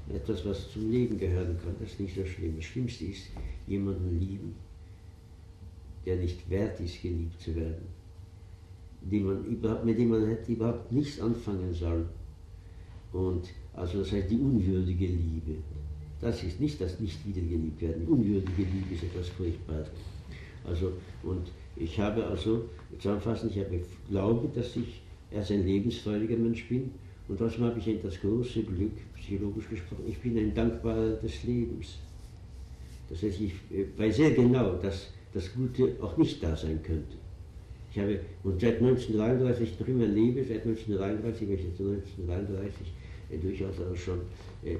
etwas, 0.09 0.45
was 0.45 0.71
zum 0.71 0.91
Leben 0.91 1.19
gehören 1.19 1.59
kann, 1.63 1.75
das 1.81 1.93
ist 1.93 2.01
nicht 2.01 2.15
so 2.15 2.25
schlimm. 2.25 2.55
Das 2.57 2.65
Schlimmste 2.65 3.07
ist, 3.07 3.29
jemanden 3.67 4.21
lieben, 4.21 4.55
der 6.05 6.17
nicht 6.17 6.49
wert 6.51 6.81
ist, 6.81 7.01
geliebt 7.03 7.41
zu 7.41 7.55
werden, 7.55 7.87
man 9.11 9.85
mit 9.85 9.99
dem 9.99 10.11
man 10.11 10.27
hätte 10.27 10.53
überhaupt 10.53 10.93
nichts 10.93 11.21
anfangen 11.21 11.75
sollen. 11.75 12.09
Und 13.13 13.49
also 13.75 14.01
das 14.01 14.13
heißt 14.13 14.31
die 14.31 14.39
unwürdige 14.39 15.07
Liebe. 15.07 15.57
Das 16.21 16.43
ist 16.45 16.61
nicht 16.61 16.81
das 16.81 17.01
nicht 17.01 17.27
wiedergeliebt 17.27 17.81
werden. 17.83 18.07
Die 18.07 18.13
unwürdige 18.13 18.63
Liebe 18.63 18.95
ist 18.95 19.03
etwas 19.03 19.29
Furchtbares. 19.31 19.89
Also, 20.65 20.93
und 21.25 21.51
ich 21.77 21.99
habe 21.99 22.25
also, 22.25 22.65
zusammenfassend, 22.99 23.53
ich 23.57 23.65
habe 23.65 23.81
glaube, 24.09 24.49
dass 24.55 24.77
ich 24.77 25.03
erst 25.33 25.51
ein 25.51 25.67
lebensfreudiger 25.67 26.37
Mensch 26.37 26.69
bin. 26.69 26.93
Und 27.29 27.39
trotzdem 27.39 27.65
habe 27.65 27.79
ich 27.79 28.03
das 28.03 28.21
große 28.21 28.63
Glück, 28.63 28.93
psychologisch 29.17 29.69
gesprochen, 29.69 30.05
ich 30.07 30.19
bin 30.19 30.37
ein 30.39 30.55
Dankbarer 30.55 31.15
des 31.15 31.43
Lebens. 31.45 31.99
Das 33.09 33.23
heißt, 33.23 33.41
ich 33.41 33.55
weiß 33.97 34.17
sehr 34.17 34.33
genau, 34.33 34.75
dass 34.75 35.09
das 35.33 35.53
Gute 35.55 35.97
auch 36.01 36.17
nicht 36.17 36.43
da 36.43 36.57
sein 36.57 36.81
könnte. 36.83 37.17
Ich 37.93 37.99
habe, 37.99 38.21
und 38.43 38.61
seit 38.61 38.79
1933 38.79 39.79
noch 39.81 39.89
immer 39.89 40.07
lebe, 40.07 40.43
seit 40.45 40.67
1933, 40.67 41.49
welches 41.49 41.67
1933 41.79 42.87
äh, 43.31 43.39
durchaus 43.39 43.75
auch 43.81 43.97
schon 43.97 44.21
äh, 44.65 44.77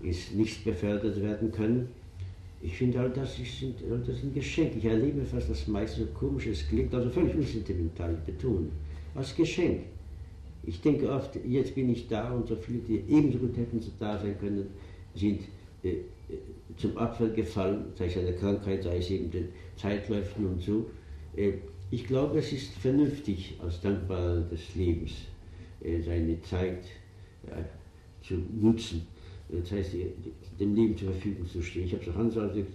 ist 0.00 0.34
nicht 0.34 0.64
befördert 0.64 1.20
werden 1.22 1.52
können. 1.52 1.88
Ich 2.60 2.76
finde, 2.76 3.00
all 3.00 3.10
das 3.10 3.38
ist, 3.38 3.62
all 3.90 3.98
das 3.98 4.22
ein 4.22 4.32
Geschenk. 4.32 4.72
Ich 4.76 4.84
erlebe 4.84 5.24
fast 5.24 5.50
das 5.50 5.68
meiste 5.68 6.00
so 6.00 6.06
komisch, 6.06 6.46
es 6.46 6.66
klingt 6.66 6.94
also 6.94 7.10
völlig 7.10 7.34
unsentimental, 7.36 8.16
ich 8.26 8.34
als 9.14 9.36
Geschenk. 9.36 9.82
Ich 10.66 10.80
denke 10.80 11.10
oft, 11.10 11.38
jetzt 11.46 11.74
bin 11.74 11.90
ich 11.90 12.08
da 12.08 12.32
und 12.32 12.48
so 12.48 12.56
viele, 12.56 12.78
die 12.78 13.04
ebenso 13.08 13.38
gut 13.38 13.56
hätten 13.56 13.80
da 14.00 14.18
sein 14.18 14.36
können, 14.40 14.66
sind 15.14 15.42
äh, 15.82 15.88
äh, 15.88 15.96
zum 16.76 16.96
Abfall 16.96 17.30
gefallen, 17.30 17.86
sei 17.96 18.06
es 18.06 18.16
eine 18.16 18.32
Krankheit, 18.34 18.82
sei 18.82 18.98
es 18.98 19.10
eben 19.10 19.30
den 19.30 19.48
Zeitläufen 19.76 20.46
und 20.46 20.60
so. 20.60 20.90
Äh, 21.36 21.52
ich 21.90 22.06
glaube, 22.06 22.38
es 22.38 22.52
ist 22.52 22.72
vernünftig, 22.74 23.54
als 23.62 23.80
Dankbarer 23.80 24.40
des 24.42 24.74
Lebens 24.74 25.12
seine 26.04 26.40
Zeit 26.40 26.82
zu 28.22 28.34
nutzen. 28.58 29.06
Das 29.48 29.70
heißt, 29.70 29.94
dem 30.58 30.74
Leben 30.74 30.96
zur 30.96 31.10
Verfügung 31.12 31.46
zu 31.46 31.62
stehen. 31.62 31.84
Ich 31.84 31.92
habe 31.92 32.10
auch 32.10 32.16
anders 32.16 32.38
ausgedrückt, 32.38 32.72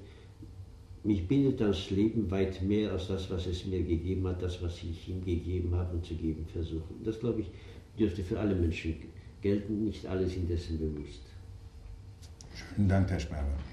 mich 1.03 1.27
bindet 1.27 1.61
das 1.61 1.89
Leben 1.89 2.29
weit 2.29 2.61
mehr 2.61 2.91
als 2.91 3.07
das, 3.07 3.29
was 3.31 3.47
es 3.47 3.65
mir 3.65 3.81
gegeben 3.81 4.27
hat, 4.27 4.41
das, 4.41 4.61
was 4.61 4.77
ich 4.83 5.07
ihm 5.07 5.23
gegeben 5.23 5.73
habe 5.73 5.95
und 5.95 6.05
zu 6.05 6.13
geben 6.13 6.45
versuche. 6.51 6.93
Das, 7.03 7.19
glaube 7.19 7.41
ich, 7.41 7.47
dürfte 7.97 8.23
für 8.23 8.39
alle 8.39 8.53
Menschen 8.53 8.95
gelten, 9.41 9.85
nicht 9.85 10.05
alle 10.05 10.27
sind 10.27 10.49
dessen 10.49 10.77
bewusst. 10.77 11.21
Vielen 12.79 12.87
Dank, 12.87 13.11
Herr 13.11 13.19
Sperber. 13.19 13.68